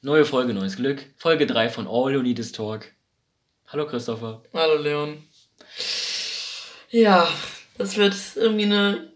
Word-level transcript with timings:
Neue 0.00 0.24
Folge, 0.24 0.54
neues 0.54 0.76
Glück. 0.76 1.04
Folge 1.16 1.46
3 1.46 1.68
von 1.70 1.88
All 1.88 2.12
You 2.12 2.22
Need 2.22 2.38
Is 2.38 2.52
Talk. 2.52 2.86
Hallo 3.66 3.86
Christopher. 3.86 4.42
Hallo 4.54 4.80
Leon. 4.80 5.24
Ja, 6.90 7.28
das 7.76 7.96
wird 7.96 8.14
irgendwie 8.36 8.64
eine 8.64 9.12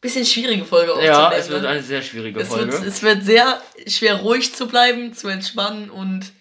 bisschen 0.00 0.26
schwierige 0.26 0.64
Folge 0.64 0.92
Ja, 1.04 1.32
es 1.32 1.48
wird 1.48 1.62
ne? 1.62 1.68
eine 1.68 1.82
sehr 1.82 2.02
schwierige 2.02 2.40
es 2.40 2.48
Folge. 2.48 2.72
wird, 2.72 2.84
es 2.84 3.02
wird 3.02 3.22
sehr 3.22 3.62
schwer 3.86 4.16
ruhig 4.16 4.52
zu 4.52 4.66
bleiben, 4.66 5.14
zu 5.14 5.28
entspannen 5.28 5.88
und 5.88 6.32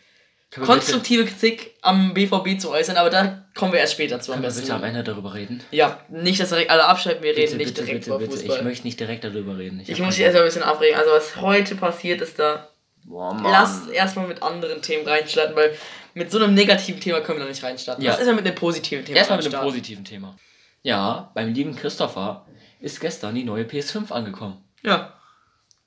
konstruktive 0.52 1.26
Kritik 1.26 1.76
am 1.82 2.14
BVB 2.14 2.60
zu 2.60 2.72
äußern, 2.72 2.98
aber 2.98 3.10
da 3.10 3.46
kommen 3.56 3.74
wir 3.74 3.80
erst 3.80 3.94
später 3.94 4.20
zu 4.20 4.32
am 4.32 4.42
können 4.42 4.44
wir 4.44 4.48
besten. 4.48 4.62
bitte 4.62 4.74
am 4.74 4.84
Ende 4.84 5.04
darüber 5.04 5.34
reden? 5.36 5.64
Ja, 5.72 6.04
nicht, 6.10 6.40
dass 6.40 6.50
direkt 6.50 6.72
alle 6.72 6.86
abschalten, 6.86 7.24
wir 7.24 7.32
reden 7.32 7.44
Bitte, 7.44 7.58
nicht 7.58 7.68
bitte, 7.76 7.86
direkt 7.86 8.06
bitte, 8.06 8.18
über. 8.18 8.26
Fußball. 8.26 8.58
Ich 8.58 8.64
möchte 8.64 8.88
nicht 8.88 9.00
direkt 9.00 9.24
darüber 9.24 9.58
reden. 9.58 9.80
Ich 9.80 9.92
hab 9.92 10.00
muss 10.00 10.08
mich 10.08 10.18
keinen 10.18 10.26
erstmal 10.26 10.44
ein 10.44 10.48
bisschen 10.48 10.64
abregen. 10.64 10.98
Also 10.98 11.12
was 11.12 11.36
heute 11.38 11.76
passiert 11.76 12.22
ist 12.22 12.40
da. 12.40 12.70
Boah, 13.06 13.34
Mann. 13.34 13.52
Lass 13.52 13.88
erstmal 13.88 14.28
mit 14.28 14.42
anderen 14.42 14.82
Themen 14.82 15.08
reinstarten, 15.08 15.56
weil 15.56 15.76
mit 16.14 16.32
so 16.32 16.38
einem 16.38 16.54
negativen 16.54 17.00
Thema 17.00 17.22
können 17.22 17.40
wir 17.40 17.46
da 17.46 17.50
nicht 17.50 17.64
reinstarten. 17.64 18.04
Ja. 18.04 18.12
Lass 18.12 18.20
erstmal 18.20 18.38
mit 18.38 18.48
einem 18.48 18.56
positiven 18.56 19.06
Thema 19.06 19.18
Erstmal 19.18 19.40
mit 19.40 19.54
einem 19.54 19.64
positiven 19.64 20.06
Thema. 20.06 20.38
Ja, 20.82 21.32
beim 21.34 21.54
lieben 21.54 21.76
Christopher 21.76 22.46
ist 22.80 23.00
gestern 23.00 23.36
die 23.36 23.44
neue 23.44 23.64
PS5 23.64 24.12
angekommen. 24.12 24.64
Ja. 24.84 25.14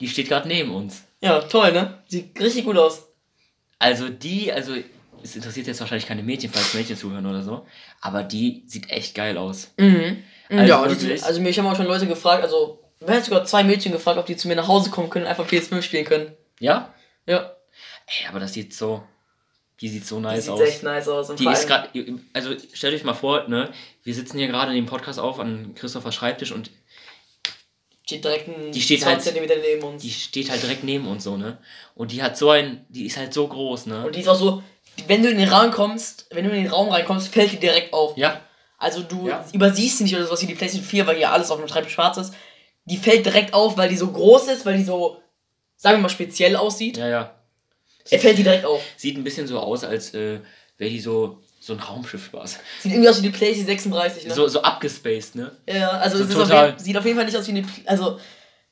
Die 0.00 0.08
steht 0.08 0.28
gerade 0.28 0.48
neben 0.48 0.74
uns. 0.74 1.04
Ja, 1.20 1.40
toll, 1.40 1.72
ne? 1.72 2.02
Sieht 2.08 2.38
richtig 2.40 2.64
gut 2.64 2.76
aus. 2.76 3.06
Also 3.78 4.08
die, 4.08 4.52
also 4.52 4.74
es 5.22 5.36
interessiert 5.36 5.66
jetzt 5.66 5.80
wahrscheinlich 5.80 6.06
keine 6.06 6.22
Mädchen, 6.22 6.50
falls 6.50 6.74
Mädchen 6.74 6.96
zuhören 6.96 7.26
oder 7.26 7.42
so, 7.42 7.66
aber 8.00 8.22
die 8.22 8.64
sieht 8.66 8.90
echt 8.90 9.14
geil 9.14 9.36
aus. 9.36 9.72
Mhm. 9.76 10.22
Also 10.48 10.64
ja, 10.64 10.88
wirklich? 10.88 11.22
also 11.24 11.40
mich 11.40 11.58
haben 11.58 11.66
auch 11.66 11.76
schon 11.76 11.86
Leute 11.86 12.06
gefragt, 12.06 12.42
also 12.42 12.80
mir 13.00 13.16
hat 13.16 13.24
sogar 13.24 13.44
zwei 13.44 13.64
Mädchen 13.64 13.92
gefragt, 13.92 14.18
ob 14.18 14.26
die 14.26 14.36
zu 14.36 14.48
mir 14.48 14.56
nach 14.56 14.68
Hause 14.68 14.90
kommen 14.90 15.10
können 15.10 15.24
und 15.24 15.30
einfach 15.30 15.46
PS5 15.46 15.82
spielen 15.82 16.04
können. 16.04 16.32
Ja? 16.60 16.94
Ja, 17.26 17.52
Ey, 18.06 18.28
aber 18.28 18.40
das 18.40 18.52
sieht 18.52 18.72
so, 18.72 19.02
die 19.80 19.88
sieht 19.88 20.06
so 20.06 20.16
die 20.16 20.22
nice 20.22 20.44
sieht 20.44 20.52
aus. 20.52 20.60
echt 20.60 20.82
nice 20.82 21.08
aus. 21.08 21.34
Die 21.34 21.46
ist 21.48 21.66
gerade, 21.66 21.88
also 22.32 22.54
stellt 22.72 22.94
euch 22.94 23.04
mal 23.04 23.14
vor, 23.14 23.48
ne, 23.48 23.70
wir 24.04 24.14
sitzen 24.14 24.38
hier 24.38 24.46
gerade 24.46 24.70
in 24.70 24.76
dem 24.76 24.86
Podcast 24.86 25.18
auf 25.18 25.38
an 25.40 25.74
Christophers 25.74 26.14
Schreibtisch 26.14 26.52
und 26.52 26.70
steht 28.04 28.24
direkt 28.24 28.48
ein 28.48 28.72
Die 28.72 28.80
steht 28.80 29.00
20 29.02 29.34
halt- 29.34 29.48
cm 29.48 29.60
neben 29.60 29.82
uns. 29.82 30.02
die 30.02 30.10
steht 30.10 30.50
halt 30.50 30.62
direkt 30.62 30.84
neben 30.84 31.06
uns 31.08 31.24
so, 31.24 31.36
ne? 31.36 31.58
Und 31.94 32.12
die 32.12 32.22
hat 32.22 32.38
so 32.38 32.50
ein, 32.50 32.86
die 32.88 33.06
ist 33.06 33.16
halt 33.16 33.34
so 33.34 33.46
groß, 33.48 33.86
ne? 33.86 34.06
und 34.06 34.14
die 34.14 34.20
ist 34.20 34.28
auch 34.28 34.36
so, 34.38 34.62
wenn 35.08 35.22
du 35.22 35.28
in 35.30 35.38
den 35.38 35.48
Raum 35.48 35.70
kommst, 35.72 36.26
wenn 36.30 36.44
du 36.44 36.50
in 36.50 36.62
den 36.64 36.72
Raum 36.72 36.88
reinkommst, 36.88 37.28
fällt 37.28 37.52
die 37.52 37.58
direkt 37.58 37.92
auf. 37.92 38.16
Ja, 38.16 38.40
Also 38.78 39.02
du 39.02 39.28
Ja. 39.28 39.44
übersiehst 39.52 39.98
sie 39.98 40.04
nicht 40.04 40.14
oder 40.14 40.26
sowas 40.26 40.42
wie 40.42 40.46
die 40.46 40.54
PlayStation 40.54 40.86
4, 40.88 41.06
weil 41.06 41.16
hier 41.16 41.32
alles 41.32 41.50
auf 41.50 41.58
dem 41.58 41.66
Schreibtisch 41.68 41.94
schwarz 41.94 42.16
ist. 42.18 42.34
Die 42.84 42.96
fällt 42.98 43.26
direkt 43.26 43.52
auf, 43.54 43.76
weil 43.76 43.88
die 43.88 43.96
so 43.96 44.10
groß 44.12 44.48
ist, 44.48 44.64
weil 44.66 44.76
die 44.76 44.84
so, 44.84 45.20
sagen 45.76 45.98
wir 45.98 46.02
mal, 46.02 46.08
speziell 46.08 46.56
aussieht. 46.56 46.96
ja, 46.96 47.08
ja. 47.08 47.32
Er 48.08 48.20
fällt 48.20 48.38
die 48.38 48.44
direkt 48.44 48.64
auf. 48.64 48.80
Sieht 48.96 49.16
ein 49.16 49.24
bisschen 49.24 49.48
so 49.48 49.58
aus, 49.58 49.82
als 49.82 50.14
äh, 50.14 50.38
wäre 50.78 50.90
die 50.90 51.00
so, 51.00 51.42
so 51.58 51.72
ein 51.72 51.80
Raumschiff 51.80 52.28
was. 52.32 52.58
Sieht 52.80 52.92
irgendwie 52.92 53.08
aus 53.08 53.18
wie 53.18 53.22
die 53.26 53.30
PlayStation 53.36 53.66
36, 53.66 54.26
ne? 54.28 54.34
So, 54.34 54.46
so 54.46 54.62
abgespaced, 54.62 55.34
ne? 55.34 55.50
Ja, 55.68 55.88
also 55.90 56.18
So 56.18 56.22
es 56.24 56.30
ist 56.30 56.36
auf 56.36 56.48
jeden, 56.48 56.78
sieht 56.78 56.96
auf 56.96 57.04
jeden 57.04 57.16
Fall 57.16 57.24
nicht 57.26 57.36
aus 57.36 57.46
wie 57.48 57.50
eine. 57.50 57.64
Also 57.84 58.20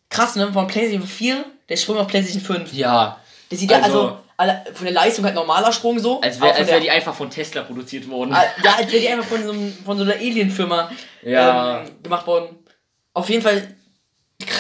krass, 0.09 0.37
ne? 0.37 0.53
Von 0.53 0.69
PlayStation 0.69 1.05
4, 1.07 1.45
der 1.69 1.77
Sprung 1.77 1.99
auf 1.99 2.07
PlayStation 2.07 2.43
5. 2.43 2.73
Ja. 2.75 3.19
Das 3.51 3.59
sieht 3.59 3.71
ja, 3.73 3.81
Also- 3.81 4.19
also, 4.37 4.53
von 4.75 4.85
der 4.85 4.95
Leistung 4.95 5.25
halt 5.25 5.35
normaler 5.37 5.73
Sprung 5.73 5.99
so. 5.99 6.21
Als 6.21 6.41
wäre 6.41 6.57
wär 6.57 6.65
der- 6.65 6.81
die 6.81 6.91
einfach 6.91 7.15
von 7.15 7.29
Tesla 7.31 7.63
produziert 7.63 8.09
worden. 8.09 8.33
Ah, 8.33 8.43
Ja, 8.65 8.75
als 8.77 8.91
wäre 8.93 9.01
die 9.03 9.09
einfach 9.09 9.27
von 9.27 9.43
so, 9.45 9.51
einem- 9.53 9.73
von 9.85 9.97
so 9.97 10.03
einer 10.05 10.15
Alien-Firma 10.15 10.91
Ja. 11.23 11.81
ähm, 11.83 11.91
gemacht 12.03 12.27
worden. 12.29 12.57
Auf 13.13 13.29
jeden 13.31 13.43
Fall 13.43 13.74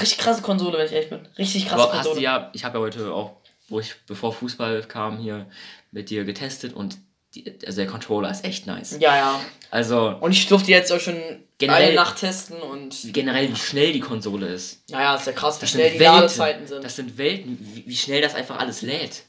richtig 0.00 0.18
krasse 0.18 0.42
Konsole, 0.42 0.78
wenn 0.78 0.86
ich 0.86 0.92
ehrlich 0.92 1.10
bin. 1.10 1.26
Richtig 1.38 1.66
krasse 1.68 1.82
Aber 1.84 1.92
hast 1.92 1.98
Konsole. 2.06 2.16
du 2.16 2.22
ja, 2.22 2.50
ich 2.52 2.64
habe 2.64 2.78
ja 2.78 2.84
heute 2.84 3.12
auch, 3.12 3.36
wo 3.68 3.80
ich, 3.80 3.94
bevor 4.06 4.32
Fußball 4.32 4.82
kam, 4.84 5.18
hier 5.18 5.46
mit 5.92 6.10
dir 6.10 6.24
getestet 6.24 6.72
und 6.74 6.96
die, 7.34 7.58
also 7.66 7.76
der 7.82 7.86
Controller 7.90 8.30
ist 8.30 8.44
echt 8.44 8.66
nice. 8.66 8.96
Ja, 9.00 9.16
ja. 9.16 9.40
Also 9.70 10.16
Und 10.20 10.30
ich 10.32 10.46
durfte 10.46 10.70
jetzt 10.70 10.92
auch 10.92 11.00
schon 11.00 11.16
Generell- 11.58 11.86
eine 11.88 11.94
Nacht 11.94 12.18
testen 12.20 12.56
und. 12.60 13.12
generell, 13.12 13.50
wie 13.50 13.56
schnell 13.56 13.92
die 13.92 14.00
Konsole 14.00 14.46
ist. 14.48 14.88
Naja, 14.90 15.14
ist 15.16 15.26
ja 15.26 15.32
krass, 15.32 15.60
wie 15.62 15.66
schnell 15.66 15.90
die 15.92 15.98
Welten. 16.00 16.14
Ladezeiten 16.20 16.66
sind. 16.66 16.84
Das 16.84 16.94
sind 16.96 17.16
Welten, 17.18 17.58
wie, 17.60 17.84
wie 17.86 17.96
schnell 17.96 18.20
das 18.22 18.34
einfach 18.34 18.58
alles 18.58 18.82
lädt. 18.82 19.22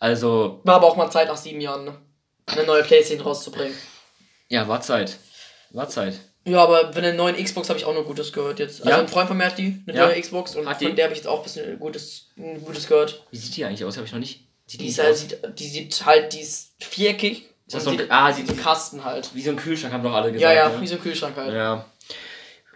Also, 0.00 0.60
War 0.64 0.76
aber 0.76 0.86
auch 0.88 0.96
mal 0.96 1.10
Zeit 1.10 1.28
nach 1.28 1.36
sieben 1.36 1.60
Jahren, 1.60 1.84
ne? 1.84 1.96
Eine 2.46 2.64
neue 2.64 2.82
Playstation 2.82 3.24
rauszubringen. 3.26 3.74
ja, 4.48 4.66
war 4.68 4.80
Zeit. 4.80 5.16
War 5.70 5.88
Zeit. 5.88 6.14
Ja, 6.46 6.62
aber 6.62 6.92
von 6.92 7.02
der 7.02 7.14
neuen 7.14 7.42
Xbox 7.42 7.68
habe 7.70 7.78
ich 7.78 7.84
auch 7.86 7.94
nur 7.94 8.04
Gutes 8.04 8.32
gehört 8.32 8.58
jetzt. 8.58 8.80
Also 8.80 8.90
Ja? 8.90 8.98
ein 9.00 9.08
Freund 9.08 9.28
von 9.28 9.36
mir 9.36 9.46
hat 9.46 9.56
die, 9.58 9.82
eine 9.86 9.96
Ja? 9.96 10.06
neue 10.06 10.20
Xbox 10.20 10.54
und 10.56 10.68
Hat 10.68 10.78
von 10.78 10.88
die? 10.88 10.94
der 10.94 11.04
habe 11.06 11.12
ich 11.14 11.18
jetzt 11.20 11.26
auch 11.28 11.38
ein 11.38 11.44
bisschen 11.44 11.78
Gutes, 11.78 12.28
Gutes 12.64 12.86
gehört. 12.86 13.22
Wie 13.30 13.36
sieht 13.38 13.56
die 13.56 13.64
eigentlich 13.64 13.84
aus? 13.84 13.96
Habe 13.96 14.06
ich 14.06 14.12
noch 14.12 14.18
nicht. 14.20 14.40
Sieht 14.66 14.80
Die, 14.80 14.86
die 14.88 14.94
halt, 15.02 15.16
sieht, 15.16 15.38
die 15.58 15.66
sieht 15.68 16.04
halt, 16.06 16.32
die 16.32 16.40
ist 16.40 16.72
viereckig. 16.80 17.46
Ist 17.66 17.76
das 17.76 17.84
so 17.84 17.90
ein- 17.90 17.98
sieht, 17.98 18.10
ah, 18.10 18.30
sieht 18.32 18.46
sieht 18.48 18.58
ein 18.58 18.62
Kasten 18.62 19.04
halt. 19.04 19.30
Wie 19.34 19.40
so 19.42 19.50
ein 19.50 19.56
Kühlschrank, 19.56 19.92
haben 19.94 20.02
doch 20.02 20.12
alle 20.12 20.32
gesagt. 20.32 20.42
Ja, 20.42 20.52
ja, 20.52 20.68
ne? 20.68 20.80
wie 20.82 20.86
so 20.86 20.96
ein 20.96 21.02
Kühlschrank 21.02 21.34
halt. 21.36 21.48
Ja, 21.52 21.54
Ja. 21.56 21.84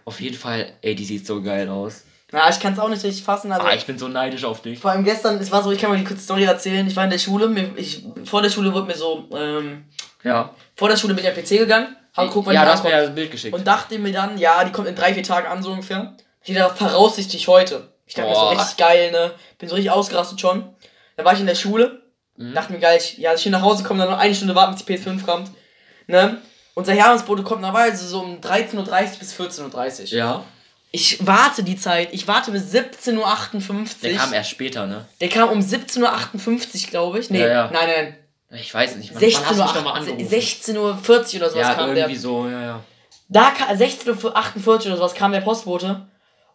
Auf 0.05 0.19
jeden 0.21 0.35
Fall, 0.35 0.73
ey, 0.81 0.95
die 0.95 1.05
sieht 1.05 1.27
so 1.27 1.39
geil 1.41 1.69
aus. 1.69 2.03
ich 2.31 2.59
kann 2.59 2.73
es 2.73 2.79
auch 2.79 2.89
nicht 2.89 3.03
richtig 3.03 3.23
fassen. 3.23 3.51
Also, 3.51 3.67
Ah, 3.67 3.73
ich 3.75 3.85
bin 3.85 3.99
so 3.99 4.07
neidisch 4.07 4.43
auf 4.43 4.61
dich. 4.63 4.79
vor 4.79 4.89
allem 4.91 5.03
gestern, 5.03 5.37
es 5.39 5.51
war 5.51 5.61
so, 5.63 5.71
ich 5.71 5.79
kann 5.79 5.91
mal 5.91 5.97
die 5.99 6.03
kurze 6.03 6.23
Story 6.23 6.43
erzählen. 6.45 6.87
Ich 6.87 6.95
war 6.95 7.03
in 7.03 7.09
der 7.11 7.19
Schule, 7.19 7.47
mir, 7.47 7.69
ich, 7.75 8.03
vor 8.25 8.41
der 8.41 8.49
Schule 8.49 8.73
wurde 8.73 8.87
mir 8.87 8.95
so, 8.95 9.27
ähm, 9.35 9.85
Ja. 10.23 10.53
vor 10.75 10.89
der 10.89 10.97
Schule 10.97 11.13
bin 11.13 11.23
ich 11.23 11.29
am 11.29 11.35
PC 11.35 11.57
gegangen, 11.59 11.95
hab 12.19 12.27
geguckt, 12.27 12.47
wann 12.47 12.53
ja, 12.55 12.61
die 12.61 12.65
du 12.67 12.71
hast 12.73 12.83
mir 12.83 12.91
ja 12.91 13.01
das 13.01 13.15
Bild 13.15 13.31
geschickt. 13.31 13.53
Und 13.55 13.65
dachte 13.67 13.97
mir 13.99 14.11
dann, 14.13 14.37
ja, 14.37 14.63
die 14.63 14.71
kommt 14.71 14.87
in 14.87 14.95
drei, 14.95 15.13
vier 15.13 15.23
Tagen 15.23 15.47
an, 15.47 15.61
so 15.63 15.71
ungefähr. 15.71 16.13
Ich 16.43 16.55
dachte, 16.55 16.75
voraussichtlich 16.77 17.47
heute. 17.47 17.89
Ich 18.05 18.13
dachte 18.15 18.29
mir 18.29 18.35
so 18.35 18.41
Boah. 18.41 18.51
richtig 18.51 18.77
geil, 18.77 19.11
ne? 19.11 19.31
Bin 19.57 19.69
so 19.69 19.75
richtig 19.75 19.91
ausgerastet 19.91 20.39
schon. 20.41 20.73
Dann 21.15 21.25
war 21.25 21.33
ich 21.33 21.39
in 21.39 21.47
der 21.47 21.55
Schule, 21.55 22.01
Mhm. 22.37 22.53
dachte 22.53 22.71
mir 22.71 22.79
geil, 22.79 22.97
ich, 23.01 23.17
ja, 23.17 23.33
ich 23.33 23.43
will 23.43 23.51
nach 23.51 23.61
Hause 23.61 23.83
kommen, 23.83 23.99
dann 23.99 24.09
noch 24.09 24.17
eine 24.17 24.33
Stunde 24.33 24.55
warten, 24.55 24.73
bis 24.73 24.85
die 24.85 24.93
PS5 24.93 25.25
kommt. 25.25 25.51
Ne? 26.07 26.37
Unser 26.73 26.93
Jahresbote 26.93 27.43
kommt 27.43 27.61
normalerweise 27.61 28.07
so 28.07 28.21
um 28.21 28.39
13.30 28.39 29.19
bis 29.19 29.33
14.30 29.37 30.13
Uhr. 30.13 30.17
ja. 30.17 30.43
Ich 30.91 31.17
warte 31.27 31.61
die 31.63 31.75
Zeit, 31.77 32.09
ich 32.13 32.27
warte 32.27 32.49
bis 32.51 32.73
17.58 32.73 34.01
Der 34.01 34.11
Uhr. 34.13 34.17
kam 34.17 34.33
erst 34.33 34.49
später, 34.49 34.87
ne? 34.87 35.05
Der 35.21 35.29
kam 35.29 35.49
um 35.49 35.59
17.58 35.59 36.85
Uhr, 36.85 36.89
glaube 36.89 37.19
ich. 37.19 37.29
Nee, 37.29 37.41
Ja, 37.41 37.47
ja. 37.47 37.69
nein, 37.71 37.87
nein. 37.95 38.17
Ich 38.51 38.73
weiß 38.73 38.95
nicht. 38.95 39.13
Wann, 39.13 39.19
16 39.19 39.41
wann 39.41 39.49
hast 39.49 39.57
du 39.57 39.61
Uhr, 39.61 39.65
mich 39.65 39.75
nochmal 39.75 40.01
18 40.01 40.13
angerufen? 40.13 40.35
16.40 40.35 40.77
Uhr 40.77 41.41
oder 41.41 41.49
sowas 41.49 41.67
ja, 41.67 41.73
kam 41.73 41.87
der. 41.87 41.97
irgendwie 41.97 42.19
so, 42.19 42.47
ja, 42.47 42.61
ja. 42.61 42.83
Da 43.27 43.51
kam 43.51 43.69
16.48 43.75 44.65
Uhr 44.67 44.73
oder 44.73 44.97
sowas 44.97 45.13
kam 45.13 45.31
der 45.31 45.41
Postbote 45.41 46.07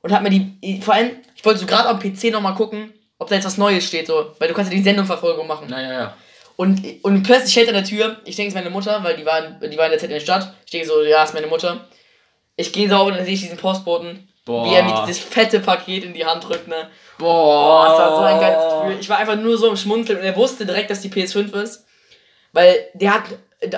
und 0.03 0.12
hat 0.12 0.22
mir 0.22 0.31
die. 0.31 0.81
Vor 0.82 0.94
allem, 0.94 1.12
ich 1.37 1.44
wollte 1.44 1.60
so 1.60 1.66
gerade 1.66 1.88
am 1.88 2.00
PC 2.00 2.32
nochmal 2.32 2.55
gucken, 2.55 2.93
ob 3.19 3.28
da 3.28 3.37
jetzt 3.37 3.44
was 3.44 3.59
Neues 3.59 3.87
steht, 3.87 4.09
so. 4.09 4.32
Weil 4.38 4.49
du 4.49 4.55
kannst 4.55 4.72
ja 4.72 4.77
die 4.77 4.82
Sendungverfolgung 4.82 5.47
machen. 5.47 5.66
Na, 5.69 5.81
ja, 5.81 5.93
ja. 5.93 6.16
Und, 6.56 6.82
und 7.03 7.22
plötzlich 7.25 7.53
steht 7.53 7.69
an 7.69 7.75
der 7.75 7.84
Tür, 7.84 8.21
ich 8.25 8.37
denke, 8.37 8.49
es 8.49 8.55
ist 8.55 8.61
meine 8.61 8.71
Mutter, 8.71 9.03
weil 9.03 9.16
die 9.16 9.26
war, 9.26 9.41
die 9.43 9.76
war 9.76 9.87
in 9.87 9.91
der 9.91 9.99
Zeit 9.99 10.11
in 10.11 10.15
der 10.15 10.21
Stadt. 10.21 10.55
Ich 10.65 10.71
denke 10.71 10.87
so, 10.87 11.03
ja, 11.03 11.22
ist 11.25 11.34
meine 11.34 11.49
Mutter. 11.49 11.88
Ich 12.56 12.72
gehe 12.72 12.88
sauber 12.88 13.11
und 13.11 13.16
dann 13.16 13.25
sehe 13.25 13.34
ich 13.34 13.41
diesen 13.41 13.56
Postboten, 13.56 14.28
Boah. 14.44 14.66
wie 14.66 14.75
er 14.75 14.82
mir 14.82 15.05
dieses 15.06 15.22
fette 15.22 15.60
Paket 15.60 16.05
in 16.05 16.12
die 16.12 16.25
Hand 16.25 16.47
drückt, 16.47 16.69
ne. 16.69 16.88
Boah. 17.19 17.87
Boah, 17.87 17.88
das 17.88 17.99
war 17.99 18.16
so 18.16 18.22
ein 18.22 18.41
geiles 18.41 18.75
Gefühl. 18.75 19.00
Ich 19.00 19.09
war 19.09 19.19
einfach 19.19 19.37
nur 19.37 19.56
so 19.56 19.69
im 19.69 19.77
Schmunzeln 19.77 20.19
und 20.19 20.25
er 20.25 20.37
wusste 20.37 20.66
direkt, 20.66 20.91
dass 20.91 21.00
die 21.00 21.09
PS5 21.09 21.53
ist. 21.62 21.87
Weil 22.53 22.88
der 22.94 23.15
hat 23.15 23.25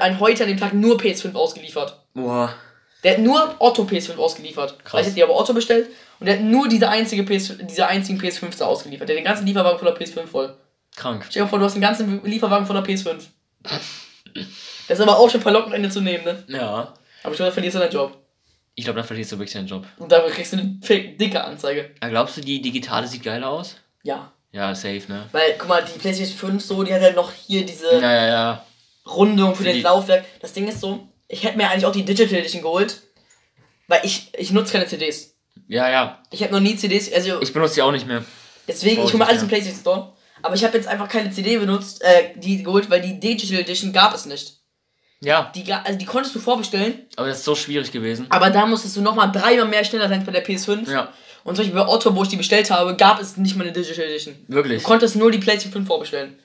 ein 0.01 0.19
heute 0.19 0.43
an 0.43 0.49
dem 0.49 0.59
Tag 0.59 0.75
nur 0.75 0.99
PS5 0.99 1.35
ausgeliefert. 1.35 2.01
Boah. 2.15 2.53
Der 3.05 3.13
hat 3.13 3.21
nur 3.21 3.55
Otto 3.59 3.85
PS5 3.85 4.17
ausgeliefert. 4.17 4.85
Krass. 4.85 5.01
Ich 5.01 5.07
hätte 5.07 5.15
die 5.15 5.23
aber 5.23 5.37
Otto 5.37 5.55
bestellt 5.55 5.89
und 6.19 6.27
der 6.27 6.37
hat 6.37 6.43
nur 6.43 6.67
diese 6.67 6.89
einzige 6.89 7.23
PS, 7.23 7.59
diese 7.61 7.87
einzigen 7.87 8.21
PS5 8.21 8.59
da 8.59 8.67
ausgeliefert. 8.67 9.09
Der 9.09 9.15
hat 9.15 9.21
den 9.21 9.25
ganzen 9.25 9.47
Lieferwagen 9.47 9.79
voller 9.79 9.97
PS5 9.97 10.27
voll. 10.27 10.57
Krank. 10.97 11.25
Stell 11.29 11.43
dir 11.43 11.49
vor, 11.49 11.59
du 11.59 11.65
hast 11.65 11.75
einen 11.75 11.83
ganzen 11.83 12.25
Lieferwagen 12.25 12.67
voller 12.67 12.83
PS5. 12.83 13.23
Das 13.63 14.99
ist 14.99 15.01
aber 15.01 15.19
auch 15.19 15.31
schon 15.31 15.43
verlockend, 15.43 15.75
Ende 15.75 15.91
zu 15.91 16.01
nehmen, 16.01 16.25
ne? 16.25 16.43
Ja. 16.49 16.95
Aber 17.23 17.33
ich 17.33 17.37
glaube, 17.37 17.51
da 17.51 17.53
verlierst 17.53 17.77
du 17.77 17.81
deinen 17.81 17.93
Job. 17.93 18.17
Ich 18.79 18.85
glaube, 18.85 19.01
da 19.01 19.07
verlierst 19.07 19.33
du 19.33 19.39
wirklich 19.39 19.55
deinen 19.55 19.67
Job. 19.67 19.87
Und 19.97 20.13
dafür 20.13 20.31
kriegst 20.31 20.53
du 20.53 20.59
eine 20.59 20.67
dicke 21.17 21.43
Anzeige. 21.43 21.91
Ja, 22.03 22.09
glaubst 22.11 22.37
du, 22.37 22.43
die 22.43 22.61
digitale 22.61 23.09
sieht 23.09 23.23
geil 23.23 23.43
aus? 23.43 23.77
Ja. 24.03 24.33
Ja, 24.53 24.75
safe, 24.75 25.03
ne? 25.09 25.27
Weil, 25.33 25.55
guck 25.59 25.69
mal, 25.69 25.83
die 25.83 25.99
PlayStation 25.99 26.37
5 26.37 26.65
so, 26.65 26.83
die 26.83 26.93
hat 26.93 27.01
halt 27.01 27.17
noch 27.17 27.33
hier 27.33 27.65
diese 27.65 27.95
Ja, 27.95 28.13
ja, 28.13 28.27
ja. 28.27 28.67
Rundung 29.07 29.55
für 29.55 29.65
Für 29.65 29.73
das 29.73 29.83
Laufwerk. 29.83 30.25
Das 30.41 30.53
Ding 30.53 30.69
ist 30.69 30.81
so, 30.81 31.09
ich 31.27 31.43
hätte 31.43 31.57
mir 31.57 31.71
eigentlich 31.71 31.87
auch 31.87 31.93
die 31.93 32.05
Digital 32.05 32.39
Edition 32.39 32.63
geholt. 32.63 33.01
Weil 33.89 34.01
ich, 34.05 34.31
ich 34.37 34.51
nutze 34.51 34.73
keine 34.73 34.87
CDs. 34.87 35.35
Ja, 35.69 35.89
ja. 35.91 36.23
Ich 36.31 36.43
habe 36.43 36.53
noch 36.53 36.61
nie 36.61 36.77
CDs, 36.77 37.11
also 37.13 37.41
Ich 37.41 37.53
benutze 37.53 37.77
die 37.77 37.83
auch 37.83 37.93
nicht 37.93 38.07
mehr. 38.07 38.25
Deswegen, 38.69 38.97
Brauch 38.97 39.07
ich 39.07 39.13
hole 39.15 39.25
mir 39.25 39.29
alles 39.31 39.43
im 39.43 39.49
PlayStation 39.49 39.81
Store. 39.81 40.13
Aber 40.43 40.55
ich 40.55 40.65
habe 40.65 40.77
jetzt 40.77 40.87
einfach 40.87 41.09
keine 41.09 41.31
CD 41.31 41.57
benutzt, 41.57 42.03
äh, 42.03 42.35
die 42.37 42.63
geholt, 42.63 42.91
weil 42.91 43.01
die 43.01 43.19
Digital 43.19 43.61
Edition 43.61 43.93
gab 43.93 44.15
es 44.15 44.27
nicht. 44.27 44.56
Ja, 45.21 45.51
Die, 45.55 45.73
also 45.73 45.99
die 45.99 46.05
konntest 46.05 46.35
du 46.35 46.39
vorbestellen, 46.41 47.07
aber 47.17 47.29
das 47.29 47.39
ist 47.39 47.45
so 47.45 47.55
schwierig 47.55 47.91
gewesen. 47.91 48.27
aber 48.29 48.51
da 48.51 48.67
musstest 48.67 48.97
du 48.97 49.01
nochmal 49.01 49.33
dreimal 49.33 49.67
mehr 49.67 49.83
schneller 49.83 50.09
sein 50.09 50.19
als 50.19 50.27
bei 50.27 50.33
der 50.33 50.45
PS5. 50.45 50.91
Ja, 50.91 51.13
Und 51.43 51.57
zum 51.57 51.65
Beispiel 51.65 51.81
bei 51.81 51.89
Otto, 51.89 52.15
wo 52.15 52.23
ich 52.23 52.29
die 52.29 52.37
bestellt 52.37 52.71
habe, 52.71 52.95
gab 52.97 53.21
es 53.21 53.37
nicht 53.39 53.57
mal 53.57 53.65
eine 53.65 53.73
Digital 53.73 54.05
Edition. 54.05 54.37
wirklich. 54.49 54.83
Du 54.83 54.89
konntest 54.89 55.17
nur 55.17 55.31
die 55.31 55.39
PlayStation 55.39 55.73
5 55.73 55.87
vorbestellen. 55.87 56.39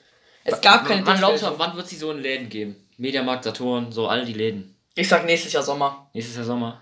Es 0.44 0.60
gab 0.60 0.86
keine 0.86 1.04
Wann 1.06 1.14
Digital 1.16 1.30
Edition. 1.32 1.54
wann 1.58 1.76
wird 1.76 1.86
sie 1.88 1.96
so 1.96 2.10
in 2.12 2.20
Läden 2.22 2.48
geben? 2.48 2.76
Mediamarkt, 2.96 3.44
Saturn, 3.44 3.92
so 3.92 4.08
all 4.08 4.24
die 4.24 4.32
Läden. 4.32 4.74
Ich 4.94 5.08
sag 5.08 5.24
nächstes 5.26 5.52
Jahr 5.52 5.62
Sommer. 5.62 6.08
Nächstes 6.14 6.36
Jahr 6.36 6.44
Sommer. 6.44 6.80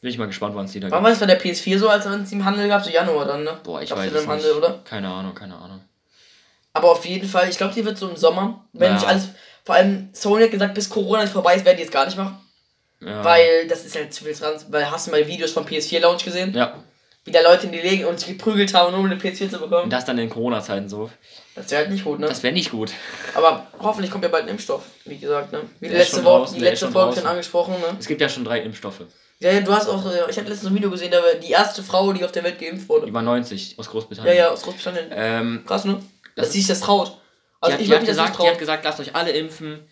Bin 0.00 0.10
ich 0.10 0.18
mal 0.18 0.26
gespannt, 0.26 0.54
wann 0.54 0.64
es 0.66 0.72
die 0.72 0.80
da 0.80 0.90
Wann 0.90 0.98
gibt. 0.98 1.04
war 1.04 1.10
das 1.10 1.20
bei 1.20 1.26
der 1.26 1.40
PS4 1.40 1.78
so, 1.78 1.88
als 1.88 2.04
es 2.06 2.32
im 2.32 2.44
Handel 2.44 2.66
gab? 2.68 2.82
So 2.84 2.90
Januar 2.90 3.24
dann, 3.26 3.44
ne? 3.44 3.58
Boah, 3.62 3.80
ich 3.82 3.88
Gab's 3.90 4.00
weiß 4.02 4.06
es 4.12 4.12
im 4.12 4.20
nicht. 4.20 4.28
Handel, 4.30 4.52
oder? 4.52 4.80
Keine 4.84 5.08
Ahnung, 5.08 5.34
keine 5.34 5.54
Ahnung. 5.56 5.80
Aber 6.72 6.90
auf 6.90 7.04
jeden 7.06 7.28
Fall, 7.28 7.48
ich 7.48 7.56
glaube, 7.56 7.72
die 7.74 7.84
wird 7.84 7.96
so 7.96 8.08
im 8.08 8.16
Sommer, 8.16 8.64
wenn 8.72 8.88
Ja. 8.88 8.94
nicht 8.94 9.06
alles. 9.06 9.28
Vor 9.64 9.74
allem, 9.74 10.10
Sony 10.12 10.44
hat 10.44 10.50
gesagt, 10.50 10.74
bis 10.74 10.88
Corona 10.90 11.22
nicht 11.22 11.32
vorbei 11.32 11.54
ist, 11.56 11.64
werden 11.64 11.78
die 11.78 11.84
es 11.84 11.90
gar 11.90 12.04
nicht 12.04 12.16
machen. 12.18 12.38
Ja. 13.00 13.24
Weil 13.24 13.66
das 13.68 13.84
ist 13.84 13.96
halt 13.96 14.12
zu 14.12 14.24
viel 14.24 14.34
dran. 14.34 14.54
Weil 14.68 14.90
hast 14.90 15.06
du 15.06 15.10
mal 15.10 15.26
Videos 15.26 15.52
vom 15.52 15.64
PS4 15.64 16.00
Launch 16.00 16.24
gesehen? 16.24 16.52
Ja. 16.54 16.82
Wie 17.26 17.32
da 17.32 17.40
Leute 17.40 17.66
in 17.66 17.72
die 17.72 17.78
legen 17.80 18.04
und 18.04 18.20
sich 18.20 18.28
geprügelt 18.36 18.74
haben, 18.74 18.94
um 18.94 19.06
eine 19.06 19.16
PS4 19.16 19.48
zu 19.50 19.56
Und 19.56 19.70
bekommen. 19.70 19.90
das 19.90 20.04
dann 20.04 20.18
in 20.18 20.28
Corona-Zeiten 20.28 20.90
so. 20.90 21.10
Das 21.54 21.70
wäre 21.70 21.82
halt 21.82 21.90
nicht 21.90 22.04
gut, 22.04 22.18
ne? 22.18 22.26
Das 22.26 22.42
wäre 22.42 22.52
nicht 22.52 22.70
gut. 22.70 22.90
Aber 23.34 23.66
hoffentlich 23.80 24.10
kommt 24.10 24.24
ja 24.24 24.30
bald 24.30 24.42
ein 24.44 24.50
Impfstoff, 24.50 24.82
wie 25.06 25.16
gesagt, 25.18 25.52
ne? 25.52 25.60
Wie 25.80 25.88
die 25.88 25.94
letzte, 25.94 26.22
Woche, 26.24 26.52
die 26.54 26.60
letzte 26.60 26.90
Folge 26.90 27.16
schon 27.16 27.26
angesprochen, 27.26 27.74
ne? 27.80 27.96
Es 27.98 28.06
gibt 28.06 28.20
ja 28.20 28.28
schon 28.28 28.44
drei 28.44 28.60
Impfstoffe. 28.60 29.00
Ja, 29.40 29.50
ja, 29.52 29.60
du 29.60 29.72
hast 29.72 29.88
auch, 29.88 30.04
äh, 30.04 30.30
ich 30.30 30.36
habe 30.36 30.48
letztens 30.48 30.70
ein 30.70 30.74
Video 30.74 30.90
gesehen, 30.90 31.10
da 31.12 31.18
war 31.18 31.34
die 31.42 31.50
erste 31.50 31.82
Frau, 31.82 32.12
die 32.12 32.24
auf 32.24 32.32
der 32.32 32.44
Welt 32.44 32.58
geimpft 32.60 32.88
wurde. 32.90 33.06
Über 33.06 33.22
90 33.22 33.78
aus 33.78 33.86
Ja, 33.86 33.90
Großbritannien. 33.92 34.36
ja, 34.36 34.48
aus 34.50 34.62
Großbritannien. 34.62 35.06
Ähm, 35.12 35.64
Krass, 35.66 35.84
ne? 35.86 35.94
Das 36.36 36.46
Dass 36.46 36.52
sie 36.52 36.58
sich 36.58 36.68
das 36.68 36.80
traut. 36.80 37.16
Die, 37.68 37.72
Also 37.72 37.74
hat, 37.74 37.80
ich 37.80 37.88
die, 37.88 37.94
hat 37.94 38.06
gesagt, 38.06 38.38
die 38.42 38.46
hat 38.48 38.58
gesagt, 38.58 38.84
lasst 38.84 39.00
euch 39.00 39.14
alle 39.14 39.30
impfen, 39.32 39.86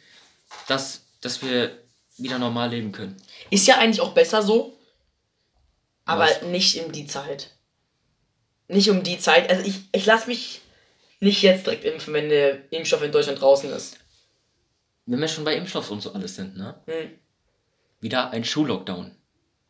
dass, 0.69 1.03
dass 1.21 1.43
wir 1.43 1.79
wieder 2.19 2.39
normal 2.39 2.71
leben 2.71 2.93
können. 2.93 3.17
Ist 3.51 3.67
ja 3.67 3.79
eigentlich 3.79 4.01
auch 4.01 4.13
besser 4.15 4.43
so, 4.43 4.79
aber 6.05 6.25
Was? 6.25 6.43
nicht 6.43 6.83
um 6.85 6.93
die 6.93 7.07
Zeit. 7.07 7.51
Nicht 8.69 8.91
um 8.91 9.03
die 9.03 9.19
Zeit. 9.19 9.51
Also 9.51 9.65
ich, 9.65 9.77
ich 9.93 10.07
lasse 10.07 10.29
mich 10.29 10.61
nicht 11.21 11.43
jetzt 11.43 11.67
direkt 11.67 11.85
impfen, 11.85 12.13
wenn 12.15 12.29
der 12.29 12.71
Impfstoff 12.73 13.03
in 13.03 13.13
Deutschland 13.13 13.41
draußen 13.41 13.71
ist. 13.73 13.99
Wenn 15.07 15.21
wir 15.21 15.29
schon 15.29 15.45
bei 15.45 15.55
Impfstoff 15.57 15.91
und 15.91 16.01
so 16.01 16.13
alles 16.13 16.37
sind, 16.37 16.57
ne? 16.57 16.81
Hm. 16.87 17.11
Wieder 18.01 18.31
ein 18.31 18.45
Schullockdown. 18.45 19.15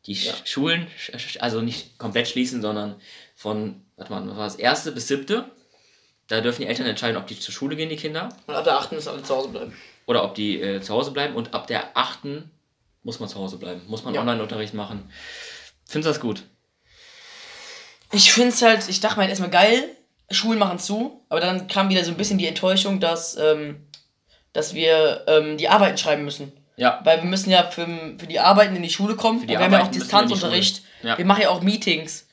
Die 0.06 0.14
Ja. 0.14 0.32
Schulen, 0.44 0.88
sch- 0.98 1.14
sch- 1.16 1.38
also 1.38 1.60
nicht 1.60 1.96
komplett 1.98 2.28
schließen, 2.28 2.60
sondern 2.62 3.00
von, 3.36 3.84
warte 3.96 4.10
mal, 4.12 4.26
was 4.28 4.36
war 4.36 4.44
das, 4.46 4.56
erste 4.56 4.92
bis 4.92 5.08
siebte. 5.08 5.50
Da 6.32 6.40
dürfen 6.40 6.62
die 6.62 6.66
Eltern 6.68 6.86
entscheiden, 6.86 7.18
ob 7.18 7.26
die 7.26 7.38
zur 7.38 7.52
Schule 7.52 7.76
gehen, 7.76 7.90
die 7.90 7.96
Kinder, 7.96 8.30
Und 8.46 8.54
ab 8.54 8.64
der 8.64 8.78
8. 8.78 8.92
müssen 8.92 9.10
alle 9.10 9.22
zu 9.22 9.36
Hause 9.36 9.48
bleiben. 9.50 9.76
oder 10.06 10.24
ob 10.24 10.34
die 10.34 10.58
äh, 10.62 10.80
zu 10.80 10.94
Hause 10.94 11.10
bleiben. 11.10 11.34
Und 11.34 11.52
ab 11.52 11.66
der 11.66 11.94
achten 11.94 12.50
muss 13.02 13.20
man 13.20 13.28
zu 13.28 13.38
Hause 13.38 13.58
bleiben. 13.58 13.82
Muss 13.86 14.02
man 14.02 14.14
Ja. 14.14 14.22
Online-Unterricht 14.22 14.72
machen. 14.72 15.12
Findest 15.86 16.06
du 16.06 16.10
das 16.14 16.20
gut? 16.20 16.44
Ich 18.12 18.32
finde 18.32 18.48
es 18.48 18.62
halt, 18.62 18.88
ich 18.88 19.00
dachte 19.00 19.16
mir 19.16 19.22
halt 19.22 19.30
erstmal 19.30 19.50
geil, 19.50 19.90
Schulen 20.30 20.58
machen 20.58 20.78
zu, 20.78 21.22
aber 21.28 21.40
dann 21.40 21.66
kam 21.68 21.90
wieder 21.90 22.02
so 22.02 22.10
ein 22.10 22.16
bisschen 22.16 22.38
die 22.38 22.46
Enttäuschung, 22.46 22.98
dass, 22.98 23.36
ähm, 23.36 23.86
dass 24.54 24.72
wir 24.72 25.24
ähm, 25.26 25.58
die 25.58 25.68
Arbeiten 25.68 25.98
schreiben 25.98 26.24
müssen. 26.24 26.50
Ja. 26.76 27.00
Weil 27.04 27.18
wir 27.18 27.28
müssen 27.28 27.50
ja 27.50 27.64
für, 27.64 27.84
für 28.18 28.26
die 28.26 28.40
Arbeiten 28.40 28.74
in 28.74 28.82
die 28.82 28.88
Schule 28.88 29.16
kommen. 29.16 29.40
Für 29.40 29.46
die 29.46 29.52
wir 29.52 29.58
haben 29.58 29.70
ja 29.70 29.80
auch 29.80 29.82
Arbeiten 29.82 29.96
wir 29.96 30.00
Distanzunterricht. 30.00 30.76
Schule. 30.76 31.10
Ja. 31.10 31.18
Wir 31.18 31.26
machen 31.26 31.42
ja 31.42 31.50
auch 31.50 31.60
Meetings. 31.60 32.26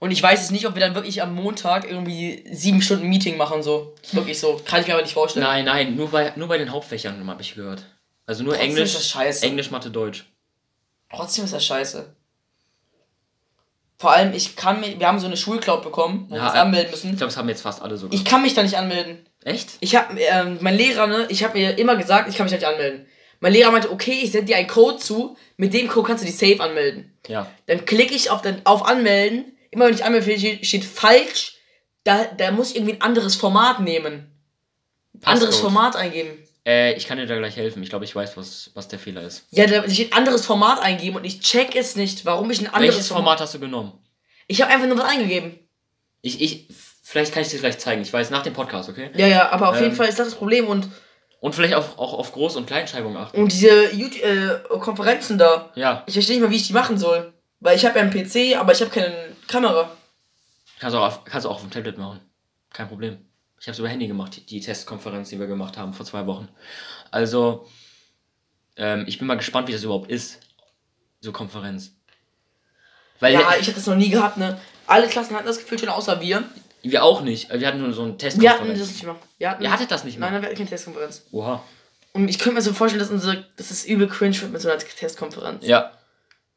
Und 0.00 0.10
ich 0.10 0.22
weiß 0.22 0.42
es 0.42 0.50
nicht, 0.50 0.66
ob 0.66 0.74
wir 0.74 0.80
dann 0.80 0.94
wirklich 0.94 1.22
am 1.22 1.34
Montag 1.34 1.88
irgendwie 1.88 2.42
sieben 2.50 2.80
Stunden 2.80 3.08
Meeting 3.08 3.36
machen. 3.36 3.62
So. 3.62 3.94
Wirklich 4.12 4.40
so. 4.40 4.60
Kann 4.64 4.80
ich 4.80 4.86
mir 4.86 4.94
aber 4.94 5.02
nicht 5.02 5.12
vorstellen. 5.12 5.44
Nein, 5.44 5.66
nein, 5.66 5.94
nur 5.94 6.10
bei, 6.10 6.32
nur 6.36 6.48
bei 6.48 6.58
den 6.58 6.72
Hauptfächern 6.72 7.24
habe 7.28 7.42
ich 7.42 7.54
gehört. 7.54 7.84
Also 8.26 8.42
nur 8.42 8.54
Trotzdem 8.54 8.70
Englisch, 8.70 8.88
ist 8.90 8.96
das 8.96 9.08
scheiße. 9.10 9.46
Englisch, 9.46 9.70
Mathe, 9.70 9.90
Deutsch. 9.90 10.24
Trotzdem 11.14 11.44
ist 11.44 11.52
das 11.52 11.64
scheiße. 11.64 12.14
Vor 13.98 14.12
allem, 14.12 14.32
ich 14.32 14.56
kann 14.56 14.80
mich, 14.80 14.98
wir 14.98 15.06
haben 15.06 15.18
so 15.18 15.26
eine 15.26 15.36
Schulcloud 15.36 15.82
bekommen, 15.82 16.26
wo 16.30 16.36
Ja, 16.36 16.40
wir 16.40 16.46
uns 16.46 16.54
äh, 16.54 16.58
anmelden 16.60 16.90
müssen. 16.90 17.10
Ich 17.10 17.16
glaube, 17.18 17.28
das 17.30 17.36
haben 17.36 17.48
jetzt 17.50 17.60
fast 17.60 17.82
alle 17.82 17.98
so 17.98 18.08
Ich 18.10 18.24
kann 18.24 18.40
mich 18.40 18.54
da 18.54 18.62
nicht 18.62 18.78
anmelden. 18.78 19.26
Echt? 19.44 19.72
Ich 19.80 19.94
habe, 19.94 20.18
ähm, 20.18 20.56
mein 20.62 20.76
Lehrer, 20.76 21.06
ne, 21.06 21.26
ich 21.28 21.44
habe 21.44 21.58
mir 21.58 21.76
immer 21.76 21.96
gesagt, 21.96 22.26
ich 22.30 22.36
kann 22.36 22.46
mich 22.46 22.52
da 22.52 22.56
nicht 22.56 22.66
anmelden. 22.66 23.06
Mein 23.40 23.52
Lehrer 23.52 23.70
meinte, 23.70 23.90
okay, 23.90 24.18
ich 24.22 24.32
sende 24.32 24.46
dir 24.46 24.56
einen 24.56 24.68
Code 24.68 24.96
zu, 24.96 25.36
mit 25.58 25.74
dem 25.74 25.88
Code 25.88 26.06
kannst 26.06 26.22
du 26.22 26.26
dich 26.26 26.38
safe 26.38 26.60
anmelden. 26.60 27.14
Ja. 27.26 27.50
Dann 27.66 27.84
klicke 27.84 28.14
ich 28.14 28.30
auf, 28.30 28.40
den, 28.40 28.64
auf 28.64 28.86
Anmelden, 28.86 29.56
immer 29.70 29.86
wenn 29.86 29.94
ich 29.94 30.04
anmelde, 30.04 30.38
steht, 30.38 30.66
steht 30.66 30.84
falsch, 30.84 31.56
da, 32.04 32.24
da 32.36 32.50
muss 32.50 32.70
ich 32.70 32.76
irgendwie 32.76 32.94
ein 32.94 33.02
anderes 33.02 33.36
Format 33.36 33.80
nehmen. 33.80 34.26
Anderes 35.24 35.50
Passcode. 35.50 35.72
Format 35.72 35.96
eingeben. 35.96 36.30
Äh, 36.66 36.94
ich 36.94 37.06
kann 37.06 37.18
dir 37.18 37.26
da 37.26 37.36
gleich 37.36 37.56
helfen. 37.56 37.82
Ich 37.82 37.90
glaube, 37.90 38.04
ich 38.04 38.14
weiß, 38.14 38.36
was, 38.36 38.70
was 38.74 38.88
der 38.88 38.98
Fehler 38.98 39.22
ist. 39.22 39.46
Ja, 39.50 39.66
da 39.66 39.88
steht 39.88 40.12
anderes 40.14 40.46
Format 40.46 40.80
eingeben 40.80 41.16
und 41.16 41.24
ich 41.24 41.40
check 41.40 41.74
es 41.74 41.96
nicht, 41.96 42.24
warum 42.24 42.50
ich 42.50 42.60
ein 42.60 42.66
anderes 42.68 42.94
Welches 42.96 43.08
Format 43.08 43.40
hast 43.40 43.54
du 43.54 43.60
genommen? 43.60 43.92
Ich 44.46 44.60
habe 44.62 44.72
einfach 44.72 44.86
nur 44.86 44.98
was 44.98 45.04
eingegeben. 45.10 45.58
Ich, 46.22 46.40
ich, 46.40 46.68
vielleicht 47.02 47.32
kann 47.32 47.42
ich 47.42 47.48
dir 47.48 47.58
gleich 47.58 47.78
zeigen. 47.78 48.02
Ich 48.02 48.12
weiß 48.12 48.30
nach 48.30 48.42
dem 48.42 48.52
Podcast, 48.52 48.88
okay? 48.88 49.10
Ja, 49.14 49.26
ja, 49.26 49.50
aber 49.52 49.68
auf 49.70 49.76
Ähm. 49.76 49.84
jeden 49.84 49.96
Fall 49.96 50.08
ist 50.08 50.18
das 50.18 50.28
das 50.28 50.36
Problem 50.36 50.66
und, 50.66 50.88
Und 51.40 51.54
vielleicht 51.54 51.74
auch, 51.74 51.96
auch 51.98 52.12
auf 52.14 52.34
Groß- 52.34 52.56
und 52.56 52.66
Kleinschreibung 52.66 53.16
achten. 53.16 53.40
und 53.42 53.52
diese 53.52 53.94
YouTube, 53.94 54.22
äh, 54.22 54.78
Konferenzen 54.80 55.38
da, 55.38 55.70
Ja. 55.74 56.02
ich 56.06 56.12
verstehe 56.14 56.36
nicht 56.36 56.44
mal, 56.44 56.50
wie 56.50 56.56
ich 56.56 56.66
die 56.66 56.72
machen 56.74 56.98
soll. 56.98 57.32
Weil 57.60 57.76
ich 57.76 57.84
habe 57.84 57.98
ja 57.98 58.04
einen 58.04 58.12
PC, 58.12 58.56
aber 58.58 58.72
ich 58.72 58.80
habe 58.80 58.90
keine 58.90 59.14
Kamera. 59.50 59.90
Kannst 60.78 60.94
du 60.94 61.00
auch, 61.00 61.24
kannst 61.24 61.46
auch 61.46 61.56
auf 61.56 61.60
dem 61.60 61.70
Tablet 61.70 61.98
machen. 61.98 62.20
Kein 62.72 62.88
Problem. 62.88 63.18
Ich 63.60 63.66
habe 63.66 63.72
es 63.72 63.78
über 63.78 63.88
Handy 63.88 64.06
gemacht, 64.06 64.48
die, 64.50 64.60
Testkonferenz, 64.60 65.28
die 65.28 65.38
wir 65.38 65.46
gemacht 65.46 65.76
haben 65.76 65.92
vor 65.92 66.06
zwei 66.06 66.26
Wochen. 66.26 66.48
Also, 67.10 67.68
ähm, 68.76 69.04
ich 69.06 69.18
bin 69.18 69.26
mal 69.26 69.34
gespannt, 69.36 69.68
wie 69.68 69.72
das 69.72 69.82
überhaupt 69.82 70.10
ist. 70.10 70.40
So 71.20 71.32
Konferenz. 71.32 71.92
Weil 73.18 73.34
Ja, 73.34 73.40
ich 73.58 73.66
hatte 73.66 73.74
das 73.74 73.86
noch 73.86 73.96
nie 73.96 74.08
gehabt, 74.08 74.38
ne? 74.38 74.58
Alle 74.86 75.06
Klassen 75.08 75.36
hatten 75.36 75.46
das 75.46 75.58
Gefühl 75.58 75.78
schon 75.78 75.90
außer 75.90 76.20
wir. 76.22 76.44
wir 76.82 77.02
auch 77.04 77.20
nicht. 77.20 77.50
Wir 77.52 77.66
hatten 77.68 77.80
nur 77.82 77.92
so 77.92 78.02
eine 78.02 78.12
Wir 78.12 78.18
Testkonferenz. 78.18 78.60
hatten 78.60 78.78
das 78.78 78.88
nicht 78.88 79.02
mehr. 79.02 79.16
Wir 79.36 79.50
hatten, 79.50 79.62
Ihr 79.62 79.70
hattet 79.70 79.90
das 79.90 80.04
nicht 80.04 80.18
mehr? 80.18 80.30
nein, 80.30 80.40
wir 80.40 80.46
hatten 80.48 80.56
keine 80.56 80.70
Testkonferenz. 80.70 81.26
Oha. 81.32 81.62
Und 82.14 82.28
ich 82.28 82.38
könnte 82.38 82.54
mir 82.54 82.62
so 82.62 82.72
vorstellen, 82.72 83.00
dass 83.00 83.10
unsere, 83.10 83.44
dass 83.56 83.70
es 83.70 83.84
übel 83.84 84.08
cringe 84.08 84.40
wird 84.40 84.52
mit 84.52 84.62
so 84.62 84.70
einer 84.70 84.78
Testkonferenz. 84.78 85.66
Ja. 85.66 85.92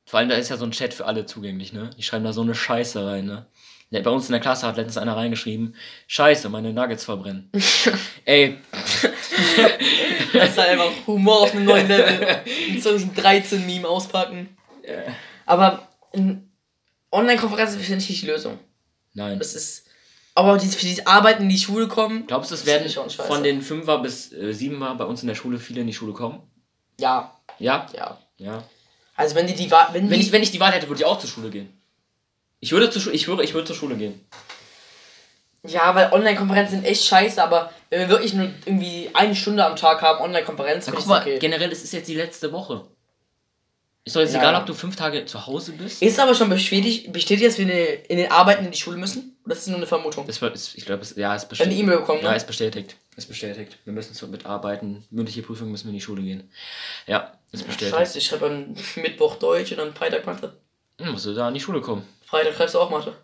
Vor 0.05 0.19
allem, 0.19 0.29
da 0.29 0.35
ist 0.35 0.49
ja 0.49 0.57
so 0.57 0.65
ein 0.65 0.71
Chat 0.71 0.93
für 0.93 1.05
alle 1.05 1.25
zugänglich, 1.25 1.73
ne? 1.73 1.89
Die 1.97 2.03
schreiben 2.03 2.23
da 2.25 2.33
so 2.33 2.41
eine 2.41 2.55
Scheiße 2.55 3.05
rein, 3.05 3.25
ne? 3.25 3.45
Bei 3.91 4.09
uns 4.09 4.25
in 4.25 4.31
der 4.31 4.41
Klasse 4.41 4.65
hat 4.65 4.77
letztens 4.77 4.97
einer 4.97 5.15
reingeschrieben, 5.15 5.75
Scheiße, 6.07 6.49
meine 6.49 6.73
Nuggets 6.73 7.05
verbrennen. 7.05 7.51
Ey, 8.25 8.57
Das 10.33 10.49
ist 10.49 10.57
halt 10.57 10.69
einfach 10.69 10.91
Humor 11.07 11.41
auf 11.41 11.53
einem 11.53 11.65
neuen 11.65 11.87
Level. 11.87 12.27
Ein 12.27 12.81
2013-Meme 12.81 13.87
auspacken. 13.87 14.57
Aber 15.45 15.87
in 16.11 16.49
Online-Konferenzen 17.11 17.79
finde 17.79 18.01
ich 18.03 18.09
nicht 18.09 18.21
die 18.23 18.27
Lösung. 18.27 18.59
nein. 19.13 19.37
Das 19.39 19.53
ist. 19.53 19.87
Aber 20.35 20.59
für 20.59 20.85
dieses 20.85 21.05
Arbeiten 21.05 21.43
in 21.43 21.49
die 21.49 21.59
Schule 21.59 21.87
kommen. 21.87 22.25
Glaubst 22.25 22.49
du, 22.49 22.55
es 22.55 22.65
werden 22.65 22.89
von 22.89 23.43
den 23.43 23.61
Fünfer 23.61 23.99
bis 23.99 24.33
äh, 24.33 24.51
Siebener 24.51 24.95
bei 24.95 25.05
uns 25.05 25.21
in 25.21 25.27
der 25.27 25.35
Schule 25.35 25.59
viele 25.59 25.81
in 25.81 25.87
die 25.87 25.93
Schule 25.93 26.13
kommen? 26.13 26.41
Ja, 26.99 27.37
Ja? 27.59 27.85
ja. 27.95 28.17
Ja. 28.37 28.63
Also 29.15 29.35
wenn 29.35 29.47
die 29.47 29.53
die 29.53 29.69
Wahl. 29.71 29.89
Wenn, 29.93 30.09
Wenn 30.09 30.19
ich, 30.19 30.31
wenn 30.31 30.43
ich 30.43 30.51
die 30.51 30.59
Wahl 30.59 30.71
hätte, 30.71 30.87
würde 30.89 31.01
ich 31.01 31.05
auch 31.05 31.19
zur 31.19 31.29
Schule 31.29 31.49
gehen. 31.49 31.71
Ich 32.59 32.71
würde 32.71 32.89
zur 32.89 33.01
Schule, 33.01 33.15
ich 33.15 33.27
würde, 33.27 33.43
ich 33.43 33.53
würde 33.53 33.67
zur 33.67 33.75
Schule 33.75 33.95
gehen. 33.95 34.25
Ja, 35.65 35.95
weil 35.95 36.11
Online-Konferenzen 36.11 36.75
sind 36.75 36.85
echt 36.85 37.05
scheiße, 37.05 37.41
aber 37.41 37.71
wenn 37.89 38.01
wir 38.01 38.09
wirklich 38.09 38.33
nur 38.33 38.49
irgendwie 38.65 39.09
eine 39.13 39.35
Stunde 39.35 39.65
am 39.65 39.75
Tag 39.75 40.01
haben, 40.01 40.21
Online-Konferenz, 40.21 40.89
mal, 41.05 41.21
okay. 41.21 41.39
generell 41.39 41.71
ist 41.71 41.83
es 41.83 41.91
jetzt 41.93 42.07
die 42.09 42.15
letzte 42.15 42.51
Woche. 42.51 42.85
Ist 44.03 44.15
doch 44.15 44.21
jetzt 44.21 44.33
Ja. 44.33 44.39
egal, 44.39 44.55
ob 44.55 44.65
du 44.65 44.73
fünf 44.73 44.97
Tage 44.97 45.25
zu 45.25 45.47
Hause 45.47 45.71
bist. 45.73 46.01
Ist 46.01 46.19
aber 46.19 46.35
schon 46.35 46.49
bestätigt, 46.49 47.13
bestätigt, 47.13 47.47
dass 47.49 47.57
wir 47.57 48.09
in 48.09 48.17
den 48.17 48.31
Arbeiten 48.31 48.65
in 48.65 48.71
die 48.71 48.77
Schule 48.77 48.97
müssen? 48.97 49.32
Oder 49.45 49.53
ist 49.53 49.61
das 49.63 49.67
nur 49.67 49.77
eine 49.77 49.87
Vermutung? 49.87 50.25
War, 50.27 50.51
es, 50.53 50.75
ich 50.75 50.85
glaube, 50.85 51.01
es, 51.01 51.15
ja, 51.15 51.15
es 51.15 51.17
Wir 51.17 51.25
haben 51.27 51.33
eine 51.35 51.47
bestätigt. 51.49 51.79
E-Mail 51.81 51.97
bekommen, 51.97 52.21
Ja, 52.23 52.31
ne? 52.31 52.37
ist 52.37 52.47
bestätigt. 52.47 52.95
Ist 53.17 53.27
bestätigt. 53.27 53.77
Wir 53.83 53.91
müssen 53.93 54.13
so 54.13 54.27
mitarbeiten. 54.27 55.05
Mündliche 55.09 55.41
Prüfung 55.43 55.69
müssen 55.69 55.85
wir 55.85 55.89
in 55.89 55.95
die 55.95 56.01
Schule 56.01 56.21
gehen. 56.21 56.49
Ja, 57.07 57.37
ist 57.51 57.65
bestätigt. 57.67 57.93
Scheiße, 57.95 58.17
ich 58.19 58.25
schreibe 58.25 58.45
am 58.47 58.73
Mittwoch 58.95 59.35
Deutsch 59.35 59.71
und 59.73 59.79
am 59.81 59.93
Freitag 59.93 60.25
Mathe. 60.25 60.57
Hm, 60.99 61.11
musst 61.11 61.25
du 61.25 61.33
da 61.33 61.47
in 61.49 61.53
die 61.53 61.59
Schule 61.59 61.81
kommen. 61.81 62.07
Freitag 62.25 62.55
schreibst 62.55 62.75
du 62.75 62.79
auch 62.79 62.89
Mathe. 62.89 63.15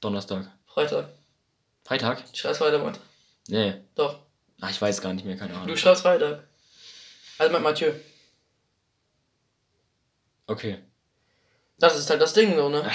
Donnerstag. 0.00 0.50
Freitag. 0.66 1.08
Freitag? 1.84 2.22
Ich 2.32 2.38
schreib's 2.40 2.58
Freitag 2.58 2.84
Mathe. 2.84 3.00
Nee. 3.48 3.74
Doch. 3.96 4.20
Ach, 4.60 4.70
ich 4.70 4.80
weiß 4.80 5.00
gar 5.00 5.12
nicht 5.14 5.24
mehr, 5.26 5.36
keine 5.36 5.52
Du 5.52 5.58
Ahnung. 5.60 5.76
schreibst 5.76 6.02
Freitag. 6.02 6.44
Also 7.38 7.52
mit 7.52 7.62
Mathieu. 7.62 7.92
Okay. 10.46 10.78
Das 11.78 11.98
ist 11.98 12.08
halt 12.08 12.22
das 12.22 12.32
Ding 12.32 12.54
so, 12.56 12.68
ne? 12.68 12.90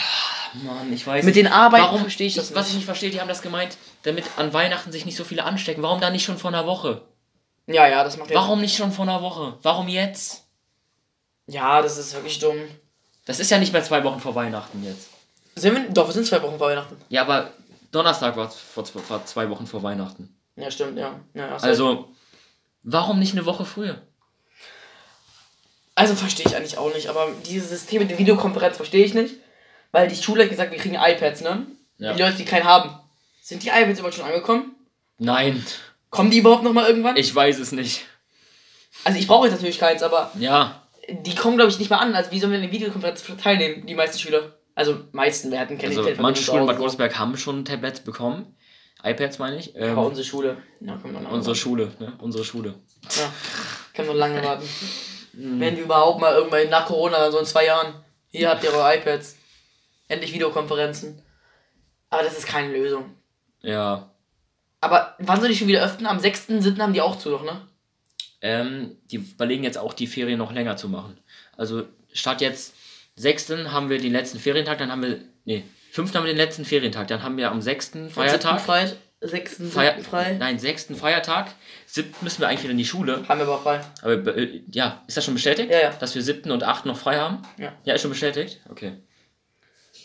Mann, 0.53 0.91
ich 0.91 1.05
weiß 1.05 1.23
Mit 1.25 1.35
den 1.35 1.47
Arbeiten 1.47 1.83
Warum 1.85 2.01
verstehe 2.01 2.27
ich 2.27 2.35
das 2.35 2.53
Was 2.55 2.69
ich 2.69 2.75
nicht. 2.75 2.85
verstehe, 2.85 3.09
die 3.09 3.21
haben 3.21 3.27
das 3.27 3.41
gemeint, 3.41 3.77
damit 4.03 4.25
an 4.37 4.53
Weihnachten 4.53 4.91
sich 4.91 5.05
nicht 5.05 5.15
so 5.15 5.23
viele 5.23 5.43
anstecken. 5.43 5.81
Warum 5.83 6.01
dann 6.01 6.13
nicht 6.13 6.25
schon 6.25 6.37
vor 6.37 6.49
einer 6.49 6.65
Woche? 6.65 7.03
Ja, 7.67 7.87
ja, 7.87 8.03
das 8.03 8.17
macht 8.17 8.29
ja. 8.31 8.35
Warum 8.35 8.59
nicht 8.61 8.75
schon 8.75 8.91
vor 8.91 9.03
einer 9.07 9.21
Woche? 9.21 9.57
Warum 9.61 9.87
jetzt? 9.87 10.43
Ja, 11.47 11.81
das 11.81 11.97
ist 11.97 12.13
wirklich 12.13 12.39
dumm. 12.39 12.57
Das 13.25 13.39
ist 13.39 13.49
ja 13.51 13.57
nicht 13.59 13.71
mehr 13.71 13.83
zwei 13.83 14.03
Wochen 14.03 14.19
vor 14.19 14.35
Weihnachten 14.35 14.83
jetzt. 14.83 15.09
Sind 15.55 15.75
wir, 15.75 15.89
doch, 15.89 16.07
wir 16.07 16.13
sind 16.13 16.25
zwei 16.25 16.41
Wochen 16.41 16.57
vor 16.57 16.67
Weihnachten. 16.69 16.97
Ja, 17.09 17.21
aber 17.21 17.51
Donnerstag 17.91 18.35
war 18.37 18.49
vor, 18.49 18.83
zwei- 18.85 18.99
vor 18.99 19.25
zwei 19.25 19.49
Wochen 19.49 19.67
vor 19.67 19.83
Weihnachten. 19.83 20.35
Ja, 20.55 20.69
stimmt, 20.71 20.97
ja. 20.97 21.19
ja. 21.33 21.55
Also, 21.57 22.09
warum 22.83 23.19
nicht 23.19 23.33
eine 23.33 23.45
Woche 23.45 23.65
früher? 23.65 24.01
Also 25.95 26.15
verstehe 26.15 26.45
ich 26.47 26.55
eigentlich 26.55 26.77
auch 26.77 26.93
nicht, 26.93 27.07
aber 27.07 27.27
dieses 27.45 27.69
System 27.69 28.01
mit 28.01 28.09
der 28.11 28.17
Videokonferenz 28.17 28.77
verstehe 28.77 29.05
ich 29.05 29.13
nicht. 29.13 29.35
Weil 29.91 30.07
die 30.07 30.15
Schule 30.15 30.43
hat 30.43 30.49
gesagt, 30.49 30.71
wir 30.71 30.79
kriegen 30.79 30.95
iPads, 30.95 31.41
ne? 31.41 31.65
Ja. 31.97 32.13
Die 32.13 32.21
Leute, 32.21 32.37
die 32.37 32.45
keinen 32.45 32.63
haben. 32.65 32.89
Sind 33.41 33.63
die 33.63 33.69
iPads 33.69 33.99
überhaupt 33.99 34.15
schon 34.15 34.25
angekommen? 34.25 34.75
Nein, 35.17 35.63
Kommen 36.09 36.29
die 36.29 36.39
überhaupt 36.39 36.63
nochmal 36.63 36.87
irgendwann? 36.89 37.15
ich 37.15 37.33
weiß 37.33 37.59
es 37.59 37.71
nicht. 37.71 38.05
also 39.05 39.17
ich 39.17 39.27
brauche 39.27 39.45
jetzt 39.47 39.53
natürlich 39.53 39.79
keins, 39.79 40.03
aber 40.03 40.31
Ja, 40.37 40.81
die 41.09 41.35
kommen, 41.35 41.55
glaube 41.57 41.71
ich, 41.71 41.79
nicht 41.79 41.89
mal 41.89 41.97
an. 41.97 42.13
Also 42.15 42.31
wie 42.31 42.39
sollen 42.39 42.51
wir 42.51 42.59
in 42.59 42.65
der 42.65 42.71
Videokonferenz 42.71 43.23
teilnehmen, 43.41 43.85
die 43.85 43.95
meisten 43.95 44.19
Schüler? 44.19 44.53
Also 44.75 44.99
meisten, 45.11 45.51
wir 45.51 45.59
hatten 45.59 45.77
keine 45.77 45.89
also 45.89 46.01
Internetverbindung 46.01 46.23
manche 46.23 46.43
Schulen 46.43 46.61
in. 46.61 46.67
Bad 46.67 46.77
Godesberg 46.77 47.17
haben 47.19 47.37
schon 47.37 47.65
Tablets 47.65 47.99
bekommen. 48.01 48.55
iPads 49.03 49.39
meine 49.39 49.57
ich. 49.57 49.75
Ähm, 49.75 49.91
Aber 49.91 50.07
unsere 50.07 50.25
Schule. 50.25 50.57
Ja, 50.79 50.97
unsere 51.29 51.55
Schule, 51.55 51.91
ne? 51.99 52.13
Unsere 52.19 52.43
Schule. 52.43 52.75
Ja, 53.17 53.31
können 53.93 54.09
wir 54.09 54.15
lange 54.15 54.43
warten. 54.43 54.67
Wenn 55.33 55.77
wir 55.77 55.83
überhaupt 55.83 56.19
mal 56.19 56.33
irgendwann 56.33 56.69
nach 56.69 56.85
Corona, 56.85 57.31
so 57.31 57.39
in 57.39 57.45
zwei 57.45 57.65
Jahren, 57.65 57.93
hier 58.31 58.49
habt 58.49 58.63
ihr 58.63 58.73
eure 58.73 58.95
iPads. 58.97 59.37
Endlich 60.11 60.33
Videokonferenzen. 60.33 61.21
Aber 62.09 62.23
das 62.23 62.37
ist 62.37 62.45
keine 62.45 62.73
Lösung. 62.73 63.15
Ja. 63.61 64.11
Aber 64.81 65.15
wann 65.19 65.39
soll 65.39 65.49
die 65.49 65.55
schon 65.55 65.69
wieder 65.69 65.83
öffnen? 65.83 66.05
Am 66.05 66.17
6.7. 66.17 66.77
haben 66.79 66.93
die 66.93 67.01
auch 67.01 67.17
zu 67.17 67.29
noch, 67.29 67.43
ne? 67.43 67.61
Ähm, 68.41 68.97
die 69.05 69.17
überlegen 69.17 69.63
jetzt 69.63 69.77
auch 69.77 69.93
die 69.93 70.07
Ferien 70.07 70.39
noch 70.39 70.51
länger 70.51 70.75
zu 70.75 70.89
machen. 70.89 71.17
Also 71.55 71.83
statt 72.11 72.41
jetzt 72.41 72.73
6. 73.15 73.51
haben 73.67 73.89
wir 73.89 73.99
den 73.99 74.11
letzten 74.11 74.39
Ferientag, 74.39 74.79
dann 74.79 74.91
haben 74.91 75.03
wir. 75.03 75.19
Nee, 75.45 75.63
5. 75.91 76.13
haben 76.13 76.25
wir 76.25 76.33
den 76.33 76.37
letzten 76.37 76.65
Ferientag, 76.65 77.07
dann 77.07 77.23
haben 77.23 77.37
wir 77.37 77.49
am 77.49 77.61
6. 77.61 77.91
Feiertag. 78.09 78.59
Frei, 78.59 78.91
6. 79.21 79.61
Feier 79.71 79.99
frei. 79.99 80.35
Nein, 80.39 80.59
6. 80.59 80.87
Feiertag. 80.99 81.53
7. 81.85 82.13
müssen 82.21 82.41
wir 82.41 82.49
eigentlich 82.49 82.63
wieder 82.63 82.71
in 82.71 82.77
die 82.77 82.85
Schule. 82.85 83.23
Haben 83.29 83.39
wir 83.39 83.47
aber 83.47 83.59
frei. 83.59 83.81
Aber 84.01 84.35
äh, 84.35 84.61
ja, 84.71 85.03
ist 85.07 85.15
das 85.15 85.23
schon 85.23 85.35
bestätigt? 85.35 85.71
Ja, 85.71 85.79
ja. 85.79 85.89
Dass 85.91 86.15
wir 86.15 86.21
7. 86.21 86.51
und 86.51 86.63
8. 86.63 86.85
noch 86.85 86.97
frei 86.97 87.17
haben? 87.17 87.43
Ja. 87.57 87.71
Ja, 87.85 87.93
ist 87.93 88.01
schon 88.01 88.11
bestätigt? 88.11 88.59
Okay. 88.69 88.97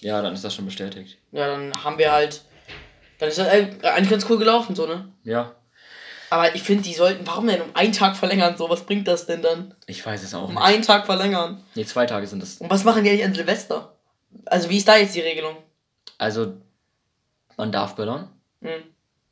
Ja, 0.02 0.22
dann 0.22 0.32
ist 0.34 0.44
das 0.44 0.54
schon 0.54 0.64
bestätigt. 0.66 1.18
Ja, 1.32 1.46
dann 1.48 1.84
haben 1.84 1.98
wir 1.98 2.12
halt. 2.12 2.42
Dann 3.18 3.28
ist 3.28 3.38
das 3.38 3.48
eigentlich 3.48 4.10
ganz 4.10 4.26
cool 4.28 4.38
gelaufen, 4.38 4.76
so, 4.76 4.86
ne? 4.86 5.08
Ja. 5.24 5.54
Aber 6.28 6.54
ich 6.54 6.62
finde, 6.62 6.82
die 6.82 6.94
sollten. 6.94 7.26
Warum 7.26 7.46
denn 7.46 7.62
um 7.62 7.70
einen 7.74 7.92
Tag 7.92 8.16
verlängern? 8.16 8.56
So, 8.56 8.68
was 8.68 8.82
bringt 8.84 9.06
das 9.08 9.26
denn 9.26 9.42
dann? 9.42 9.74
Ich 9.86 10.04
weiß 10.04 10.22
es 10.22 10.34
auch 10.34 10.48
Um 10.48 10.54
nicht. 10.54 10.62
einen 10.62 10.82
Tag 10.82 11.06
verlängern. 11.06 11.62
Nee, 11.74 11.84
zwei 11.84 12.04
Tage 12.06 12.26
sind 12.26 12.42
das. 12.42 12.58
Und 12.58 12.68
was 12.70 12.84
machen 12.84 13.04
die 13.04 13.10
eigentlich 13.10 13.24
an 13.24 13.34
Silvester? 13.34 13.96
Also, 14.44 14.68
wie 14.68 14.76
ist 14.76 14.88
da 14.88 14.96
jetzt 14.96 15.14
die 15.14 15.20
Regelung? 15.20 15.56
Also, 16.18 16.54
man 17.56 17.72
darf 17.72 17.94
böllern. 17.96 18.28
Hm. 18.60 18.82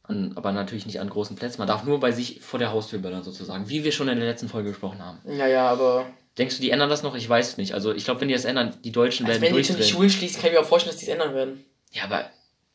An, 0.04 0.32
aber 0.36 0.52
natürlich 0.52 0.86
nicht 0.86 1.00
an 1.00 1.08
großen 1.10 1.34
Plätzen. 1.36 1.58
Man 1.60 1.68
darf 1.68 1.84
nur 1.84 1.98
bei 1.98 2.12
sich 2.12 2.40
vor 2.42 2.58
der 2.58 2.70
Haustür 2.72 2.98
böllern, 3.00 3.22
sozusagen. 3.22 3.68
Wie 3.68 3.84
wir 3.84 3.92
schon 3.92 4.08
in 4.08 4.18
der 4.18 4.28
letzten 4.28 4.48
Folge 4.48 4.68
gesprochen 4.70 5.02
haben. 5.04 5.18
Naja, 5.24 5.68
aber. 5.68 6.06
Denkst 6.38 6.56
du, 6.56 6.62
die 6.62 6.70
ändern 6.70 6.90
das 6.90 7.02
noch? 7.02 7.14
Ich 7.14 7.28
weiß 7.28 7.58
nicht. 7.58 7.74
Also, 7.74 7.92
ich 7.92 8.04
glaube, 8.04 8.20
wenn 8.20 8.28
die 8.28 8.34
das 8.34 8.44
ändern, 8.44 8.76
die 8.82 8.90
Deutschen 8.92 9.24
Also 9.26 9.40
werden 9.40 9.52
wenn 9.54 9.56
die 9.56 9.64
schon 9.64 9.76
die. 9.76 9.84
Schulen 9.84 10.10
schließen, 10.10 10.40
kann 10.40 10.50
ich 10.50 10.56
mir 10.56 10.62
auch 10.62 10.68
vorstellen, 10.68 10.92
dass 10.94 11.00
die 11.00 11.06
es 11.06 11.12
ändern 11.12 11.34
werden. 11.34 11.64
Ja, 11.92 12.04
aber 12.04 12.28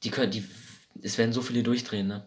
die 0.04 0.12
können, 0.12 0.32
die, 0.32 0.46
es 1.02 1.18
werden 1.18 1.34
so 1.34 1.42
viele 1.42 1.62
durchdrehen, 1.62 2.08
ne? 2.08 2.26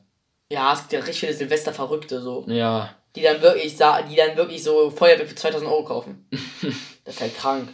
Ja, 0.51 0.75
es 0.75 0.81
gibt 0.81 0.93
ja 0.93 0.99
richtig 1.01 1.21
viele 1.21 1.33
Silvester-Verrückte, 1.35 2.21
so. 2.21 2.45
Ja, 2.49 2.95
Die 3.17 3.23
dann 3.23 3.41
wirklich, 3.41 3.73
die 3.77 4.17
dann 4.17 4.37
wirklich 4.37 4.63
so 4.63 4.91
Feuerwehr 4.91 5.27
für 5.27 5.35
2000 5.35 5.71
Euro 5.71 5.85
kaufen. 5.85 6.29
das 7.05 7.15
ist 7.15 7.21
halt 7.23 7.37
krank. 7.39 7.69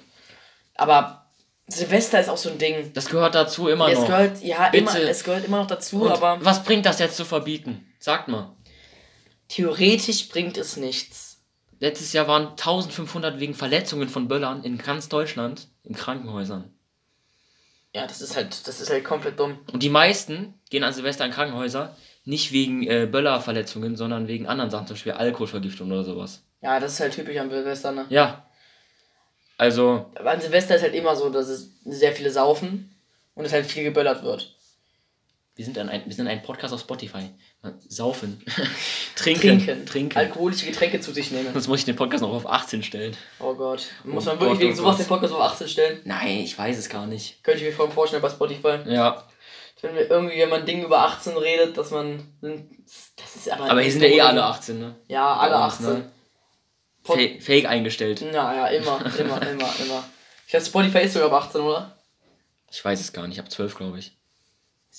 Aber 0.77 1.27
Silvester 1.67 2.21
ist 2.21 2.29
auch 2.29 2.37
so 2.37 2.51
ein 2.51 2.59
Ding. 2.59 2.93
das 2.95 3.07
gehört 3.07 3.35
dazu 3.35 3.67
immer 3.69 3.89
es 3.91 3.99
noch. 3.99 4.07
gehört, 4.07 4.41
ja, 4.43 4.69
immer, 4.69 4.97
es 5.01 5.25
gehört 5.25 5.45
immer 5.45 5.59
noch 5.59 5.67
dazu, 5.67 6.03
Und 6.03 6.13
aber 6.13 6.39
was 6.41 6.63
bringt 6.63 6.87
das 6.87 7.01
jetzt 7.01 7.17
zu 7.17 7.25
verbieten? 7.25 7.85
Sagt 7.99 8.29
mal. 8.29 8.55
theoretisch 9.49 10.29
bringt 10.29 10.57
es 10.57 10.77
nichts. 10.77 11.28
Letztes 11.81 12.13
Jahr 12.13 12.27
waren 12.27 12.49
1500 12.49 13.39
wegen 13.39 13.55
Verletzungen 13.55 14.09
von 14.09 14.29
Böllern 14.29 14.65
in 14.65 14.79
ganz 14.79 15.09
Deutschland 15.09 15.69
in 15.85 15.95
Krankenhäusern. 15.95 16.73
Ja, 17.95 18.07
das 18.07 18.21
ist 18.21 18.37
halt, 18.37 18.67
das 18.67 18.81
ist 18.81 18.91
halt 18.91 19.05
komplett 19.05 19.39
dumm. 19.39 19.59
Und 19.73 19.83
die 19.83 19.89
meisten 19.89 20.55
gehen 20.71 20.85
an 20.85 20.93
Silvester 20.93 21.25
in 21.25 21.31
Krankenhäuser 21.33 21.97
nicht 22.25 22.53
wegen 22.53 22.87
äh, 22.87 23.09
Böllerverletzungen, 23.11 23.97
sondern 23.97 24.29
wegen 24.29 24.47
anderen 24.47 24.71
Sachen, 24.71 24.87
zum 24.87 24.95
Beispiel 24.95 25.13
Alkoholvergiftung 25.13 25.91
oder 25.91 26.05
sowas. 26.05 26.43
Ja, 26.61 26.79
das 26.79 26.93
ist 26.93 27.01
halt 27.01 27.15
typisch 27.15 27.37
an 27.39 27.49
Silvester, 27.49 27.93
ne? 27.93 28.05
Ja. 28.11 28.45
Also, 29.57 30.11
Aber 30.15 30.33
an 30.33 30.41
Silvester 30.41 30.77
ist 30.77 30.83
halt 30.83 30.95
immer 30.95 31.17
so, 31.17 31.31
dass 31.31 31.49
es 31.49 31.71
sehr 31.85 32.13
viele 32.13 32.31
saufen 32.31 32.95
und 33.35 33.45
es 33.45 33.53
halt 33.53 33.67
viel 33.67 33.85
geböllert 33.85 34.23
wird. 34.23 34.58
Wir 35.59 35.65
sind 35.65 35.77
ein, 35.77 36.03
wir 36.07 36.15
sind 36.15 36.29
ein 36.29 36.41
Podcast 36.43 36.73
auf 36.73 36.79
Spotify. 36.81 37.31
Saufen. 37.89 38.41
Trinken. 39.17 39.59
Trinken. 39.59 39.87
Trinken. 39.87 40.17
Alkoholische 40.17 40.67
Getränke 40.67 41.01
zu 41.01 41.13
sich 41.13 41.33
nehmen. 41.33 41.53
Sonst 41.53 41.67
muss 41.67 41.81
ich 41.81 41.85
den 41.85 41.97
Podcast 41.97 42.23
noch 42.23 42.33
auf 42.33 42.49
18 42.49 42.85
stellen. 42.85 43.17
Oh 43.41 43.53
Gott. 43.55 43.87
Muss 44.05 44.27
Oh 44.27 44.31
man 44.31 44.39
wirklich 44.41 44.59
Gott, 44.59 44.61
wegen 44.61 44.73
oh 44.73 44.77
sowas 44.77 44.97
Gott. 44.97 45.05
den 45.05 45.09
Podcast 45.09 45.35
auf 45.35 45.41
18 45.41 45.69
stellen? 45.69 46.01
Nein, 46.05 46.39
ich 46.39 46.57
weiß 46.57 46.79
es 46.79 46.89
gar 46.89 47.07
nicht. 47.07 47.43
Könnte 47.43 47.65
ich 47.65 47.77
mir 47.77 47.89
vorstellen 47.91 48.23
bei 48.23 48.31
Spotify. 48.31 48.79
Ja. 48.87 49.27
Wenn 49.83 49.95
wir 49.97 50.09
irgendwie, 50.09 50.39
wenn 50.39 50.49
man 50.49 50.65
Ding 50.65 50.85
über 50.85 51.01
18 51.01 51.37
redet, 51.37 51.77
dass 51.77 51.91
man. 51.91 52.23
Das 52.41 53.35
ist 53.37 53.51
aber. 53.51 53.69
Aber 53.71 53.81
hier 53.81 53.91
sind 53.93 54.03
ja 54.03 54.09
eh 54.09 54.21
alle 54.21 54.45
18, 54.45 54.79
ne? 54.79 54.95
Ja, 55.09 55.37
alle 55.37 55.57
uns, 55.57 55.75
18. 55.75 55.87
ne? 55.87 56.13
Pod- 57.03 57.17
Fa- 57.19 57.41
Fake 57.41 57.67
eingestellt. 57.67 58.21
Ja, 58.21 58.55
ja, 58.55 58.67
immer, 58.69 59.01
immer, 59.19 59.43
immer, 59.51 59.75
immer. 59.81 60.05
Ich 60.47 60.51
glaube, 60.51 60.65
Spotify 60.67 60.99
ist 60.99 61.15
sogar 61.15 61.33
ab 61.33 61.45
18, 61.47 61.61
oder? 61.63 61.97
Ich 62.71 62.85
weiß 62.85 63.01
es 63.01 63.13
gar 63.13 63.27
nicht. 63.27 63.35
Ich 63.37 63.39
habe 63.41 63.49
12, 63.49 63.77
glaube 63.77 63.99
ich. 63.99 64.18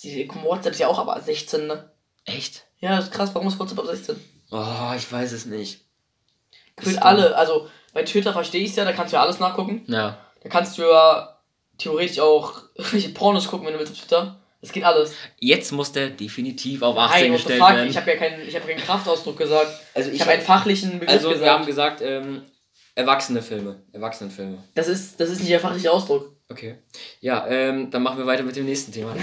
Die 0.03 0.29
WhatsApp 0.43 0.74
ist 0.74 0.79
ja 0.79 0.88
auch 0.88 1.00
ab 1.00 1.22
16, 1.24 1.67
ne? 1.67 1.91
Echt? 2.25 2.65
Ja, 2.79 2.96
das 2.96 3.05
ist 3.05 3.13
krass. 3.13 3.31
Warum 3.34 3.48
ist 3.48 3.60
WhatsApp 3.60 3.79
ab 3.79 3.86
16? 3.88 4.15
Oh, 4.51 4.93
ich 4.96 5.12
weiß 5.12 5.31
es 5.34 5.46
nicht. 5.46 5.81
Gefühlt 6.75 7.01
alle. 7.01 7.36
Also, 7.36 7.67
bei 7.93 8.03
Twitter 8.03 8.34
verstehe 8.34 8.62
ich 8.63 8.69
es 8.72 8.75
ja, 8.77 8.86
da 8.86 8.93
kannst 8.93 9.12
du 9.13 9.17
ja 9.17 9.24
alles 9.24 9.39
nachgucken. 9.39 9.84
Ja. 9.88 10.17
Da 10.41 10.50
kannst 10.50 10.77
du 10.77 10.84
ja 10.84 11.38
theoretisch 11.77 12.19
auch 12.19 12.62
welche 12.91 13.10
Pornos 13.10 13.48
gucken, 13.48 13.65
wenn 13.67 13.74
du 13.74 13.79
willst 13.79 13.91
auf 13.93 14.00
Twitter. 14.00 14.36
Das 14.62 14.72
geht 14.74 14.84
alles. 14.84 15.13
Jetzt 15.39 15.72
muss 15.72 15.91
der 15.93 16.10
definitiv 16.10 16.81
auf 16.81 16.98
18 16.98 17.12
Hey, 17.17 17.24
what 17.31 17.38
the 17.39 17.43
gestellt 17.43 17.60
fuck? 17.62 17.75
werden. 17.75 17.89
Ich 17.89 17.98
habe 17.98 18.12
ja 18.12 18.17
keinen, 18.17 18.48
ich 18.48 18.55
habe 18.55 18.67
keinen 18.67 18.79
Kraftausdruck 18.81 19.38
gesagt. 19.38 19.72
also 19.93 20.12
Ich 20.12 20.19
habe 20.22 20.31
einen 20.31 20.41
fachlichen 20.41 21.00
Begriff 21.00 21.10
also 21.15 21.29
wir 21.29 21.36
gesagt. 21.36 21.51
haben 21.51 21.65
gesagt, 21.65 22.01
ähm, 22.01 22.43
erwachsene 22.96 23.41
Filme. 23.41 23.81
Erwachsenenfilme. 23.93 24.58
das 24.75 24.88
ist, 24.89 25.17
das 25.19 25.29
ist 25.29 25.39
nicht 25.39 25.51
der 25.51 25.62
fachliche 25.62 25.91
Ausdruck. 25.91 26.36
Okay. 26.50 26.77
Ja, 27.22 27.48
ähm, 27.48 27.91
dann 27.91 28.01
machen 28.01 28.18
wir 28.18 28.25
weiter 28.25 28.44
mit 28.44 28.56
dem 28.56 28.65
nächsten 28.65 28.91
Thema. 28.91 29.13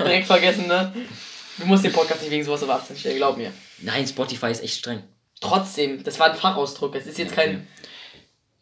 Direkt 0.00 0.26
vergessen, 0.26 0.66
ne? 0.66 0.92
Du 1.58 1.66
musst 1.66 1.84
den 1.84 1.92
Podcast 1.92 2.22
nicht 2.22 2.30
wegen 2.30 2.44
sowas 2.44 2.62
auf 2.62 2.70
18 2.70 2.96
stellen, 2.96 3.16
glaub 3.16 3.36
mir. 3.36 3.52
Nein, 3.80 4.06
Spotify 4.06 4.50
ist 4.50 4.62
echt 4.62 4.78
streng. 4.78 5.02
Trotzdem, 5.40 6.02
das 6.02 6.18
war 6.18 6.30
ein 6.30 6.36
Fachausdruck. 6.36 6.94
Es 6.94 7.06
ist 7.06 7.18
jetzt 7.18 7.34
kein. 7.34 7.66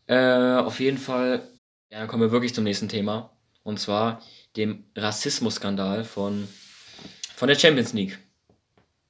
Äh, 0.07 0.57
auf 0.57 0.81
jeden 0.81 0.99
Fall, 0.99 1.49
ja, 1.91 2.01
dann 2.01 2.09
kommen 2.09 2.23
wir 2.23 2.33
wirklich 2.33 2.55
zum 2.55 2.65
nächsten 2.65 2.89
Thema. 2.89 3.31
Und 3.63 3.81
zwar 3.81 4.21
dem 4.57 4.85
Rassismusskandal 4.97 6.05
von, 6.05 6.49
von 7.35 7.49
der 7.49 7.59
Champions 7.59 7.93
League. 7.93 8.19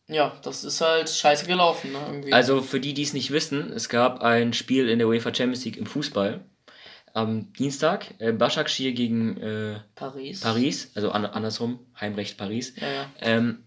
Ja, 0.07 0.39
das 0.43 0.65
ist 0.65 0.83
halt 0.83 1.09
scheiße 1.09 1.47
gelaufen, 1.47 1.93
ne? 1.93 1.99
Irgendwie. 2.07 2.33
Also 2.33 2.61
für 2.61 2.79
die, 2.79 2.93
die 2.93 3.03
es 3.03 3.15
nicht 3.15 3.31
wissen, 3.31 3.73
es 3.73 3.89
gab 3.89 4.23
ein 4.23 4.53
Spiel 4.53 4.89
in 4.89 4.99
der 4.99 5.09
UEFA 5.09 5.35
Champions 5.35 5.65
League 5.65 5.79
im 5.79 5.87
Fußball. 5.87 6.45
Am 7.15 7.53
Dienstag, 7.53 8.07
äh, 8.19 8.33
Başakşehir 8.33 8.93
gegen 8.93 9.37
äh, 9.41 9.77
Paris. 9.95 10.41
Paris, 10.41 10.91
also 10.97 11.11
an, 11.11 11.25
andersrum, 11.25 11.79
Heimrecht 12.01 12.37
Paris. 12.37 12.75
Ja, 12.77 12.89
ja. 12.93 13.07
Ähm, 13.21 13.59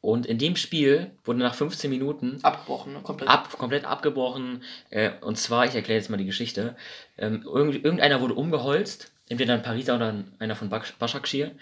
und 0.00 0.26
in 0.26 0.38
dem 0.38 0.54
Spiel 0.56 1.10
wurde 1.24 1.40
nach 1.40 1.54
15 1.54 1.90
Minuten 1.90 2.38
Abgebrochen, 2.42 2.92
ne? 2.92 3.00
Komplett. 3.02 3.28
ab, 3.28 3.50
komplett 3.58 3.84
abgebrochen. 3.84 4.62
Äh, 4.90 5.10
und 5.22 5.38
zwar, 5.38 5.66
ich 5.66 5.74
erkläre 5.74 5.98
jetzt 5.98 6.08
mal 6.08 6.16
die 6.16 6.24
Geschichte. 6.24 6.76
Ähm, 7.18 7.42
irgend, 7.44 7.84
irgendeiner 7.84 8.20
wurde 8.20 8.34
umgeholzt, 8.34 9.12
entweder 9.28 9.54
ein 9.54 9.62
Pariser 9.62 9.96
oder 9.96 10.08
ein, 10.12 10.32
einer 10.38 10.54
von 10.56 10.70
Başakşehir. 10.70 11.52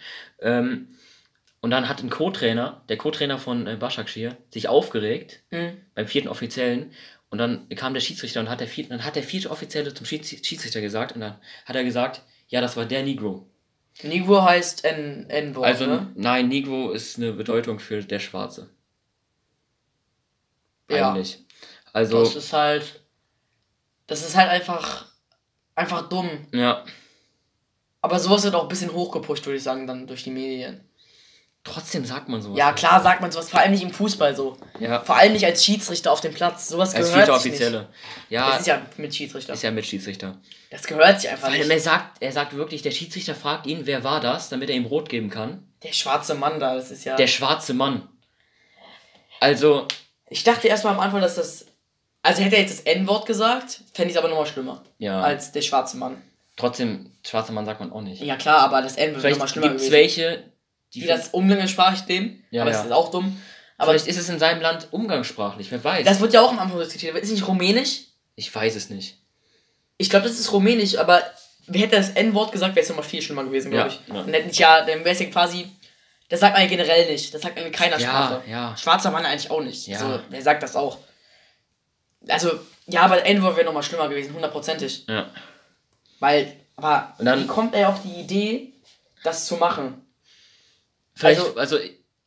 Ähm, 0.41 0.89
und 1.63 1.71
dann 1.71 1.89
hat 1.89 2.03
ein 2.03 2.09
Co-Trainer, 2.11 2.83
der 2.89 2.97
Co-Trainer 2.99 3.39
von 3.39 3.67
äh, 3.67 3.77
Başakşehir, 3.77 4.37
sich 4.53 4.69
aufgeregt 4.69 5.41
Mhm. 5.51 5.79
beim 5.95 6.07
vierten 6.07 6.29
Offiziellen. 6.29 6.93
Und 7.31 7.39
dann 7.39 7.69
kam 7.71 7.95
der 7.95 8.01
Schiedsrichter 8.01 8.41
und 8.41 8.49
hat 8.51 8.61
der 8.61 8.67
vierte, 8.69 8.91
dann 8.91 9.05
hat 9.05 9.15
der 9.17 9.23
vierte 9.23 9.51
Offizielle 9.51 9.95
zum 9.95 10.05
Schieds 10.05 10.29
Schiedsrichter 10.29 10.81
gesagt 10.81 11.13
und 11.15 11.21
dann 11.21 11.39
hat 11.65 11.77
er 11.77 11.85
gesagt, 11.85 12.23
ja, 12.49 12.61
das 12.61 12.77
war 12.77 12.85
der 12.87 13.05
Negro. 13.05 13.49
Negro 14.03 14.43
heißt 14.43 14.85
N-Wort, 14.85 15.67
Also 15.67 15.87
ne? 15.87 16.11
nein, 16.17 16.49
Negro 16.49 16.91
ist 16.91 17.19
eine 17.19 17.33
Bedeutung 17.33 17.79
für 17.79 18.03
der 18.03 18.19
Schwarze. 18.19 18.71
Ja. 20.91 21.11
Eigentlich. 21.13 21.45
Also 21.93 22.21
Das 22.21 22.35
ist 22.35 22.53
halt. 22.53 23.01
Das 24.07 24.27
ist 24.27 24.37
halt 24.37 24.51
einfach. 24.51 25.07
Einfach 25.77 26.09
dumm. 26.09 26.29
ja, 26.53 26.85
Aber 28.03 28.19
sowas 28.19 28.43
wird 28.43 28.55
auch 28.55 28.65
ein 28.65 28.69
bisschen 28.69 28.93
hochgepusht, 28.93 29.47
würde 29.47 29.57
ich 29.57 29.63
sagen, 29.63 29.87
dann 29.87 30.07
durch 30.07 30.25
die 30.25 30.31
Medien. 30.31 30.85
Trotzdem 31.65 32.05
sagt 32.05 32.29
man 32.29 32.41
sowas. 32.43 32.59
Ja, 32.59 32.73
klar 32.73 33.03
sagt 33.03 33.21
man 33.21 33.31
sowas, 33.31 33.51
vor 33.51 33.61
allem 33.61 33.73
nicht 33.73 33.83
im 33.83 33.91
Fußball 33.93 34.35
so. 34.35 34.57
Ja, 34.79 35.01
Vor 35.01 35.17
allem 35.17 35.33
nicht 35.33 35.45
als 35.45 35.65
Schiedsrichter 35.65 36.11
auf 36.13 36.21
dem 36.21 36.33
Platz. 36.35 36.69
Sowas 36.69 36.95
als 36.95 37.13
gehört 37.13 37.41
sich 37.41 37.53
nicht. 37.59 37.87
Ja, 38.31 38.51
Das 38.51 38.61
ist 38.61 38.67
ja 38.67 38.83
mit 38.97 39.15
Schiedsrichter. 39.15 39.53
ist 39.53 39.63
ja 39.63 39.71
mit 39.71 39.87
Schiedsrichter. 39.87 40.39
Das 40.71 40.85
gehört 40.85 41.21
sich 41.21 41.31
einfach 41.31 41.49
allem 41.49 41.59
nicht. 41.61 41.71
er 41.71 41.81
sagt, 41.81 42.23
er 42.23 42.33
sagt 42.33 42.55
wirklich, 42.57 42.83
der 42.83 42.91
Schiedsrichter 42.93 43.35
fragt 43.35 43.67
ihn, 43.67 43.87
wer 43.87 44.05
war 44.05 44.21
das, 44.21 44.49
damit 44.49 44.71
er 44.71 44.77
ihm 44.77 44.87
rot 44.87 45.09
geben 45.09 45.29
kann. 45.31 45.67
Der 45.83 45.93
schwarze 45.93 46.35
Mann 46.35 46.61
da, 46.61 46.75
das 46.75 46.91
ist 46.91 47.05
ja. 47.05 47.17
Der 47.17 47.27
schwarze 47.27 47.75
Mann. 47.75 48.09
Also, 49.41 49.87
ich 50.29 50.45
dachte 50.45 50.69
erstmal 50.69 50.95
am 50.95 51.01
Anfang, 51.01 51.21
dass 51.21 51.35
das. 51.37 51.67
Also 52.23 52.43
hätte 52.43 52.57
er 52.57 52.63
jetzt 52.63 52.79
das 52.79 52.95
N-Wort 52.95 53.25
gesagt, 53.27 53.81
fände 53.95 54.11
ich 54.11 54.17
es 54.17 54.19
aber 54.19 54.29
nochmal 54.29 54.45
schlimmer. 54.47 54.83
ja, 54.99 55.23
Als 55.23 55.53
der 55.53 55.63
schwarze 55.63 55.97
Mann. 55.97 56.21
trotzdem, 56.57 57.13
schwarzer 57.27 57.53
Mann 57.55 57.65
sagt 57.65 57.81
man 57.81 57.91
auch 57.93 58.03
nicht. 58.03 58.21
Ja 58.23 58.37
klar, 58.37 58.59
aber 58.61 58.83
das 58.83 58.97
N 58.97 59.15
wird 59.15 59.33
nochmal 59.33 59.49
schlimmer 59.49 59.69
gibt 59.69 59.81
es 59.81 59.91
welche, 59.91 60.45
die, 60.95 61.01
die 61.01 61.07
das 61.07 61.29
umgangssprachlich 61.29 62.07
nehmen. 62.07 62.45
Ja, 62.51 62.63
aber 62.63 62.71
ja. 62.71 62.77
das 62.79 62.87
ist 62.87 62.93
auch 62.93 63.11
dumm. 63.11 63.41
Aber 63.79 63.93
Vielleicht 63.93 64.09
ist 64.09 64.19
es 64.19 64.29
in 64.29 64.39
seinem 64.39 64.61
Land 64.61 64.89
umgangssprachlich, 64.91 65.71
wer 65.71 65.83
weiß. 65.83 66.05
das 66.05 66.21
wird 66.21 66.35
ja 66.35 66.43
auch 66.43 66.51
am 66.51 66.59
Anfang 66.59 66.79
diskutiert. 66.81 67.17
Ist 67.17 67.31
nicht 67.33 67.47
rumänisch? 67.49 68.03
ich 68.37 68.55
weiß 68.55 68.75
es 68.77 68.89
nicht. 68.91 69.17
Ich 69.99 70.09
glaube, 70.09 70.27
das 70.29 70.39
ist 70.39 70.51
rumänisch, 70.53 70.97
aber 70.97 71.23
wer 71.67 71.83
hätte 71.83 71.97
das 71.97 72.11
N-Wort 72.11 72.53
gesagt, 72.53 72.75
wäre 72.75 72.83
es 72.83 72.89
nochmal 72.89 73.05
viel 73.05 73.21
schlimmer 73.21 73.45
gewesen, 73.45 73.71
glaube 73.71 73.91
Ja, 73.91 73.95
ich. 73.95 74.09
ja. 74.15 74.23
Dann 74.23 74.33
hätten 74.33 74.51
ja, 74.53 74.81
dann 74.85 75.01
wäre 75.01 75.11
es 75.11 75.21
ja 75.21 75.27
quasi 75.27 75.69
Das 76.31 76.41
sagt 76.41 76.55
man 76.55 76.63
ja 76.63 76.69
generell 76.69 77.11
nicht. 77.11 77.35
Das 77.35 77.43
sagt 77.43 77.57
man 77.57 77.67
in 77.67 77.73
keiner 77.73 77.99
Ja, 77.99 78.09
Sprache. 78.09 78.43
ja. 78.49 78.77
Schwarzer 78.77 79.11
Mann 79.11 79.25
eigentlich 79.27 79.51
auch 79.51 79.61
nicht. 79.63 79.87
Ja. 79.89 79.99
So, 79.99 80.21
wer 80.31 80.41
sagt 80.43 80.63
das 80.63 80.75
auch? 80.77 80.99
Also, 82.29 82.51
ja, 82.87 83.03
aber 83.03 83.25
N-Wort 83.27 83.57
wäre 83.57 83.67
nochmal 83.67 83.83
schlimmer 83.83 84.09
gewesen, 84.09 84.33
hundertprozentig. 84.35 85.07
Ja. 85.09 85.29
Weil, 86.19 86.53
aber 86.77 87.15
dann- 87.19 87.43
wie 87.43 87.47
kommt 87.47 87.75
er 87.75 87.89
auf 87.91 88.03
die 88.03 88.21
Idee, 88.21 88.73
das 89.25 89.47
zu 89.47 89.57
machen? 89.57 90.05
Vielleicht, 91.15 91.41
Also- 91.41 91.59
also, 91.59 91.79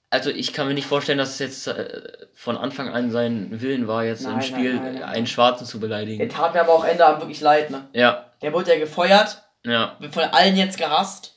also, 0.09 0.29
ich 0.29 0.53
kann 0.53 0.67
mir 0.67 0.73
nicht 0.75 0.87
vorstellen, 0.87 1.17
dass 1.17 1.31
es 1.31 1.39
jetzt 1.39 1.67
äh, 1.67 2.01
von 2.35 2.55
Anfang 2.57 2.89
an 2.89 3.09
sein 3.11 3.61
Willen 3.61 3.87
war, 3.87 4.03
jetzt 4.03 4.23
Nein, 4.23 4.35
im 4.35 4.41
Spiel 4.41 4.75
nein, 4.75 4.93
nein. 4.95 5.03
einen 5.03 5.27
Schwarzen 5.27 5.65
zu 5.65 5.79
Der 5.79 5.87
beleidigen. 5.87 6.29
tat 6.29 6.53
mir 6.53 6.61
aber 6.61 6.73
auch 6.73 6.83
Ende 6.85 7.05
Abend 7.05 7.21
wirklich 7.21 7.41
leid, 7.41 7.71
ne? 7.71 7.87
Ja, 7.93 8.25
Der 8.41 8.53
wurde 8.53 8.71
ja 8.73 8.79
gefeuert, 8.79 9.41
ja. 9.65 9.95
wird 9.99 10.13
von 10.13 10.23
allen 10.23 10.55
jetzt 10.55 10.77
gehasst. 10.77 11.31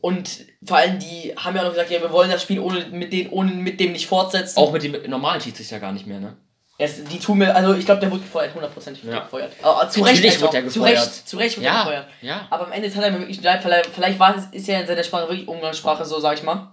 Und 0.00 0.40
vor 0.64 0.78
allem 0.78 0.98
die 0.98 1.32
haben 1.36 1.54
ja 1.54 1.62
auch 1.62 1.66
noch 1.66 1.72
gesagt, 1.74 1.90
ja, 1.92 2.00
wir 2.00 2.10
wollen 2.10 2.28
das 2.30 2.42
Spiel 2.42 2.58
ohne 2.58 2.84
mit, 2.86 3.12
den, 3.12 3.30
ohne, 3.30 3.52
mit 3.52 3.78
dem 3.78 3.92
nicht 3.92 4.06
fortsetzen. 4.08 4.58
Auch 4.58 4.72
mit 4.72 4.82
dem 4.82 5.08
normalen 5.08 5.40
Schiedsrichter 5.40 5.78
gar 5.80 5.92
nicht 5.92 6.06
mehr, 6.08 6.18
ne? 6.20 6.36
Es, 6.78 7.04
die 7.04 7.18
tun 7.20 7.38
mir, 7.38 7.54
also 7.54 7.74
ich 7.74 7.84
glaube, 7.84 8.00
der 8.00 8.10
wurde 8.10 8.22
gefeuert, 8.22 8.52
hundertprozentig 8.54 9.04
Ja. 9.04 9.20
gefeuert. 9.20 9.52
Aber 9.62 9.88
zu 9.88 10.02
Recht. 10.02 10.22
Wurde 10.40 10.46
auch. 10.48 10.50
der 10.50 10.62
Zu 10.68 10.80
gefeuert. 10.80 10.98
Recht, 10.98 11.28
zu 11.28 11.36
Recht 11.36 11.56
wurde 11.56 11.66
er 11.66 11.72
Ja, 11.72 11.78
gefeuert. 11.84 12.06
ja. 12.22 12.46
Aber 12.50 12.66
am 12.66 12.72
Ende 12.72 12.92
hat 12.92 13.04
er 13.04 13.10
mir 13.12 13.20
wirklich 13.20 13.40
leid, 13.42 13.62
vielleicht, 13.62 13.86
vielleicht 13.90 14.18
war 14.18 14.36
es, 14.36 14.46
ist 14.46 14.66
ja 14.66 14.80
in 14.80 14.86
seiner 14.88 15.04
Sprache 15.04 15.28
wirklich 15.28 15.46
Umgangssprache, 15.46 16.04
so 16.04 16.18
sag 16.18 16.34
ich 16.38 16.42
mal. 16.42 16.70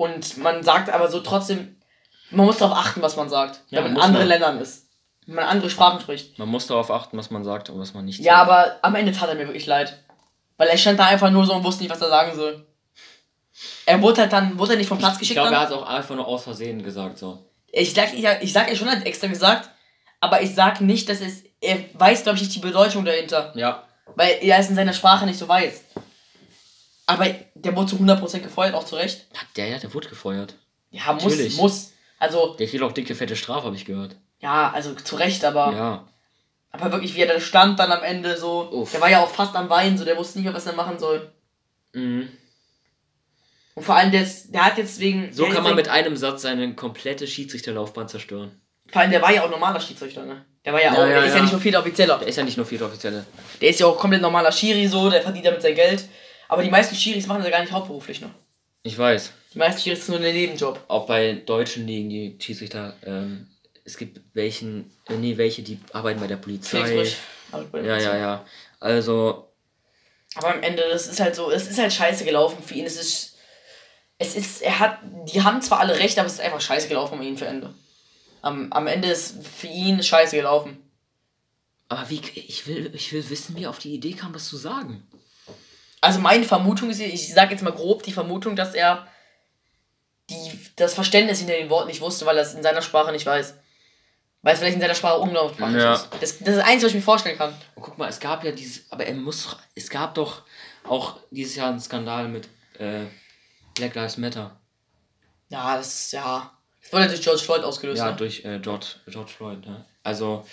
Und 0.00 0.38
man 0.38 0.62
sagt 0.62 0.88
aber 0.88 1.10
so 1.10 1.20
trotzdem, 1.20 1.76
man 2.30 2.46
muss 2.46 2.56
darauf 2.56 2.74
achten, 2.74 3.02
was 3.02 3.16
man 3.16 3.28
sagt, 3.28 3.60
Ja, 3.68 3.84
wenn 3.84 3.92
man 3.92 3.96
in 3.96 4.00
anderen 4.00 4.28
man. 4.28 4.28
Ländern 4.28 4.58
ist. 4.58 4.86
Wenn 5.26 5.34
man 5.34 5.44
andere 5.44 5.68
Sprachen 5.68 6.00
spricht. 6.00 6.38
Man 6.38 6.48
muss 6.48 6.66
darauf 6.66 6.90
achten, 6.90 7.18
was 7.18 7.30
man 7.30 7.44
sagt 7.44 7.68
und 7.68 7.78
was 7.78 7.92
man 7.92 8.06
nicht 8.06 8.18
Ja, 8.20 8.38
sagt. 8.38 8.50
aber 8.50 8.78
am 8.80 8.94
Ende 8.94 9.12
tat 9.12 9.28
er 9.28 9.34
mir 9.34 9.46
wirklich 9.46 9.66
leid. 9.66 10.02
Weil 10.56 10.68
er 10.68 10.78
stand 10.78 10.98
da 10.98 11.04
einfach 11.04 11.30
nur 11.30 11.44
so 11.44 11.52
und 11.52 11.64
wusste 11.64 11.82
nicht, 11.82 11.92
was 11.92 12.00
er 12.00 12.08
sagen 12.08 12.34
soll. 12.34 12.66
Er 13.84 14.00
wurde 14.00 14.22
halt 14.22 14.32
dann, 14.32 14.58
wurde 14.58 14.72
er 14.72 14.78
nicht 14.78 14.88
vom 14.88 14.96
Platz 14.96 15.16
Ich 15.16 15.18
geschickt 15.18 15.38
glaube, 15.38 15.54
er 15.54 15.60
hat 15.60 15.68
es 15.68 15.74
auch 15.74 15.86
einfach 15.86 16.14
nur 16.14 16.26
aus 16.26 16.44
Versehen 16.44 16.82
gesagt, 16.82 17.18
so. 17.18 17.44
Ich 17.70 17.92
sag, 17.92 18.14
ich, 18.14 18.24
ich 18.40 18.52
sag 18.54 18.70
ja 18.70 18.76
schon, 18.76 18.88
hat 18.88 19.04
extra 19.04 19.26
gesagt, 19.26 19.68
aber 20.20 20.40
ich 20.40 20.54
sag 20.54 20.80
nicht, 20.80 21.10
dass 21.10 21.20
es, 21.20 21.42
er 21.60 21.76
weiß, 21.92 22.22
glaube 22.22 22.36
ich, 22.38 22.44
nicht 22.44 22.54
die 22.54 22.60
Bedeutung 22.60 23.04
dahinter. 23.04 23.52
Ja. 23.54 23.84
Weil 24.16 24.38
er 24.40 24.60
es 24.60 24.70
in 24.70 24.76
seiner 24.76 24.94
Sprache 24.94 25.26
nicht 25.26 25.38
so 25.38 25.46
weiß. 25.46 25.84
Aber 27.04 27.26
der 27.64 27.76
wurde 27.76 27.88
zu 27.90 27.96
100% 27.96 28.40
gefeuert, 28.40 28.74
auch 28.74 28.84
zu 28.84 28.96
Recht. 28.96 29.26
Hat 29.34 29.46
der 29.56 29.68
ja, 29.68 29.78
der 29.78 29.92
wurde 29.94 30.08
gefeuert. 30.08 30.54
Ja, 30.90 31.12
muss, 31.12 31.24
Natürlich. 31.24 31.56
muss. 31.56 31.92
Also, 32.18 32.54
Der 32.58 32.66
kriegt 32.66 32.82
auch 32.82 32.92
dicke, 32.92 33.14
fette 33.14 33.36
Strafe, 33.36 33.66
habe 33.66 33.76
ich 33.76 33.84
gehört. 33.84 34.16
ja, 34.40 34.70
also 34.72 34.94
zu 34.94 35.16
Recht, 35.16 35.44
aber, 35.44 35.72
Ja. 35.72 36.08
aber 36.70 36.92
wirklich, 36.92 37.14
wie 37.14 37.20
er 37.22 37.32
da 37.32 37.40
stand 37.40 37.78
dann 37.78 37.92
am 37.92 38.02
Ende 38.02 38.36
so. 38.36 38.70
Uff. 38.70 38.90
Der 38.92 39.00
war 39.00 39.08
ja 39.10 39.22
auch 39.22 39.30
fast 39.30 39.54
am 39.56 39.70
Weinen, 39.70 39.96
so, 39.96 40.04
der 40.04 40.16
wusste 40.18 40.38
nicht 40.38 40.44
mehr, 40.46 40.54
was 40.54 40.66
er 40.66 40.74
machen 40.74 40.98
soll. 40.98 41.30
Mhm. 41.94 42.28
Und 43.74 43.84
vor 43.84 43.94
allem, 43.94 44.10
der, 44.10 44.22
ist, 44.22 44.52
der 44.52 44.64
hat 44.66 44.78
jetzt 44.78 44.98
wegen. 45.00 45.32
So 45.32 45.46
kann 45.46 45.62
man 45.62 45.76
mit 45.76 45.88
einem 45.88 46.16
Satz 46.16 46.42
seine 46.42 46.74
komplette 46.74 47.26
Schiedsrichterlaufbahn 47.26 48.08
zerstören. 48.08 48.60
Vor 48.90 49.00
allem, 49.00 49.10
der 49.12 49.22
war 49.22 49.32
ja 49.32 49.44
auch 49.44 49.50
normaler 49.50 49.80
Schiedsrichter, 49.80 50.24
ne? 50.24 50.44
Der 50.64 50.72
war 50.74 50.80
ja, 50.82 50.92
Ja, 50.92 50.98
auch, 50.98 51.06
ja, 51.06 51.06
der 51.06 51.24
ist 51.24 51.30
ja 51.30 51.36
ja. 51.36 51.42
nicht 51.44 51.52
nur 51.52 51.60
vierter 51.60 51.78
Offizieller. 51.78 52.18
Der 52.18 52.28
ist 52.28 52.36
ja 52.36 52.42
nicht 52.42 52.56
nur 52.56 52.66
vierter 52.66 52.86
Offizielle. 52.86 53.24
Der 53.60 53.70
ist 53.70 53.80
ja 53.80 53.86
auch 53.86 53.96
komplett 53.96 54.20
normaler 54.20 54.52
Schiri, 54.52 54.86
so, 54.88 55.08
der 55.08 55.22
verdient 55.22 55.46
damit 55.46 55.62
sein 55.62 55.74
Geld. 55.74 56.04
Aber 56.50 56.64
die 56.64 56.70
meisten 56.70 56.96
Schiris 56.96 57.26
machen 57.28 57.38
das 57.38 57.46
ja 57.46 57.52
gar 57.52 57.60
nicht 57.60 57.72
hauptberuflich, 57.72 58.20
ne? 58.20 58.30
Ich 58.82 58.98
weiß. 58.98 59.32
Die 59.54 59.58
meisten 59.58 59.80
Schiris 59.82 60.00
ist 60.00 60.08
nur 60.08 60.18
ein 60.18 60.34
Nebenjob. 60.34 60.84
Auch 60.88 61.06
bei 61.06 61.34
deutschen 61.34 61.86
Ligen, 61.86 62.10
die 62.10 62.36
Schiedsrichter, 62.40 62.96
ähm, 63.04 63.46
es 63.84 63.96
gibt 63.96 64.20
welchen, 64.34 64.90
äh, 65.08 65.14
nee, 65.14 65.36
welche, 65.36 65.62
die 65.62 65.78
arbeiten 65.92 66.18
bei 66.18 66.26
der 66.26 66.36
Polizei. 66.36 66.84
Felix 66.84 67.16
Brüch. 67.70 67.84
Ja, 67.84 67.98
ja, 67.98 68.16
ja. 68.16 68.44
Also, 68.80 69.48
Aber 70.34 70.54
am 70.54 70.62
Ende, 70.62 70.82
das 70.90 71.06
ist 71.06 71.20
halt 71.20 71.36
so, 71.36 71.50
es 71.50 71.68
ist 71.68 71.78
halt 71.78 71.92
scheiße 71.92 72.24
gelaufen 72.24 72.62
für 72.64 72.74
ihn. 72.74 72.86
Es 72.86 72.96
ist, 72.96 73.36
es 74.18 74.34
ist, 74.34 74.62
er 74.62 74.78
hat, 74.80 74.98
die 75.32 75.42
haben 75.42 75.62
zwar 75.62 75.78
alle 75.80 75.98
recht, 75.98 76.18
aber 76.18 76.26
es 76.26 76.34
ist 76.34 76.40
einfach 76.40 76.60
scheiße 76.60 76.88
gelaufen 76.88 77.14
um 77.14 77.22
ihn 77.22 77.38
für 77.38 77.46
Ende. 77.46 77.72
Am, 78.42 78.72
am 78.72 78.86
Ende 78.88 79.08
ist 79.08 79.36
für 79.46 79.68
ihn 79.68 80.02
scheiße 80.02 80.34
gelaufen. 80.34 80.78
aber 81.88 82.08
wie, 82.10 82.20
ich 82.34 82.66
will, 82.66 82.90
ich 82.94 83.12
will 83.12 83.28
wissen, 83.30 83.56
wie 83.56 83.64
er 83.64 83.70
auf 83.70 83.78
die 83.78 83.94
Idee 83.94 84.14
kam, 84.14 84.32
das 84.32 84.48
zu 84.48 84.56
sagen. 84.56 85.06
Also 86.00 86.18
meine 86.20 86.44
Vermutung 86.44 86.90
ist, 86.90 87.00
ich 87.00 87.32
sage 87.34 87.52
jetzt 87.52 87.62
mal 87.62 87.72
grob 87.72 88.02
die 88.02 88.12
Vermutung, 88.12 88.56
dass 88.56 88.74
er 88.74 89.06
die, 90.30 90.58
das 90.76 90.94
Verständnis 90.94 91.38
hinter 91.40 91.54
den 91.54 91.70
Worten 91.70 91.88
nicht 91.88 92.00
wusste, 92.00 92.24
weil 92.26 92.36
er 92.36 92.42
es 92.42 92.54
in 92.54 92.62
seiner 92.62 92.82
Sprache 92.82 93.12
nicht 93.12 93.26
weiß. 93.26 93.54
Weil 94.42 94.54
es 94.54 94.60
vielleicht 94.60 94.76
in 94.76 94.80
seiner 94.80 94.94
Sprache 94.94 95.18
unglaublich 95.18 95.58
Ja. 95.60 95.94
ist. 95.94 96.08
Das, 96.12 96.20
das 96.20 96.30
ist 96.30 96.46
das 96.46 96.58
Einzige, 96.64 96.82
was 96.84 96.90
ich 96.90 96.94
mir 96.94 97.02
vorstellen 97.02 97.36
kann. 97.36 97.54
Und 97.74 97.82
guck 97.82 97.98
mal, 97.98 98.08
es 98.08 98.20
gab 98.20 98.42
ja 98.44 98.52
dieses, 98.52 98.90
aber 98.90 99.04
er 99.04 99.14
muss, 99.14 99.44
doch- 99.44 99.58
es 99.74 99.90
gab 99.90 100.14
doch 100.14 100.42
auch 100.84 101.18
dieses 101.30 101.56
Jahr 101.56 101.68
einen 101.68 101.80
Skandal 101.80 102.28
mit 102.28 102.48
äh, 102.78 103.04
Black 103.74 103.94
Lives 103.94 104.16
Matter. 104.16 104.58
Ja, 105.50 105.76
das 105.76 105.88
ist, 106.04 106.12
ja. 106.12 106.56
Das 106.80 106.92
wurde 106.92 107.08
durch 107.08 107.20
George 107.20 107.42
Floyd 107.42 107.62
ausgelöst. 107.64 107.98
Ja, 107.98 108.10
ne? 108.12 108.16
durch 108.16 108.42
äh, 108.44 108.58
George, 108.60 108.86
George 109.08 109.30
Floyd. 109.36 109.66
Ne? 109.66 109.84
Also, 110.02 110.46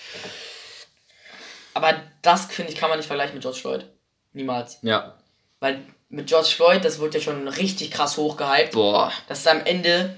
Aber 1.73 2.01
das, 2.21 2.45
finde 2.47 2.71
ich, 2.73 2.77
kann 2.77 2.89
man 2.89 2.97
nicht 2.99 3.07
vergleichen 3.07 3.35
mit 3.35 3.43
George 3.43 3.59
Floyd. 3.59 3.85
Niemals. 4.33 4.79
ja. 4.81 5.16
Weil 5.59 5.83
mit 6.09 6.27
George 6.27 6.49
Floyd, 6.55 6.85
das 6.85 6.99
wurde 6.99 7.17
ja 7.17 7.23
schon 7.23 7.47
richtig 7.47 7.91
krass 7.91 8.17
hochgehypt. 8.17 8.71
Boah. 8.73 9.11
Dass 9.27 9.39
es 9.39 9.47
am 9.47 9.65
Ende 9.65 10.17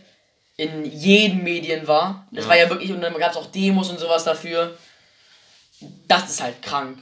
in 0.57 0.83
jeden 0.85 1.43
Medien 1.43 1.87
war. 1.87 2.27
Das 2.31 2.45
Ja. 2.45 2.49
war 2.49 2.57
ja 2.57 2.69
wirklich, 2.69 2.91
und 2.91 3.01
dann 3.01 3.17
gab 3.17 3.31
es 3.31 3.37
auch 3.37 3.47
Demos 3.47 3.89
und 3.89 3.99
sowas 3.99 4.23
dafür. 4.25 4.77
Das 6.07 6.29
ist 6.29 6.41
halt 6.41 6.61
krank. 6.61 7.01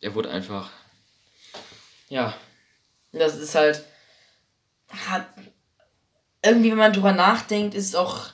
Er 0.00 0.14
wurde 0.14 0.30
einfach. 0.30 0.70
Ja. 2.08 2.34
Das 3.12 3.36
ist 3.36 3.54
halt. 3.54 3.84
Hat, 5.08 5.26
irgendwie, 6.42 6.70
wenn 6.70 6.78
man 6.78 6.92
drüber 6.92 7.12
nachdenkt, 7.12 7.74
ist 7.74 7.94
auch. 7.94 8.26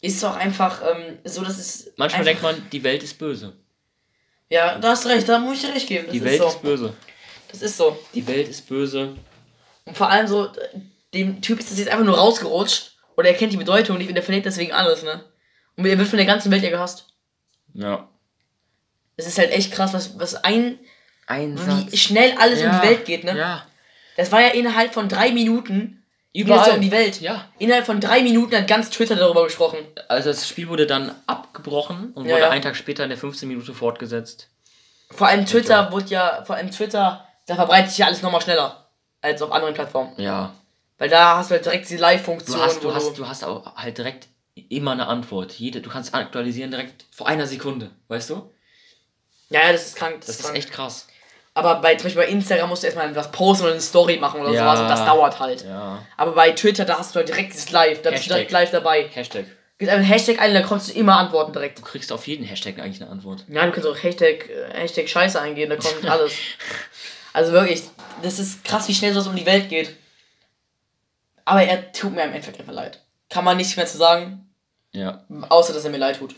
Ist 0.00 0.24
auch 0.24 0.36
einfach 0.36 0.80
ähm, 0.82 1.18
so, 1.24 1.42
dass 1.44 1.58
es. 1.58 1.92
Manchmal 1.96 2.24
denkt 2.24 2.42
man, 2.42 2.68
die 2.70 2.82
Welt 2.84 3.02
ist 3.02 3.18
böse. 3.18 3.52
Ja, 4.48 4.78
da 4.78 4.90
hast 4.90 5.04
du 5.04 5.08
recht, 5.08 5.28
da 5.28 5.38
muss 5.38 5.56
ich 5.56 5.66
dir 5.68 5.74
recht 5.74 5.88
geben. 5.88 6.04
Das 6.06 6.12
Die 6.12 6.18
ist 6.18 6.24
Welt 6.24 6.38
so. 6.40 6.48
ist 6.48 6.62
böse. 6.62 6.94
Das 7.50 7.62
ist 7.62 7.76
so. 7.76 7.98
Die 8.14 8.26
Welt 8.26 8.48
ist 8.48 8.68
böse. 8.68 9.16
Und 9.84 9.96
vor 9.96 10.10
allem 10.10 10.26
so, 10.26 10.48
dem 11.14 11.40
Typ 11.40 11.58
ist 11.58 11.70
das 11.70 11.78
jetzt 11.78 11.88
einfach 11.90 12.04
nur 12.04 12.16
rausgerutscht. 12.18 12.92
Oder 13.16 13.30
er 13.30 13.34
kennt 13.34 13.52
die 13.52 13.56
Bedeutung 13.56 13.98
nicht 13.98 14.08
und 14.10 14.16
er 14.16 14.22
verliert 14.22 14.46
deswegen 14.46 14.72
alles, 14.72 15.02
ne? 15.02 15.24
Und 15.76 15.86
er 15.86 15.98
wird 15.98 16.08
von 16.08 16.18
der 16.18 16.26
ganzen 16.26 16.52
Welt 16.52 16.62
ja 16.62 16.70
gehasst. 16.70 17.06
Ja. 17.74 18.08
Es 19.16 19.26
ist 19.26 19.38
halt 19.38 19.50
echt 19.50 19.72
krass, 19.72 19.92
was, 19.92 20.18
was 20.18 20.36
ein. 20.44 20.78
Ein 21.26 21.58
Wie 21.90 21.96
schnell 21.96 22.34
alles 22.38 22.60
um 22.60 22.66
Ja. 22.66 22.80
die 22.80 22.88
Welt 22.88 23.04
geht, 23.04 23.24
ne? 23.24 23.36
Ja. 23.36 23.66
Das 24.16 24.32
war 24.32 24.40
ja 24.40 24.48
innerhalb 24.48 24.94
von 24.94 25.08
drei 25.08 25.30
Minuten. 25.32 26.04
Überall. 26.32 26.58
Überall 26.60 26.76
um 26.76 26.80
die 26.82 26.90
Welt. 26.90 27.20
Ja. 27.20 27.50
Innerhalb 27.58 27.86
von 27.86 28.00
drei 28.00 28.22
Minuten 28.22 28.54
hat 28.56 28.68
ganz 28.68 28.90
Twitter 28.90 29.16
darüber 29.16 29.44
gesprochen. 29.44 29.78
Also 30.08 30.28
das 30.30 30.46
Spiel 30.48 30.68
wurde 30.68 30.86
dann 30.86 31.14
abgebrochen 31.26 32.12
und 32.14 32.26
Ja, 32.26 32.32
wurde 32.32 32.42
ja. 32.44 32.50
einen 32.50 32.62
Tag 32.62 32.76
später 32.76 33.02
in 33.02 33.08
der 33.10 33.18
15 33.18 33.48
Minute 33.48 33.74
fortgesetzt. 33.74 34.48
Vor 35.10 35.26
allem 35.26 35.46
Twitter 35.46 35.74
ja. 35.74 35.92
wurde 35.92 36.06
ja, 36.06 36.44
vor 36.44 36.56
allem 36.56 36.70
Twitter, 36.70 37.26
da 37.48 37.54
verbreitet 37.56 37.90
sich 37.90 37.98
ja 37.98 38.06
alles 38.06 38.22
nochmal 38.22 38.40
schneller 38.40 38.88
als 39.20 39.42
auf 39.42 39.50
anderen 39.50 39.74
Plattformen. 39.74 40.12
Ja. 40.16 40.54
Weil 40.98 41.08
da 41.08 41.38
hast 41.38 41.50
du 41.50 41.54
halt 41.54 41.64
direkt 41.64 41.90
Du 41.90 41.96
Live-Funktion. 41.96 42.60
hast, 42.60 42.76
wo 42.84 42.88
du 42.88 42.94
hast, 42.94 43.18
du 43.18 43.26
hast 43.28 43.44
auch 43.44 43.74
halt 43.76 43.98
direkt 43.98 44.28
immer 44.68 44.92
eine 44.92 45.06
Antwort. 45.06 45.52
Jede, 45.52 45.80
du 45.80 45.90
kannst 45.90 46.14
aktualisieren 46.14 46.70
direkt 46.70 47.04
vor 47.12 47.26
einer 47.28 47.46
Sekunde, 47.46 47.90
weißt 48.08 48.30
du? 48.30 48.52
ja, 49.50 49.62
ja, 49.62 49.72
das 49.72 49.86
ist 49.86 49.96
krank. 49.96 50.16
Das, 50.18 50.26
Das 50.26 50.34
ist 50.36 50.40
ist 50.40 50.44
krank. 50.46 50.58
echt 50.58 50.70
krass. 50.72 51.06
Aber 51.54 51.76
bei, 51.80 51.96
zum 51.96 52.04
Beispiel 52.04 52.22
bei 52.22 52.28
Instagram 52.28 52.68
musst 52.68 52.82
du 52.82 52.86
erstmal 52.86 53.14
was 53.16 53.32
posten 53.32 53.64
oder 53.64 53.72
eine 53.72 53.80
Story 53.80 54.16
machen 54.18 54.40
oder 54.40 54.50
Ja. 54.52 54.60
sowas 54.62 54.80
und 54.80 54.88
das 54.88 55.04
dauert 55.04 55.40
halt. 55.40 55.64
Ja. 55.64 56.04
Aber 56.16 56.32
bei 56.32 56.52
Twitter, 56.52 56.84
da 56.84 56.98
hast 56.98 57.14
du 57.14 57.16
halt 57.18 57.28
direkt 57.28 57.52
dieses 57.52 57.70
Live, 57.72 58.02
da 58.02 58.10
bist 58.10 58.26
du 58.26 58.30
Hashtag. 58.30 58.34
direkt 58.36 58.50
live 58.52 58.70
dabei. 58.70 59.08
Hashtag. 59.12 59.46
Gib 59.78 59.88
einen 59.88 60.04
Hashtag 60.04 60.40
ein, 60.40 60.54
da 60.54 60.62
kommst 60.62 60.88
du 60.88 60.92
immer 60.98 61.16
antworten 61.18 61.52
direkt. 61.52 61.78
Du 61.78 61.82
kriegst 61.82 62.12
auf 62.12 62.26
jeden 62.26 62.44
Hashtag 62.44 62.78
eigentlich 62.80 63.00
eine 63.00 63.10
Antwort. 63.10 63.44
Ja, 63.48 63.64
du 63.64 63.72
kannst 63.72 63.88
auch 63.88 63.96
Hashtag, 64.00 64.48
äh, 64.50 64.72
Hashtag 64.74 65.08
Scheiße 65.08 65.40
eingeben, 65.40 65.70
da 65.70 65.76
kommt 65.76 66.04
alles. 66.10 66.32
Also 67.38 67.52
wirklich, 67.52 67.84
das 68.22 68.40
ist 68.40 68.64
krass, 68.64 68.88
wie 68.88 68.94
schnell 68.94 69.12
sowas 69.14 69.28
um 69.28 69.36
die 69.36 69.46
Welt 69.46 69.68
geht. 69.68 69.94
Aber 71.44 71.62
er 71.62 71.92
tut 71.92 72.12
mir 72.12 72.22
im 72.24 72.32
Endeffekt 72.32 72.58
einfach 72.58 72.72
leid. 72.72 73.00
Kann 73.30 73.44
man 73.44 73.56
nichts 73.56 73.76
mehr 73.76 73.86
zu 73.86 73.96
sagen, 73.96 74.52
Ja. 74.92 75.24
außer 75.48 75.72
dass 75.72 75.84
er 75.84 75.90
mir 75.92 75.98
leid 75.98 76.18
tut. 76.18 76.34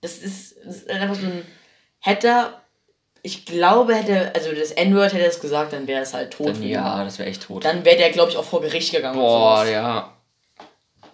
Das 0.00 0.18
ist, 0.18 0.54
das 0.64 0.76
ist 0.76 0.90
einfach 0.90 1.16
so 1.16 1.26
ein. 1.26 1.44
Hätte 1.98 2.28
er. 2.28 2.62
Ich 3.22 3.44
glaube, 3.44 3.96
hätte. 3.96 4.32
Also 4.36 4.52
das 4.52 4.70
N-Word 4.70 5.12
hätte 5.14 5.24
er 5.24 5.30
es 5.30 5.40
gesagt, 5.40 5.72
dann 5.72 5.88
wäre 5.88 6.02
es 6.02 6.14
halt 6.14 6.32
tot 6.32 6.46
Dann, 6.48 6.62
ja, 6.62 7.02
das 7.02 7.18
wäre 7.18 7.28
echt 7.28 7.42
tot. 7.42 7.64
Dann 7.64 7.84
wäre 7.84 7.96
der, 7.96 8.10
glaube 8.10 8.30
ich, 8.30 8.36
auch 8.36 8.44
vor 8.44 8.60
Gericht 8.62 8.92
gegangen. 8.92 9.16
Boah, 9.18 9.64
ja. 9.66 10.16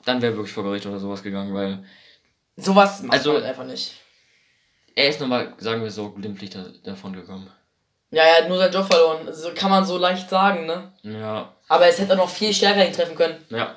Dann 0.05 0.21
wäre 0.21 0.35
wirklich 0.37 0.53
vor 0.53 0.65
Gericht 0.65 0.85
oder 0.85 0.99
sowas 1.01 1.23
gegangen, 1.23 1.55
weil 1.55 1.85
Sowas 2.57 3.01
macht 3.03 3.13
Also- 3.19 3.33
man 3.33 3.43
halt 3.43 3.51
einfach 3.51 3.65
nicht. 3.65 3.95
er 4.95 5.09
ist 5.09 5.21
nochmal, 5.21 5.55
sagen 5.59 5.83
wir 5.83 5.91
so, 5.91 6.11
glimpflich 6.11 6.51
da, 6.51 6.67
davon 6.85 7.15
gekommen. 7.15 7.51
Ja, 8.11 8.23
er 8.23 8.43
hat 8.43 8.49
nur 8.49 8.59
seinen 8.59 8.73
Job 8.73 8.87
verloren. 8.87 9.33
So 9.33 9.53
kann 9.55 9.71
man 9.71 9.85
so 9.85 9.99
leicht 9.99 10.31
sagen, 10.31 10.67
ne? 10.67 10.93
Ja. 11.03 11.53
Aber 11.69 11.87
es 11.87 11.99
hätte 11.99 12.15
auch 12.15 12.19
noch 12.19 12.31
viel 12.31 12.55
stärker 12.55 12.87
ihn 12.87 12.93
treffen 12.93 13.17
können. 13.17 13.45
Ja. 13.51 13.77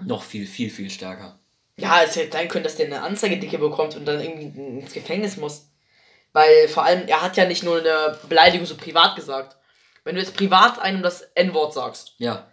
Noch 0.00 0.22
viel, 0.22 0.46
viel, 0.46 0.70
viel 0.70 0.88
stärker. 0.90 1.38
Ja, 1.76 2.02
es 2.02 2.16
hätte 2.16 2.36
sein 2.36 2.48
können, 2.48 2.64
dass 2.64 2.76
der 2.76 2.86
eine 2.86 3.02
Anzeigedicke 3.02 3.58
bekommt 3.58 3.94
und 3.96 4.04
dann 4.04 4.20
irgendwie 4.20 4.78
ins 4.80 4.92
Gefängnis 4.92 5.36
muss. 5.36 5.70
Weil 6.32 6.68
vor 6.68 6.84
allem, 6.84 7.06
er 7.06 7.22
hat 7.22 7.36
ja 7.36 7.44
nicht 7.44 7.62
nur 7.62 7.78
eine 7.78 8.18
Beleidigung 8.28 8.66
so 8.66 8.76
privat 8.76 9.16
gesagt. 9.16 9.56
Wenn 10.04 10.14
du 10.14 10.20
jetzt 10.20 10.36
privat 10.36 10.78
einem 10.78 11.02
das 11.02 11.22
N-Wort 11.34 11.74
sagst, 11.74 12.14
Ja. 12.18 12.46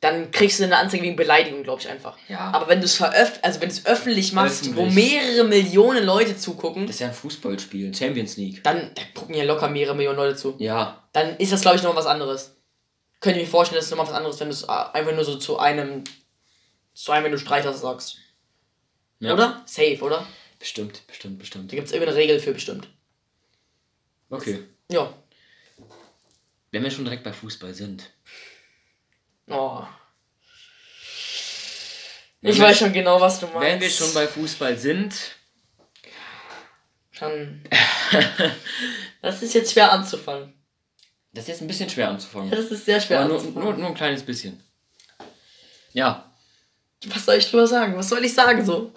Dann 0.00 0.30
kriegst 0.30 0.60
du 0.60 0.64
eine 0.64 0.76
Anzeige 0.76 1.02
wegen 1.04 1.16
Beleidigung, 1.16 1.62
glaube 1.62 1.80
ich 1.80 1.88
einfach. 1.88 2.16
Ja. 2.28 2.50
Aber 2.52 2.68
wenn 2.68 2.80
du 2.80 2.84
es 2.84 2.94
veröff 2.96 3.38
also 3.42 3.60
wenn 3.60 3.68
du 3.70 3.74
es 3.74 3.86
öffentlich 3.86 4.32
machst, 4.34 4.62
Öffentlich. 4.66 4.86
wo 4.86 4.90
mehrere 4.90 5.44
Millionen 5.44 6.04
Leute 6.04 6.36
zugucken, 6.36 6.86
Das 6.86 6.96
ist 6.96 7.00
ja 7.00 7.08
ein 7.08 7.14
Fußballspiel, 7.14 7.94
Champions 7.94 8.36
League. 8.36 8.62
dann 8.62 8.92
da 8.94 9.02
gucken 9.14 9.34
ja 9.34 9.44
locker 9.44 9.68
mehrere 9.68 9.94
Millionen 9.96 10.18
Leute 10.18 10.36
zu. 10.36 10.54
Ja. 10.58 11.02
Dann 11.12 11.36
ist 11.38 11.52
das, 11.52 11.62
glaube 11.62 11.78
ich, 11.78 11.82
noch 11.82 11.96
was 11.96 12.06
anderes. 12.06 12.54
Könnte 13.20 13.40
ich 13.40 13.46
mir 13.46 13.50
vorstellen, 13.50 13.78
das 13.78 13.86
ist 13.86 13.90
nochmal 13.90 14.06
was 14.06 14.14
anderes, 14.14 14.38
wenn 14.38 14.48
du 14.48 14.54
es 14.54 14.64
äh, 14.64 14.66
einfach 14.68 15.14
nur 15.14 15.24
so 15.24 15.36
zu 15.38 15.58
einem, 15.58 16.04
zu 16.92 17.12
einem, 17.12 17.24
wenn 17.24 17.32
du 17.32 17.38
Streiter 17.38 17.72
sagst. 17.72 18.18
ja. 19.20 19.32
Oder? 19.32 19.62
Safe, 19.66 19.98
oder? 20.02 20.26
Bestimmt, 20.58 21.06
bestimmt, 21.06 21.38
bestimmt. 21.38 21.72
Da 21.72 21.76
gibt 21.76 21.86
es 21.88 21.92
irgendeine 21.94 22.18
Regel 22.18 22.38
für 22.38 22.52
bestimmt. 22.52 22.88
Okay. 24.28 24.60
Ja. 24.90 25.12
Wenn 26.70 26.82
wir 26.82 26.90
schon 26.90 27.04
direkt 27.04 27.24
bei 27.24 27.32
Fußball 27.32 27.72
sind. 27.74 28.10
Oh. 29.48 29.82
Ich 32.42 32.60
weiß 32.60 32.78
schon 32.78 32.92
genau, 32.92 33.20
was 33.20 33.40
du 33.40 33.46
meinst. 33.46 33.60
Wenn 33.60 33.80
wir 33.80 33.90
schon 33.90 34.14
bei 34.14 34.26
Fußball 34.28 34.76
sind, 34.78 35.14
Dann. 37.18 37.64
das 39.22 39.42
ist 39.42 39.54
jetzt 39.54 39.72
schwer 39.72 39.90
anzufangen. 39.90 40.52
das 41.32 41.44
ist 41.44 41.48
jetzt 41.48 41.60
ein 41.62 41.66
bisschen 41.66 41.88
schwer 41.90 42.08
anzufangen. 42.10 42.50
Das 42.50 42.66
ist 42.66 42.84
sehr 42.84 43.00
schwer 43.00 43.20
Aber 43.20 43.28
nur, 43.28 43.38
anzufangen. 43.38 43.68
nur, 43.68 43.78
nur 43.78 43.88
ein 43.88 43.94
kleines 43.94 44.22
bisschen. 44.22 44.62
Ja. 45.92 46.30
Was 47.06 47.24
soll 47.24 47.36
ich 47.36 47.50
drüber 47.50 47.66
sagen? 47.66 47.96
Was 47.96 48.08
soll 48.08 48.24
ich 48.24 48.34
sagen 48.34 48.64
so? 48.64 48.92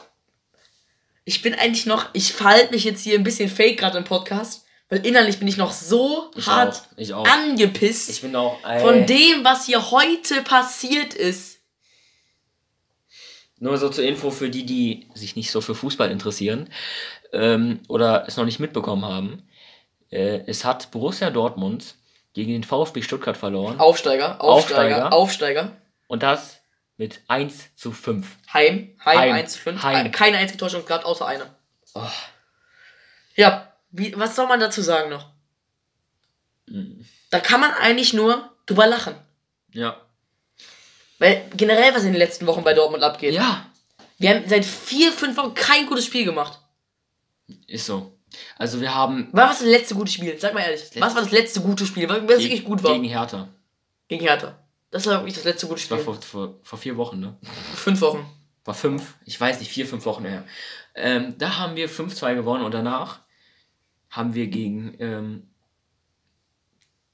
Ich 1.25 1.41
bin 1.41 1.53
eigentlich 1.53 1.85
noch, 1.85 2.09
ich 2.13 2.33
verhalte 2.33 2.73
mich 2.73 2.83
jetzt 2.83 3.03
hier 3.03 3.15
ein 3.17 3.23
bisschen 3.23 3.49
fake 3.49 3.77
gerade 3.77 3.97
im 3.97 4.03
Podcast, 4.03 4.65
weil 4.89 5.06
innerlich 5.06 5.38
bin 5.39 5.47
ich 5.47 5.58
noch 5.58 5.71
so 5.71 6.32
Ich 6.36 6.47
hart 6.47 6.75
auch. 6.75 6.97
Ich 6.97 7.13
auch. 7.13 7.25
angepisst 7.25 8.10
Ich 8.10 8.21
bin 8.21 8.36
auch. 8.36 8.58
Ey, 8.63 8.82
von 8.82 9.06
dem, 9.06 9.43
was 9.43 9.65
hier 9.65 9.91
heute 9.91 10.41
passiert 10.41 11.13
ist. 11.13 11.60
Nur 13.60 13.78
so 13.78 13.89
zur 13.89 14.04
Info 14.04 14.32
für 14.32 14.49
die, 14.49 14.65
die 14.65 15.08
sich 15.13 15.36
nicht 15.36 15.52
so 15.52 15.62
für 15.62 15.75
Fußball 15.75 16.10
interessieren 16.10 16.69
ähm, 17.34 17.82
oder 17.88 18.25
es 18.28 18.38
noch 18.38 18.45
nicht 18.45 18.60
mitbekommen 18.60 19.06
haben. 19.06 19.47
Äh, 20.10 20.41
es 20.47 20.65
hat 20.65 20.91
Borussia 20.91 21.30
Dortmund 21.30 21.95
gegen 22.34 22.54
den 22.54 22.63
VfB 22.63 23.02
Stuttgart 23.02 23.38
verloren. 23.38 23.80
Aufsteiger, 23.80 24.41
Aufsteiger, 24.41 25.12
Aufsteiger. 25.12 25.13
Aufsteiger. 25.13 25.71
Und 26.08 26.23
das 26.23 26.62
mit 26.97 27.21
1 27.28 27.75
zu 27.75 27.91
5. 27.91 28.28
Heim, 28.54 28.95
Heim, 29.04 29.17
Heim. 29.19 29.34
1 29.34 29.54
zu 29.54 29.60
5. 29.60 29.84
Heim. 29.84 30.12
Keine 30.12 30.38
einzige 30.38 30.58
Täuschung 30.58 30.86
gehabt, 30.86 31.06
außer 31.06 31.25
eine. 31.25 31.45
Oh. 31.93 32.02
Ja, 33.36 33.68
wie, 33.91 34.17
was 34.17 34.36
soll 34.36 34.47
man 34.47 34.60
dazu 34.60 34.82
sagen 34.82 35.10
noch? 35.10 35.30
Mm. 36.67 37.02
Da 37.30 37.39
kann 37.39 37.60
man 37.60 37.71
eigentlich 37.71 38.13
nur 38.13 38.52
drüber 38.65 38.88
lachen. 38.88 39.15
Ja. 39.73 40.02
Weil 41.19 41.49
generell, 41.56 41.93
was 41.93 42.04
in 42.04 42.13
den 42.13 42.19
letzten 42.19 42.47
Wochen 42.47 42.63
bei 42.63 42.73
Dortmund 42.73 43.04
abgeht. 43.04 43.34
Ja. 43.34 43.65
Wir 44.17 44.32
haben 44.32 44.47
seit 44.47 44.65
vier, 44.65 45.12
fünf 45.12 45.38
Wochen 45.38 45.54
kein 45.54 45.86
gutes 45.88 46.06
Spiel 46.06 46.25
gemacht. 46.25 46.60
Ist 47.67 47.86
so. 47.86 48.17
Also 48.58 48.80
wir 48.80 48.93
haben 48.93 49.30
Was 49.32 49.41
war 49.41 49.49
das 49.49 49.62
letzte 49.62 49.95
gute 49.95 50.12
Spiel? 50.12 50.38
Sag 50.39 50.54
mal 50.54 50.62
ehrlich. 50.62 50.84
Was 50.95 51.15
war 51.15 51.23
das 51.23 51.32
letzte 51.32 51.62
gute 51.62 51.86
Spiel? 51.86 52.08
Was 52.08 52.21
was 52.21 52.39
wirklich 52.39 52.63
gut 52.63 52.84
war? 52.84 52.93
gegen 52.93 53.06
Hertha. 53.06 53.49
Gegen 54.08 54.25
Hertha. 54.25 54.58
Das 54.91 55.06
war 55.08 55.19
wirklich 55.19 55.36
das 55.36 55.43
letzte 55.45 55.67
gute 55.67 55.82
Das 55.82 55.89
war 55.91 55.97
Spiel. 55.99 56.06
vor, 56.13 56.21
vor, 56.21 56.60
vor 56.63 56.80
vier 56.80 56.97
Wochen, 56.97 57.19
ne? 57.19 57.38
Fünf 57.75 58.02
Wochen. 58.02 58.25
War 58.65 58.73
fünf, 58.73 59.15
ich 59.25 59.39
weiß 59.39 59.60
nicht, 59.60 59.71
vier, 59.71 59.88
fünf 59.88 60.06
Wochen 60.06 60.25
her. 60.25 60.43
Ähm, 60.95 61.36
da 61.38 61.58
haben 61.58 61.75
wir 61.75 61.89
5-2 61.89 62.36
gewonnen 62.36 62.63
und 62.63 62.73
danach 62.73 63.19
haben 64.10 64.34
wir 64.34 64.48
gegen, 64.48 64.95
ähm, 65.00 65.48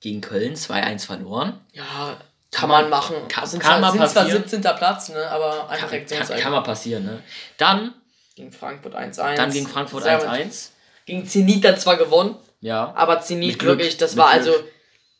gegen 0.01 0.21
Köln 0.21 0.53
2-1 0.55 1.05
verloren. 1.05 1.59
Ja, 1.73 2.17
kann 2.51 2.69
man 2.69 2.89
machen. 2.89 3.15
Kann- 3.27 3.47
sind 3.47 3.61
kann 3.61 3.79
zwar, 3.81 3.91
sind 3.91 4.07
zwar 4.09 4.23
passieren. 4.23 4.43
17. 4.47 4.61
Platz, 4.77 5.09
ne? 5.09 5.29
Aber 5.29 5.69
einfach 5.69 5.89
Kann, 5.89 6.05
kann, 6.05 6.39
kann 6.39 6.51
mal 6.51 6.61
passieren, 6.61 7.05
ne? 7.05 7.21
Dann, 7.57 7.93
Gegen 8.35 8.51
Frankfurt 8.51 8.95
1-1. 8.95 9.35
dann 9.35 9.51
gegen 9.51 9.67
Frankfurt 9.67 10.03
Sehr- 10.03 10.19
1-1. 10.21 10.71
Gegen 11.05 11.25
Zenit 11.27 11.63
dann 11.63 11.77
zwar 11.77 11.97
gewonnen, 11.97 12.35
Ja, 12.61 12.93
aber 12.95 13.21
Zenit 13.21 13.59
Glück, 13.59 13.77
wirklich, 13.79 13.97
das 13.97 14.17
war 14.17 14.33
Glück. 14.33 14.47
also. 14.55 14.63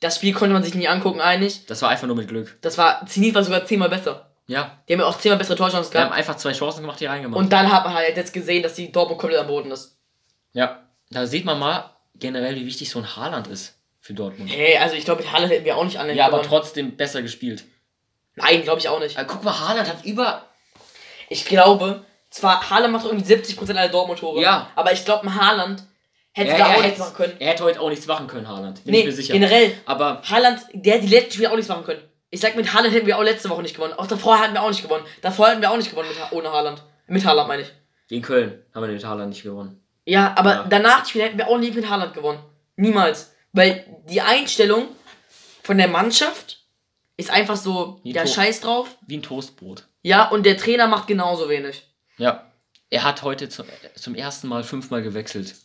Das 0.01 0.17
Spiel 0.17 0.33
konnte 0.33 0.53
man 0.53 0.63
sich 0.63 0.75
nie 0.75 0.87
angucken, 0.87 1.21
eigentlich. 1.21 1.65
das 1.67 1.81
war 1.81 1.89
einfach 1.89 2.05
nur 2.07 2.15
mit 2.15 2.27
Glück. 2.27 2.57
Das 2.61 2.77
war. 2.77 3.05
Zenit 3.07 3.33
war 3.33 3.43
sogar 3.43 3.65
zehnmal 3.65 3.89
besser. 3.89 4.29
Ja, 4.47 4.77
Die 4.87 4.93
haben 4.93 4.99
ja 4.99 5.05
auch 5.07 5.17
zehnmal 5.17 5.37
bessere 5.39 5.55
Torchancen 5.57 5.91
wir 5.93 6.01
haben 6.01 6.07
gehabt. 6.09 6.19
einfach 6.19 6.37
zwei 6.37 6.51
Chancen 6.51 6.81
gemacht, 6.81 6.99
die 6.99 7.05
reingemacht. 7.05 7.39
Und 7.39 7.51
dann 7.51 7.71
hat 7.71 7.83
man 7.85 7.93
halt 7.95 8.15
jetzt 8.15 8.33
gesehen, 8.33 8.61
dass 8.61 8.73
die 8.75 8.91
Dortmund 8.91 9.19
komplett 9.19 9.39
am 9.41 9.47
Boden 9.47 9.71
ist. 9.71 9.97
ja, 10.53 10.81
da 11.09 11.25
sieht 11.27 11.45
man 11.45 11.59
mal 11.59 11.91
generell, 12.15 12.55
wie 12.55 12.65
wichtig 12.65 12.89
so 12.89 12.99
ein 12.99 13.15
Haaland 13.15 13.47
ist 13.47 13.77
für 13.99 14.13
Dortmund. 14.13 14.49
Hey, 14.51 14.77
also 14.77 14.95
ich 14.95 15.05
glaube, 15.05 15.21
mit 15.23 15.31
Haaland 15.31 15.51
hätten 15.51 15.65
wir 15.65 15.77
auch 15.77 15.83
nicht 15.83 15.97
annehmen 15.99 16.17
Ja, 16.17 16.25
aber 16.27 16.41
trotzdem 16.43 16.95
besser 16.95 17.21
gespielt. 17.21 17.63
Nein, 18.35 18.63
glaube 18.63 18.79
ich 18.79 18.89
auch 18.89 18.99
nicht. 18.99 19.17
Aber 19.17 19.27
guck 19.27 19.43
mal, 19.43 19.59
Haaland 19.59 19.87
hat 19.89 20.03
über 20.05 20.43
Ich 21.29 21.45
glaube, 21.45 22.03
zwar 22.29 22.69
Haaland 22.69 22.93
macht 22.93 23.05
irgendwie 23.05 23.33
70% 23.33 23.69
aller 23.75 23.89
Dortmund-Tore. 23.89 24.41
Ja. 24.41 24.69
Aber 24.75 24.91
ich 24.91 25.05
glaube, 25.05 25.23
ein 25.25 25.35
Haaland 25.35 25.83
hätte 26.33 26.51
Er, 26.51 26.57
da 26.57 26.67
er, 26.73 26.77
auch 26.77 26.83
nichts 26.83 26.99
machen 26.99 27.15
können. 27.15 27.33
er 27.39 27.49
hätte 27.51 27.63
heute 27.63 27.79
auch 27.81 27.89
nichts 27.89 28.07
machen 28.07 28.27
können, 28.27 28.47
Haaland. 28.47 28.83
Bin 28.83 28.91
Nee, 28.93 28.99
ich 29.01 29.05
mir 29.05 29.11
sicher. 29.13 29.33
generell. 29.33 29.73
Aber 29.85 30.21
Haaland, 30.29 30.59
der 30.73 30.95
hätte 30.95 31.05
die 31.07 31.13
letzten 31.15 31.33
Spiele 31.33 31.49
auch 31.51 31.55
nichts 31.55 31.69
machen 31.69 31.85
können. 31.85 32.01
Ich 32.29 32.41
sag, 32.41 32.55
mit 32.57 32.73
Haaland 32.73 32.93
hätten 32.93 33.07
wir 33.07 33.17
auch 33.17 33.23
letzte 33.23 33.49
Woche 33.49 33.61
nicht 33.61 33.75
gewonnen. 33.75 33.93
Auch 33.93 34.07
davor 34.07 34.37
hatten 34.39 34.53
wir 34.53 34.61
auch 34.61 34.67
nicht 34.69 34.81
gewonnen. 34.81 35.05
Davor 35.21 35.47
hatten 35.47 35.61
wir 35.61 35.71
auch 35.71 35.77
nicht 35.77 35.89
gewonnen 35.89 36.09
mit, 36.09 36.31
ohne 36.37 36.51
Haaland. 36.51 36.83
Mit 37.07 37.23
Haaland 37.25 37.47
meine 37.47 37.61
ich. 37.61 37.71
gegen 38.09 38.21
Köln 38.21 38.63
haben 38.73 38.81
wir 38.83 38.87
den 38.93 39.07
Haaland 39.07 39.29
nicht 39.29 39.43
gewonnen. 39.43 39.81
Ja, 40.05 40.33
aber 40.37 40.51
Ja. 40.53 40.65
danach 40.69 41.03
die 41.03 41.09
Spiele 41.09 41.25
hätten 41.25 41.37
wir 41.37 41.47
auch 41.47 41.57
nie 41.57 41.71
mit 41.71 41.89
Haaland 41.89 42.13
gewonnen. 42.13 42.39
Niemals. 42.75 43.33
Weil 43.53 43.85
die 44.09 44.21
Einstellung 44.21 44.87
von 45.63 45.77
der 45.77 45.87
Mannschaft 45.87 46.59
ist 47.17 47.29
einfach 47.31 47.55
so, 47.55 47.99
Wie 48.03 48.11
ja, 48.13 48.23
to- 48.23 48.29
scheiß 48.31 48.61
drauf. 48.61 48.97
Wie 49.07 49.17
ein 49.17 49.23
Toastbrot. 49.23 49.87
Ja, 50.03 50.27
und 50.29 50.45
der 50.45 50.57
Trainer 50.57 50.87
macht 50.87 51.07
genauso 51.07 51.49
wenig. 51.49 51.83
Ja. 52.17 52.51
Er 52.89 53.03
hat 53.03 53.23
heute 53.23 53.49
zum, 53.49 53.65
zum 53.95 54.13
ersten 54.15 54.47
Mal 54.47 54.63
fünfmal 54.63 55.01
gewechselt. 55.01 55.55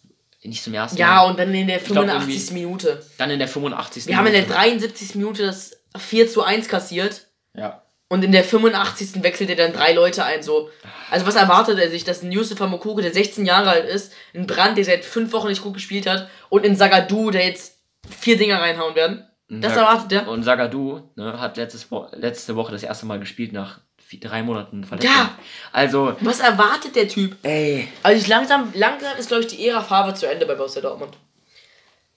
Nicht 0.43 0.65
zum 0.65 0.73
ersten 0.73 0.97
Ja, 0.97 1.17
Mal. 1.17 1.31
und 1.31 1.39
dann 1.39 1.53
in 1.55 1.67
der 1.67 1.79
glaub, 1.79 2.07
85. 2.07 2.53
Minute. 2.53 3.05
Dann 3.19 3.31
in 3.31 3.39
der 3.39 3.49
85. 3.49 4.07
Wir 4.07 4.17
haben 4.17 4.27
in 4.27 4.33
der 4.33 4.43
Minute. 4.43 4.59
73. 4.59 5.15
Minute 5.17 5.45
das 5.45 5.73
4 5.99 6.31
zu 6.31 6.43
1 6.43 6.69
kassiert. 6.69 7.27
Ja. 7.55 7.83
Und 8.13 8.25
in 8.25 8.33
der 8.33 8.43
85. 8.43 9.23
wechselt 9.23 9.51
er 9.51 9.57
dann 9.57 9.73
drei 9.73 9.93
Leute 9.93 10.25
ein. 10.25 10.43
So. 10.43 10.69
Also 11.13 11.27
was 11.27 11.37
erwartet 11.37 11.79
er 11.79 11.89
sich, 11.91 12.03
dass 12.03 12.23
ein 12.23 12.33
Yusufa 12.33 12.67
Mokoko, 12.67 13.01
der 13.01 13.13
16 13.13 13.47
Jahre 13.47 13.71
alt 13.71 13.89
ist, 13.89 14.13
ein 14.35 14.49
Brand, 14.49 14.77
der 14.77 14.85
seit 14.85 15.05
fünf 15.05 15.33
Wochen 15.33 15.47
nicht 15.47 15.63
gut 15.63 15.75
gespielt 15.75 16.07
hat, 16.09 16.29
und 16.49 16.65
in 16.67 16.75
Sagadu, 16.75 17.31
der 17.31 17.47
jetzt 17.47 17.79
vier 18.11 18.37
Dinger 18.37 18.61
reinhauen 18.61 18.97
werden? 18.97 19.27
Das 19.49 19.75
Sag- 19.75 19.83
erwartet 19.83 20.13
er. 20.13 20.29
Und 20.29 20.43
Sagadu 20.43 21.03
ne, 21.15 21.41
hat 21.41 21.57
letztes 21.57 21.87
letzte 22.13 22.57
Woche 22.57 22.73
das 22.73 22.83
erste 22.83 23.07
Mal 23.07 23.21
gespielt 23.21 23.53
nach 23.53 23.79
vier, 24.05 24.19
drei 24.21 24.43
Monaten 24.43 24.83
Verletzung. 24.85 25.13
Ja. 25.13 25.39
Also, 25.73 26.17
Was 26.21 26.41
erwartet 26.41 26.97
der 26.97 27.07
Typ? 27.09 27.37
ey. 27.45 27.87
Also 28.03 28.21
ich 28.21 28.27
langsam, 28.27 28.73
langsam 28.75 29.17
ist, 29.19 29.29
glaube 29.29 29.43
ich, 29.45 29.49
die 29.49 29.69
Ära 29.69 29.83
Farbe 29.83 30.15
zu 30.15 30.27
Ende 30.29 30.47
bei 30.47 30.57
Borussia 30.57 30.83
Dortmund. 30.83 31.17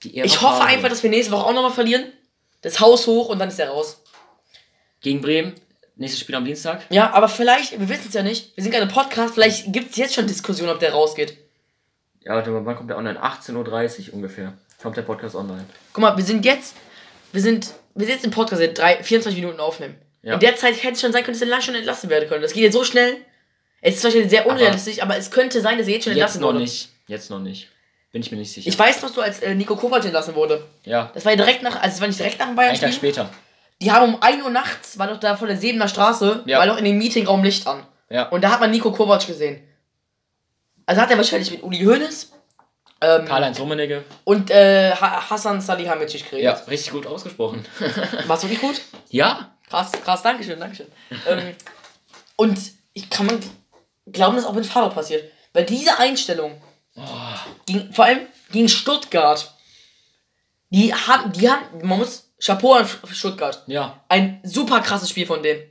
Die 0.02 0.18
Ich 0.20 0.42
hoffe 0.42 0.64
einfach, 0.64 0.88
dass 0.88 1.02
wir 1.04 1.10
nächste 1.10 1.32
Woche 1.32 1.46
auch 1.46 1.54
nochmal 1.54 1.70
verlieren. 1.72 2.12
Das 2.62 2.80
Haus 2.80 3.06
hoch 3.06 3.28
und 3.28 3.38
dann 3.38 3.48
ist 3.48 3.60
er 3.60 3.68
raus. 3.70 4.02
Gegen 5.00 5.20
Bremen, 5.20 5.54
nächstes 5.96 6.20
Spiel 6.20 6.34
am 6.34 6.44
Dienstag. 6.44 6.82
Ja, 6.90 7.12
aber 7.12 7.28
vielleicht, 7.28 7.78
wir 7.78 7.88
wissen 7.88 8.06
es 8.08 8.14
ja 8.14 8.22
nicht, 8.22 8.56
wir 8.56 8.62
sind 8.62 8.72
gerade 8.72 8.86
Podcast, 8.86 9.34
vielleicht 9.34 9.72
gibt 9.72 9.90
es 9.92 9.96
jetzt 9.96 10.14
schon 10.14 10.26
Diskussion, 10.26 10.68
ob 10.68 10.78
der 10.80 10.92
rausgeht. 10.92 11.36
Ja, 12.24 12.34
warte 12.34 12.50
mal, 12.50 12.64
wann 12.64 12.76
kommt 12.76 12.90
der 12.90 12.96
online? 12.96 13.22
18.30 13.22 14.08
Uhr 14.08 14.14
ungefähr. 14.14 14.54
Kommt 14.82 14.96
der 14.96 15.02
Podcast 15.02 15.34
online. 15.34 15.64
Guck 15.92 16.02
mal, 16.02 16.16
wir 16.16 16.24
sind 16.24 16.44
jetzt, 16.44 16.74
wir 17.32 17.40
sind, 17.40 17.72
wir 17.94 18.06
sind 18.06 18.14
jetzt 18.16 18.24
im 18.24 18.30
Podcast 18.30 18.60
seit 18.60 18.76
drei, 18.78 19.02
24 19.02 19.40
Minuten 19.40 19.60
aufnehmen. 19.60 19.94
Ja. 20.22 20.34
In 20.34 20.40
der 20.40 20.56
Zeit 20.56 20.82
hätte 20.82 20.94
es 20.94 21.00
schon 21.00 21.12
sein 21.12 21.22
können, 21.22 21.34
dass 21.34 21.42
er 21.42 21.48
lang 21.48 21.60
schon 21.60 21.74
entlassen 21.74 22.08
werden 22.10 22.28
können. 22.28 22.42
Das 22.42 22.52
geht 22.54 22.62
jetzt 22.62 22.72
so 22.72 22.84
schnell. 22.84 23.16
Es 23.82 23.96
ist 23.96 24.00
zum 24.00 24.08
Beispiel 24.10 24.28
sehr 24.30 24.46
unrealistisch, 24.46 25.02
aber, 25.02 25.16
es 25.18 25.30
könnte 25.30 25.60
sein, 25.60 25.76
dass 25.76 25.86
er 25.86 25.94
jetzt 25.94 26.04
schon 26.04 26.12
Jetzt 26.14 26.20
entlassen 26.36 26.40
noch 26.40 26.48
wurde. 26.48 26.60
nicht. 26.60 26.88
Jetzt 27.06 27.28
noch 27.30 27.40
nicht. 27.40 27.68
Bin 28.12 28.22
ich 28.22 28.30
mir 28.30 28.38
nicht 28.38 28.50
sicher. 28.52 28.68
Ich 28.68 28.78
weiß 28.78 29.02
noch 29.02 29.12
so, 29.12 29.20
als 29.20 29.40
äh, 29.40 29.54
Nico 29.54 29.76
Kovac 29.76 30.02
entlassen 30.04 30.34
wurde. 30.34 30.64
ja, 30.84 31.10
Das 31.12 31.24
war 31.26 31.32
ja 31.32 31.36
direkt 31.36 31.62
nach, 31.62 31.76
also 31.82 31.94
es 31.94 32.00
war 32.00 32.06
nicht 32.08 32.18
direkt 32.18 32.38
nach 32.38 32.46
dem 32.46 32.58
einen 32.58 32.70
Tag 32.70 32.80
Bayern-Spiel. 32.80 33.10
später. 33.12 33.30
Die 33.82 33.90
haben 33.92 34.14
um 34.14 34.22
1 34.22 34.42
Uhr 34.44 34.50
nachts, 34.50 34.98
war 34.98 35.08
doch 35.08 35.18
da 35.18 35.36
vor 35.36 35.48
der 35.48 35.56
Sebener 35.56 35.88
Straße, 35.88 36.42
Ja. 36.46 36.58
war 36.58 36.66
doch 36.66 36.76
in 36.78 36.84
dem 36.84 36.98
Meetingraum 36.98 37.42
Licht 37.42 37.66
an. 37.66 37.86
Ja. 38.08 38.28
Und 38.28 38.42
da 38.42 38.50
hat 38.50 38.60
man 38.60 38.70
Nico 38.70 38.92
Kovac 38.92 39.26
gesehen. 39.26 39.62
Also 40.86 41.00
hat 41.00 41.10
er 41.10 41.16
wahrscheinlich 41.16 41.50
mit 41.50 41.62
Uli 41.62 41.78
Hoeneß 41.84 42.32
ähm, 43.00 43.24
Karl-Heinz 43.26 43.58
Rummenigge. 43.58 44.04
und 44.24 44.50
äh, 44.50 44.92
Ha- 44.94 45.28
Hassan 45.30 45.60
Salihamidzic 45.60 46.30
geredet. 46.30 46.44
Ja, 46.44 46.52
richtig 46.70 46.92
gut 46.92 47.06
ausgesprochen. 47.06 47.64
War's 48.26 48.42
wirklich 48.42 48.60
gut? 48.60 48.80
ja, 49.10 49.50
Krass, 49.68 49.92
krass, 49.92 50.22
Dankeschön, 50.22 50.60
Dankeschön. 50.60 50.86
ähm, 51.26 51.54
und 52.36 52.58
ich 52.92 53.08
kann 53.10 53.26
man 53.26 53.40
glauben, 54.06 54.36
dass 54.36 54.44
auch 54.44 54.52
mit 54.52 54.66
Faber 54.66 54.90
passiert. 54.94 55.30
Weil 55.52 55.64
diese 55.64 55.98
Einstellung, 55.98 56.60
Oh, 56.96 57.02
gegen, 57.66 57.92
vor 57.92 58.04
allem 58.04 58.20
gegen 58.52 58.68
Stuttgart, 58.68 59.52
die 60.70 60.94
haben, 60.94 61.32
die 61.32 61.50
haben, 61.50 61.64
man 61.82 61.98
muss 61.98 62.23
Chapeau 62.42 62.74
an 62.74 62.88
Stuttgart. 63.12 63.62
ja. 63.66 64.00
Ein 64.08 64.40
super 64.44 64.80
krasses 64.80 65.10
Spiel 65.10 65.26
von 65.26 65.42
denen. 65.42 65.62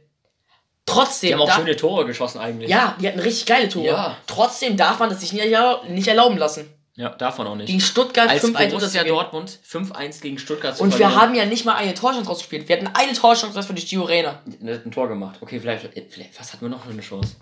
Trotzdem, 0.85 1.27
Die 1.29 1.33
haben 1.35 1.41
auch 1.41 1.47
da- 1.47 1.55
schöne 1.55 1.75
Tore 1.77 2.05
geschossen 2.05 2.39
eigentlich. 2.39 2.69
ja, 2.69 2.95
die 2.99 3.07
hatten 3.07 3.19
richtig 3.19 3.45
geile 3.45 3.69
Tore. 3.69 3.87
Ja. 3.87 4.17
Trotzdem 4.27 4.75
darf 4.75 4.99
man 4.99 5.09
das 5.09 5.21
sich 5.21 5.31
nicht, 5.31 5.43
erlau- 5.45 5.83
nicht 5.87 6.07
erlauben 6.07 6.37
lassen. 6.37 6.69
Ja, 6.95 7.09
davon 7.09 7.47
auch 7.47 7.55
nicht. 7.55 7.67
Gegen 7.67 7.79
Stuttgart 7.79 8.29
Als 8.29 8.43
5-1 8.43 8.51
Borussia 8.69 9.01
runterzuspielen. 9.01 9.07
Dortmund 9.07 9.59
5-1 9.63 10.21
gegen 10.21 10.37
Stuttgart 10.37 10.75
zu 10.77 10.83
Und 10.83 10.91
wir 10.91 10.97
verlieren. 10.99 11.21
haben 11.21 11.35
ja 11.35 11.45
nicht 11.45 11.65
mal 11.65 11.75
eine 11.75 11.93
Torchance 11.95 12.27
rausgespielt. 12.29 12.67
Wir 12.69 12.75
hatten 12.77 12.87
eine 12.93 13.13
Torchance, 13.13 13.55
das 13.55 13.67
war 13.67 13.75
die 13.75 13.83
Gio 13.83 14.03
Reyna. 14.03 14.41
Der 14.45 14.75
hat 14.75 14.85
ein 14.85 14.91
Tor 14.91 15.07
gemacht. 15.07 15.37
Okay, 15.41 15.59
vielleicht, 15.59 15.89
vielleicht 16.11 16.39
was 16.39 16.53
hatten 16.53 16.61
wir 16.65 16.69
noch 16.69 16.83
für 16.83 16.91
eine 16.91 17.01
Chance? 17.01 17.35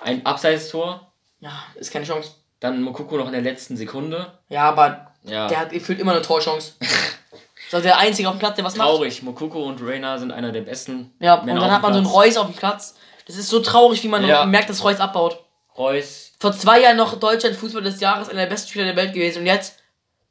Ein 0.00 0.24
Abseits-Tor, 0.24 1.12
Ja, 1.40 1.64
ist 1.74 1.92
keine 1.92 2.04
Chance. 2.04 2.30
dann 2.60 2.80
Mokoko 2.82 3.16
noch 3.16 3.26
in 3.26 3.32
der 3.32 3.42
letzten 3.42 3.76
Sekunde. 3.76 4.38
Ja, 4.48 4.68
aber 4.68 5.12
Ja, 5.24 5.48
der 5.48 5.58
hat 5.60 5.70
gefühlt 5.70 5.98
immer 5.98 6.12
eine 6.12 6.22
Torchance. 6.22 6.74
Ist 7.78 7.84
der 7.84 7.98
Einzige 7.98 8.28
auf 8.28 8.34
dem 8.36 8.38
Platz, 8.38 8.56
der 8.56 8.64
was 8.64 8.76
macht. 8.76 8.88
traurig. 8.88 9.22
Mokoko 9.22 9.62
und 9.64 9.80
Reina 9.82 10.18
sind 10.18 10.30
einer 10.32 10.52
der 10.52 10.60
besten. 10.62 11.12
Ja, 11.20 11.34
und 11.36 11.46
Männer 11.46 11.60
dann 11.60 11.70
auf 11.70 11.76
hat 11.76 11.82
man 11.82 11.92
so 11.94 12.00
dem 12.00 12.06
einen 12.06 12.12
Platz. 12.12 12.26
Reus 12.26 12.36
auf 12.36 12.46
dem 12.46 12.56
Platz. 12.56 12.94
Das 13.26 13.36
ist 13.36 13.48
so 13.48 13.60
traurig, 13.60 14.02
wie 14.02 14.08
man 14.08 14.24
Ja. 14.26 14.44
merkt, 14.44 14.68
dass 14.70 14.82
Reus 14.84 15.00
abbaut. 15.00 15.38
Reus, 15.78 16.32
Vor 16.38 16.52
zwei 16.52 16.80
Jahren 16.82 16.96
noch 16.96 17.18
Deutschland 17.18 17.56
Fußball 17.56 17.82
des 17.82 18.00
Jahres, 18.00 18.28
einer 18.28 18.40
der 18.42 18.46
besten 18.48 18.68
Spieler 18.70 18.84
der 18.86 18.96
Welt 18.96 19.14
gewesen. 19.14 19.38
Und 19.40 19.46
jetzt, 19.46 19.78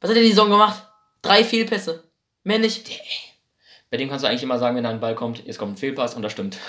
was 0.00 0.10
hat 0.10 0.16
er 0.16 0.22
die 0.22 0.28
Saison 0.28 0.50
gemacht? 0.50 0.82
Drei 1.22 1.42
Fehlpässe. 1.42 2.04
Mehr 2.44 2.58
nicht. 2.58 2.88
bei 3.90 3.96
dem 3.96 4.08
kannst 4.08 4.24
du 4.24 4.28
eigentlich 4.28 4.42
immer 4.42 4.58
sagen, 4.58 4.76
wenn 4.76 4.84
da 4.84 4.90
ein 4.90 5.00
Ball 5.00 5.14
kommt, 5.14 5.44
jetzt 5.46 5.58
kommt 5.58 5.74
ein 5.74 5.76
Fehlpass 5.76 6.14
und 6.14 6.22
das 6.22 6.32
stimmt. 6.32 6.56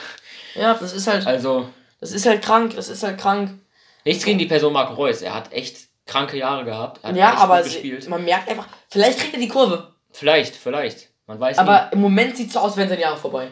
Ja, 0.55 0.75
das 0.75 0.93
ist 0.93 1.07
halt, 1.07 1.25
Also, 1.25 1.67
das 1.99 2.11
ist 2.11 2.27
halt 2.27 2.43
krank, 2.43 2.75
das 2.75 2.87
ist 2.87 3.01
halt 3.01 3.19
krank. 3.19 3.59
nichts 4.05 4.23
gegen 4.23 4.37
die 4.37 4.45
Person 4.45 4.71
Marco 4.71 4.93
Reus. 4.93 5.23
Er 5.23 5.33
hat 5.33 5.51
echt 5.51 5.77
kranke 6.05 6.37
Jahre 6.37 6.63
gehabt. 6.63 6.99
Er 7.03 7.09
hat 7.09 7.15
Ja, 7.15 7.33
aber 7.37 7.63
man 8.09 8.23
merkt 8.23 8.49
einfach, 8.49 8.67
vielleicht 8.89 9.17
kriegt 9.19 9.33
er 9.33 9.39
die 9.39 9.47
Kurve. 9.47 9.92
Vielleicht, 10.13 10.55
vielleicht. 10.55 11.09
Man 11.27 11.39
weiß 11.39 11.57
Aber 11.57 11.91
im 11.91 12.01
Moment 12.01 12.37
sieht 12.37 12.47
es 12.47 12.53
so 12.53 12.59
aus, 12.59 12.77
wenn 12.77 12.87
seine 12.87 13.01
Jahre 13.01 13.17
vorbei. 13.17 13.49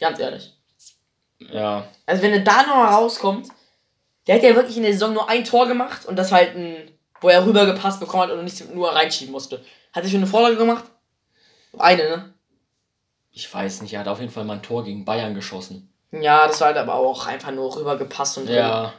Ganz 0.00 0.18
ehrlich. 0.18 0.52
nie. 1.38 1.48
Ja, 1.52 1.86
Also 2.06 2.22
wenn 2.22 2.32
er 2.32 2.40
da 2.40 2.62
noch 2.64 2.92
rauskommt, 2.92 3.48
der 4.26 4.36
hat 4.36 4.42
ja 4.42 4.54
wirklich 4.54 4.76
in 4.76 4.82
der 4.82 4.92
Saison 4.92 5.12
nur 5.12 5.28
ein 5.28 5.44
Tor 5.44 5.66
gemacht 5.68 6.06
und 6.06 6.16
das 6.16 6.32
halt 6.32 6.56
ein, 6.56 6.90
wo 7.20 7.28
er 7.28 7.46
rübergepasst 7.46 8.00
bekommen 8.00 8.24
hat 8.24 8.30
und 8.30 8.44
nicht 8.44 8.74
nur 8.74 8.92
reinschieben 8.92 9.32
musste. 9.32 9.64
Hat 9.92 10.04
er 10.04 10.10
schon 10.10 10.18
eine 10.18 10.26
Vorlage 10.26 10.56
gemacht? 10.56 10.84
Eine, 11.78 12.02
ne? 12.02 12.34
ich 13.38 13.52
weiß 13.52 13.82
nicht. 13.82 13.94
Er 13.94 14.00
hat 14.00 14.08
auf 14.08 14.20
jeden 14.20 14.32
Fall 14.32 14.44
mal 14.44 14.54
ein 14.54 14.62
Tor 14.62 14.84
gegen 14.84 15.04
Bayern 15.04 15.34
geschossen. 15.34 15.92
Ja, 16.10 16.46
das 16.48 16.60
war 16.60 16.68
halt 16.68 16.76
aber 16.76 16.94
auch 16.94 17.26
einfach 17.26 17.52
nur 17.52 17.74
rübergepasst 17.76 18.38
und 18.38 18.48
Ja. 18.48 18.92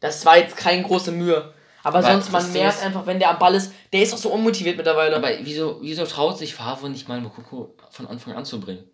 Das 0.00 0.26
war 0.26 0.36
jetzt 0.38 0.56
keine 0.56 0.82
große 0.82 1.12
Mühe. 1.12 1.54
Aber 1.86 2.02
Weil 2.02 2.14
sonst, 2.14 2.32
man 2.32 2.42
das 2.42 2.52
merkt 2.52 2.82
einfach, 2.82 3.06
wenn 3.06 3.20
der 3.20 3.30
am 3.30 3.38
Ball 3.38 3.54
ist, 3.54 3.70
der 3.92 4.02
ist 4.02 4.12
auch 4.12 4.18
so 4.18 4.30
unmotiviert 4.30 4.76
mittlerweile. 4.76 5.14
Aber 5.14 5.28
wieso, 5.42 5.78
wieso 5.82 6.04
traut 6.04 6.36
sich 6.36 6.52
Favre 6.52 6.90
nicht 6.90 7.06
mal 7.08 7.20
Mokoko 7.20 7.76
von 7.92 8.08
Anfang 8.08 8.34
an 8.34 8.44
zu 8.44 8.58
bringen? 8.58 8.90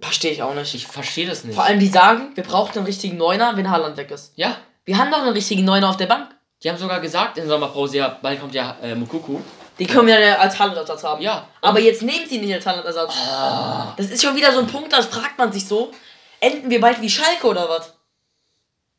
Verstehe 0.00 0.32
ich 0.32 0.42
auch 0.42 0.52
nicht. 0.56 0.74
Ich 0.74 0.88
verstehe 0.88 1.28
das 1.28 1.44
nicht. 1.44 1.54
Vor 1.54 1.62
allem, 1.62 1.78
die 1.78 1.86
sagen, 1.86 2.32
wir 2.34 2.42
brauchen 2.42 2.76
einen 2.78 2.86
richtigen 2.86 3.16
Neuner, 3.16 3.56
wenn 3.56 3.70
Haaland 3.70 3.96
weg 3.96 4.10
ist. 4.10 4.32
ja, 4.34 4.56
Wir 4.84 4.98
haben 4.98 5.12
doch 5.12 5.20
einen 5.22 5.34
richtigen 5.34 5.64
Neuner 5.64 5.88
auf 5.88 5.98
der 5.98 6.06
Bank. 6.06 6.34
die 6.64 6.68
haben 6.68 6.78
sogar 6.78 6.98
gesagt 6.98 7.38
in 7.38 7.44
der 7.44 7.52
Sommerpause, 7.52 7.98
ja, 7.98 8.18
bald 8.20 8.40
kommt 8.40 8.54
ja 8.54 8.76
äh, 8.82 8.96
Mokoko. 8.96 9.40
Den 9.78 9.86
können 9.86 10.08
wir 10.08 10.18
ja 10.18 10.36
als 10.38 10.58
Haaland-Ersatz 10.58 11.04
haben. 11.04 11.22
Ja. 11.22 11.46
Aber 11.62 11.78
jetzt 11.78 12.02
nehmen 12.02 12.28
sie 12.28 12.38
nicht 12.38 12.52
als 12.52 12.66
Haaland-Ersatz. 12.66 13.14
Ah. 13.30 13.94
Das 13.96 14.10
ist 14.10 14.20
schon 14.20 14.34
wieder 14.34 14.52
so 14.52 14.58
ein 14.58 14.66
Punkt, 14.66 14.92
da 14.92 15.00
fragt 15.00 15.38
man 15.38 15.52
sich 15.52 15.64
so, 15.64 15.92
enden 16.40 16.68
wir 16.70 16.80
bald 16.80 17.00
wie 17.00 17.08
Schalke 17.08 17.46
oder 17.46 17.68
was? 17.68 17.92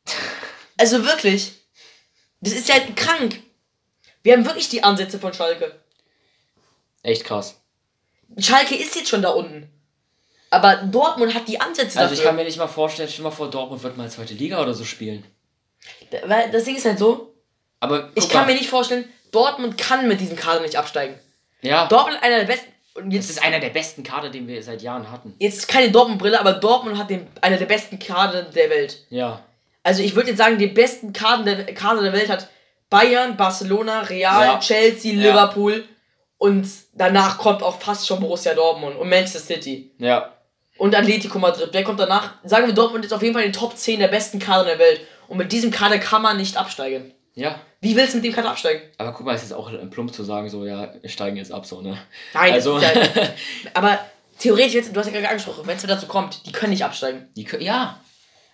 Also 0.78 1.04
wirklich. 1.04 1.61
Das 2.42 2.52
ist 2.52 2.68
ja 2.68 2.74
krank. 2.94 3.40
Wir 4.22 4.34
haben 4.34 4.44
wirklich 4.44 4.68
die 4.68 4.82
Ansätze 4.84 5.18
von 5.18 5.32
Schalke. 5.32 5.74
Echt 7.02 7.24
krass. 7.24 7.60
Schalke 8.38 8.76
ist 8.76 8.94
jetzt 8.94 9.08
schon 9.08 9.22
da 9.22 9.30
unten. 9.30 9.68
Aber 10.50 10.76
Dortmund 10.76 11.34
hat 11.34 11.48
die 11.48 11.60
Ansätze 11.60 11.98
Also 11.98 12.12
ich 12.12 12.18
dafür. 12.18 12.30
kann 12.30 12.36
mir 12.36 12.44
nicht 12.44 12.58
mal 12.58 12.66
vorstellen, 12.66 13.08
stell 13.08 13.22
dir 13.24 13.30
mal 13.30 13.34
vor, 13.34 13.50
Dortmund 13.50 13.82
wird 13.82 13.96
mal 13.96 14.10
zweite 14.10 14.34
Liga 14.34 14.60
oder 14.60 14.74
so 14.74 14.84
spielen. 14.84 15.24
Weil 16.26 16.50
das 16.50 16.64
Ding 16.64 16.76
ist 16.76 16.84
halt 16.84 16.98
so, 16.98 17.34
Aber 17.80 18.10
ich 18.14 18.28
kann 18.28 18.42
mal, 18.42 18.52
mir 18.52 18.58
nicht 18.58 18.68
vorstellen, 18.68 19.08
Dortmund 19.30 19.78
kann 19.78 20.06
mit 20.08 20.20
diesem 20.20 20.36
Kader 20.36 20.60
nicht 20.60 20.76
absteigen. 20.76 21.18
Ja, 21.62 21.86
Dortmund 21.86 22.16
ist 22.16 22.22
einer 22.22 22.38
der 22.40 22.46
besten. 22.46 22.72
Und 22.94 23.06
das 23.06 23.14
jetzt 23.14 23.30
ist 23.30 23.42
einer 23.42 23.58
der 23.60 23.70
besten 23.70 24.02
Kader, 24.02 24.28
den 24.28 24.46
wir 24.46 24.62
seit 24.62 24.82
Jahren 24.82 25.10
hatten. 25.10 25.34
jetzt 25.38 25.66
keine 25.66 25.90
Dortmund-Brille, 25.90 26.38
aber 26.38 26.52
Dortmund 26.52 26.98
hat 26.98 27.08
den, 27.08 27.26
einer 27.40 27.56
der 27.56 27.64
besten 27.64 27.98
Kader 27.98 28.42
der 28.42 28.68
Welt. 28.68 29.06
Ja. 29.08 29.42
Also 29.82 30.02
ich 30.02 30.14
würde 30.14 30.28
jetzt 30.30 30.38
sagen, 30.38 30.58
den 30.58 30.74
besten 30.74 31.12
Kader 31.12 31.54
der, 31.56 31.74
Kader 31.74 32.02
der 32.02 32.12
Welt 32.12 32.28
hat 32.28 32.48
Bayern, 32.90 33.36
Barcelona, 33.36 34.00
Real, 34.02 34.44
Ja. 34.46 34.58
Chelsea, 34.60 35.12
Ja. 35.14 35.30
Liverpool 35.30 35.84
und 36.38 36.68
danach 36.94 37.38
kommt 37.38 37.62
auch 37.62 37.80
fast 37.80 38.06
schon 38.06 38.20
Borussia 38.20 38.54
Dortmund 38.54 38.96
und 38.96 39.08
Manchester 39.08 39.40
City 39.40 39.90
Ja. 39.98 40.32
und 40.78 40.94
Atletico 40.94 41.38
Madrid. 41.38 41.70
Wer 41.72 41.84
kommt 41.84 42.00
danach? 42.00 42.34
Sagen 42.44 42.66
wir, 42.66 42.74
Dortmund 42.74 43.04
ist 43.04 43.12
auf 43.12 43.22
jeden 43.22 43.34
Fall 43.34 43.44
in 43.44 43.50
den 43.52 43.58
Top 43.58 43.76
10 43.76 43.98
der 44.00 44.08
besten 44.08 44.38
Kader 44.38 44.64
der 44.64 44.78
Welt 44.78 45.00
und 45.28 45.38
mit 45.38 45.50
diesem 45.52 45.70
Kader 45.70 45.98
kann 45.98 46.22
man 46.22 46.36
nicht 46.36 46.56
absteigen. 46.56 47.12
Ja. 47.34 47.58
Wie 47.80 47.96
willst 47.96 48.12
du 48.12 48.18
mit 48.18 48.26
dem 48.26 48.34
Kader 48.34 48.50
absteigen? 48.50 48.82
Aber 48.98 49.12
guck 49.12 49.24
mal, 49.26 49.34
es 49.34 49.42
ist 49.42 49.52
auch 49.54 49.70
plump 49.90 50.12
zu 50.14 50.22
sagen, 50.22 50.48
so, 50.50 50.64
ja, 50.66 50.92
wir 51.00 51.08
steigen 51.10 51.36
jetzt 51.38 51.50
ab, 51.50 51.64
so, 51.66 51.80
ne? 51.80 51.96
Nein, 52.34 52.52
Also, 52.52 52.78
ja, 52.78 52.90
aber 53.74 53.98
theoretisch, 54.38 54.74
jetzt- 54.74 54.94
du 54.94 55.00
hast 55.00 55.06
ja 55.06 55.12
gerade 55.12 55.30
angesprochen, 55.30 55.66
wenn 55.66 55.76
es 55.76 55.82
dazu 55.82 56.06
kommt, 56.06 56.46
die 56.46 56.52
können 56.52 56.70
nicht 56.72 56.84
absteigen. 56.84 57.28
die 57.36 57.44
können, 57.44 57.62
ja. 57.62 57.98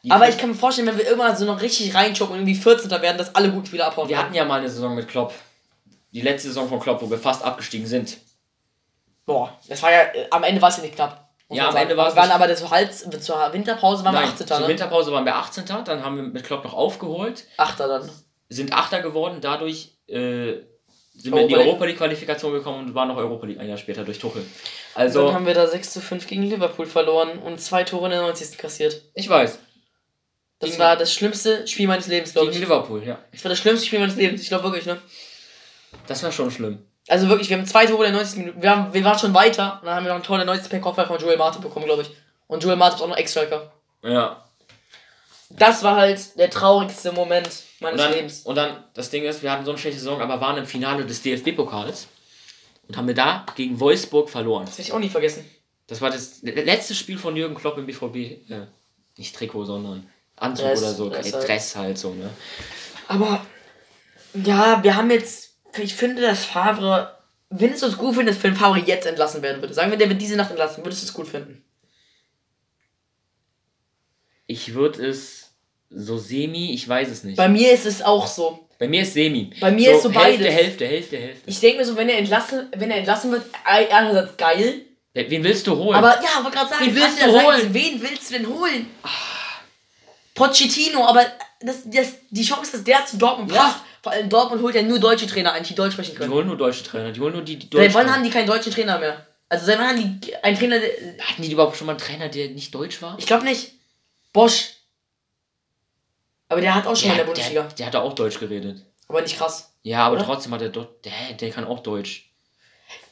Die 0.03 0.11
Aber 0.11 0.29
ich 0.29 0.39
kann 0.39 0.51
mir 0.51 0.55
vorstellen, 0.55 0.87
wenn 0.87 0.99
wir 0.99 1.07
irgendwann 1.07 1.37
so 1.37 1.45
noch 1.45 1.61
richtig 1.61 1.95
reinschocken 1.95 2.35
und 2.35 2.41
irgendwie 2.41 2.55
14. 2.55 2.91
werden, 2.91 3.19
dass 3.19 3.35
alle 3.35 3.51
gut 3.51 3.67
Spieler 3.67 3.87
abhauen. 3.87 4.09
Wir 4.09 4.17
werden. 4.17 4.27
hatten 4.27 4.35
ja 4.35 4.45
mal 4.45 4.61
eine 4.61 4.69
Saison 4.69 4.95
mit 4.95 5.09
Klopp. 5.09 5.35
Die 6.13 6.21
letzte 6.21 6.49
Saison 6.49 6.69
von 6.69 6.81
Klopp, 6.81 7.03
wo 7.03 7.11
wir 7.11 7.19
fast 7.19 7.45
abgestiegen 7.45 7.87
sind. 7.87 8.19
Boah, 9.27 9.59
das 9.69 9.83
war 9.83 9.93
ja, 9.93 10.03
äh, 10.15 10.27
am 10.31 10.43
Ende 10.43 10.63
war 10.63 10.71
es 10.71 10.77
ja 10.77 10.83
nicht 10.83 10.95
knapp. 10.95 11.29
Ja, 11.51 11.67
am 11.67 11.73
sagen. 11.73 11.83
Ende 11.85 11.97
war 11.97 12.09
es 12.09 12.15
Wir 12.15 12.23
waren 12.23 12.31
aber 12.31 12.47
das 12.47 12.61
so 12.61 12.71
Hals, 12.71 13.07
zur 13.21 13.53
Winterpause 13.53 14.05
waren 14.05 14.15
wir 14.15 14.21
18. 14.21 14.47
zur 14.47 14.61
Ne? 14.61 14.69
Winterpause 14.69 15.13
waren 15.13 15.25
wir 15.25 15.35
18. 15.35 15.65
Dann 15.67 16.05
haben 16.05 16.17
wir 16.17 16.23
mit 16.23 16.45
Klopp 16.45 16.65
noch 16.65 16.75
aufgeholt, 16.75 17.45
8. 17.57 17.81
dann. 17.81 18.11
sind 18.49 18.73
Achter 18.73 19.01
geworden, 19.01 19.39
dadurch 19.41 19.97
äh, 20.07 20.55
sind 21.15 21.35
wir 21.35 21.43
in 21.43 21.49
die 21.49 21.57
Europa 21.57 21.85
League. 21.85 22.01
Europa 22.01 22.05
Qualifikation 22.05 22.53
gekommen 22.53 22.87
und 22.87 22.95
waren 22.95 23.09
noch 23.09 23.17
Europa 23.17 23.47
League 23.47 23.59
ein 23.59 23.69
Jahr 23.69 23.79
später 23.79 24.05
durch 24.05 24.19
Tuchel. 24.19 24.43
dann 24.95 25.03
Also, 25.03 25.33
haben 25.33 25.47
wir 25.47 25.55
da 25.55 25.67
6 25.67 25.93
zu 25.93 26.01
5 26.01 26.27
gegen 26.27 26.43
Liverpool 26.43 26.87
verloren 26.87 27.39
und 27.39 27.61
zwei 27.61 27.85
Tore 27.85 28.07
in 28.07 28.13
der 28.13 28.23
90. 28.23 28.57
kassiert. 28.59 29.03
ich 29.15 29.29
weiß. 29.29 29.59
Das 30.61 30.71
Gegen- 30.71 30.81
war 30.83 30.97
das 30.97 31.12
schlimmste 31.12 31.66
Spiel 31.68 31.87
meines 31.87 32.07
Lebens, 32.09 32.33
glaube 32.33 32.49
Gegen 32.49 32.62
ich. 32.62 32.68
Liverpool, 32.68 33.05
ja. 33.07 33.18
Das 33.33 33.44
war 33.44 33.49
das 33.51 33.59
schlimmste 33.59 33.87
Spiel 33.87 34.01
meines 34.01 34.16
Lebens, 34.16 34.42
ich 34.42 34.49
glaube 34.49 34.64
wirklich, 34.64 34.87
ne? 34.87 34.99
Das 36.07 36.23
war 36.23 36.33
schon 36.33 36.51
schlimm. 36.51 36.85
Also 37.07 37.29
wirklich, 37.29 37.49
wir 37.49 37.57
haben 37.57 37.66
zwei 37.66 37.87
Tore 37.87 38.05
der 38.05 38.12
90. 38.12 38.38
Minute. 38.38 38.61
Wir, 38.62 38.71
haben, 38.71 38.92
wir 38.92 39.03
waren 39.05 39.18
schon 39.18 39.33
weiter 39.33 39.79
und 39.81 39.87
dann 39.87 39.94
haben 39.94 40.05
wir 40.05 40.11
noch 40.11 40.18
ein 40.21 40.23
Tor 40.25 40.37
der 40.37 40.47
90. 40.47 40.68
per 40.68 40.81
Kopfball 40.81 41.07
von 41.07 41.18
Joel 41.18 41.37
Martin 41.38 41.62
bekommen, 41.62 41.87
glaube 41.87 42.03
ich. 42.03 42.11
Und 42.49 42.62
Joel 42.62 42.77
Martin 42.77 42.97
ist 42.99 43.03
auch 43.03 43.09
noch 43.09 43.16
Ex-Striker. 43.16 43.73
Ja. 44.03 44.44
Das 45.51 45.83
war 45.83 45.97
halt 45.97 46.38
der 46.38 46.51
traurigste 46.51 47.12
Moment 47.12 47.47
Und 47.47 47.81
meines 47.81 48.03
dann, 48.03 48.12
Lebens. 48.12 48.42
und 48.42 48.55
dann, 48.57 48.85
das 48.92 49.09
Ding 49.11 49.25
ist, 49.25 49.42
wir 49.42 49.51
hatten 49.51 49.64
so 49.64 49.71
eine 49.71 49.79
schlechte 49.79 49.99
Saison, 49.99 50.21
aber 50.21 50.40
waren 50.42 50.59
im 50.59 50.66
Finale 50.66 51.07
des 51.07 51.23
DFB-Pokals 51.23 52.07
und 52.87 52.97
haben 52.97 53.07
wir 53.09 53.14
da 53.14 53.47
gegen 53.57 53.81
Wolfsburg 53.81 54.29
verloren. 54.29 54.66
Das 54.66 54.77
werde 54.77 54.88
ich 54.88 54.92
auch 54.92 54.99
nie 54.99 55.09
vergessen. 55.09 55.49
Das 55.87 56.03
war 56.03 56.11
das 56.11 56.42
letzte 56.42 56.94
Spiel 56.94 57.16
von 57.16 57.35
Jürgen 57.35 57.55
Klopp 57.55 57.79
im 57.79 57.87
BVB. 57.87 58.16
Äh, 58.51 58.66
nicht 59.16 59.35
Trikot, 59.35 59.64
sondern 59.64 60.07
Anzug 60.40 60.66
Dress, 60.66 60.81
oder 60.83 60.94
so. 60.94 61.11
Dress 61.11 61.31
Dress 61.33 61.77
halt. 61.77 61.98
so, 61.98 62.14
ne? 62.14 62.31
Aber 63.09 63.44
ja, 64.35 64.83
wir 64.83 64.96
haben 64.96 65.11
jetzt. 65.11 65.55
Ich 65.79 65.94
finde, 65.94 66.22
dass 66.22 66.44
Favre. 66.44 67.14
Du 67.51 67.64
es 67.66 67.96
gut 67.96 68.14
finden, 68.14 68.27
dass 68.29 68.37
Film 68.37 68.55
Favre 68.57 68.79
jetzt 68.81 69.07
entlassen 69.07 69.40
werden 69.42 69.62
würde? 69.62 69.72
Sagen 69.72 69.90
wir, 69.90 69.96
der 69.98 70.11
wird 70.11 70.20
diese 70.20 70.37
Nacht 70.37 70.51
entlassen. 70.51 70.85
Würdest 70.85 71.03
du 71.03 71.07
es 71.07 71.14
gut 71.14 71.29
finden? 71.29 71.64
Ich 74.46 74.74
würde 74.74 75.07
es 75.07 75.53
so 75.90 76.18
semi, 76.18 76.72
ich 76.74 76.87
weiß 76.87 77.09
es 77.09 77.24
nicht. 77.24 77.37
Bei 77.37 77.48
mir 77.48 77.72
ist 77.72 77.87
es 77.87 78.03
auch 78.03 78.27
so. 78.27 78.68
Bei 78.79 78.87
mir 78.87 79.03
ist 79.03 79.14
semi. 79.14 79.51
Bei 79.61 79.70
mir 79.70 79.92
ist 79.92 80.03
so 80.03 80.11
Hälfte, 80.12 80.42
beides. 80.44 80.55
Hälfte, 80.55 80.87
Hälfte, 80.87 81.16
Hälfte. 81.18 81.51
Ich 81.51 81.61
denke 81.61 81.79
mir 81.79 81.85
so, 81.85 81.96
wenn 81.96 82.09
er 82.09 82.18
entlassen, 82.18 82.68
wenn 82.77 82.90
er 82.90 82.98
entlassen 82.98 83.33
wird, 83.33 83.44
ei- 83.64 83.92
einerseits 83.92 84.37
geil. 84.37 84.83
Wen 85.14 85.42
willst 85.42 85.66
du 85.66 85.74
holen? 85.77 85.96
Aber 85.96 86.11
ja, 86.22 86.44
wollte 86.44 86.57
gerade 86.59 86.70
sagen, 86.70 86.87
Wen 86.87 86.94
willst 86.94 87.20
du 87.22 87.27
holen? 87.27 87.74
Wen 87.74 88.03
willst 88.03 88.31
du 88.31 88.35
denn 88.35 88.46
holen? 88.46 88.87
Pochettino, 90.38 91.05
aber 91.07 91.24
das, 91.61 91.83
das, 91.87 92.12
die 92.31 92.44
Chance, 92.44 92.72
dass 92.72 92.85
der 92.85 93.05
zu 93.07 93.16
Dortmund 93.18 93.51
Ja. 93.53 93.62
passt. 93.62 93.77
Vor 94.03 94.12
allem 94.12 94.29
Dortmund 94.29 94.62
holt 94.62 94.74
ja 94.77 94.83
nur 94.83 94.98
deutsche 95.01 95.27
Trainer 95.27 95.53
ein, 95.53 95.64
die 95.64 95.74
Deutsch 95.74 95.92
sprechen 95.94 96.12
die 96.12 96.16
können. 96.16 96.33
holen 96.33 96.46
nur 96.46 96.57
deutsche 96.57 96.85
Trainer. 96.85 97.11
Die 97.12 97.20
holen 97.20 97.33
nur 97.33 97.42
die, 97.42 97.57
die 97.57 97.66
Seit 97.66 97.74
Deutsch 97.74 97.94
wann 97.94 98.05
können. 98.05 98.14
haben 98.14 98.24
die 98.24 98.31
keinen 98.31 98.46
deutschen 98.46 98.72
Trainer 98.72 98.98
mehr? 98.98 99.27
Also 99.48 99.66
seit 99.66 99.79
wann 99.79 99.88
haben 99.88 100.20
die 100.20 100.37
einen 100.37 100.57
Trainer, 100.57 100.79
der, 100.79 100.90
Hatten 101.20 101.42
die 101.42 101.51
überhaupt 101.53 101.77
schon 101.77 101.87
mal 101.87 101.92
einen 101.94 102.01
Trainer, 102.01 102.29
der 102.29 102.51
nicht 102.51 102.72
deutsch 102.74 103.03
war? 103.03 103.16
Ich 103.18 103.27
glaube 103.27 103.44
nicht. 103.44 103.72
Bosch. 104.33 104.70
Aber 106.48 106.61
der 106.61 106.74
hat 106.74 106.87
auch 106.87 106.94
schon 106.96 107.09
mal 107.09 107.14
in 107.14 107.16
der 107.18 107.24
der, 107.27 107.33
Bundesliga. 107.33 107.62
der, 107.62 107.72
der 107.77 107.87
hat 107.87 107.96
auch 107.96 108.14
Deutsch 108.14 108.38
geredet. 108.38 108.83
Aber 109.09 109.20
nicht 109.22 109.37
krass. 109.37 109.72
Ja, 109.83 110.07
aber 110.07 110.16
Oder? 110.16 110.24
trotzdem 110.27 110.53
hat 110.55 110.62
er 110.62 110.68
dort. 110.68 111.05
Der, 111.05 111.12
der 111.38 111.51
kann 111.51 111.64
auch 111.64 111.81
Deutsch. 111.81 112.31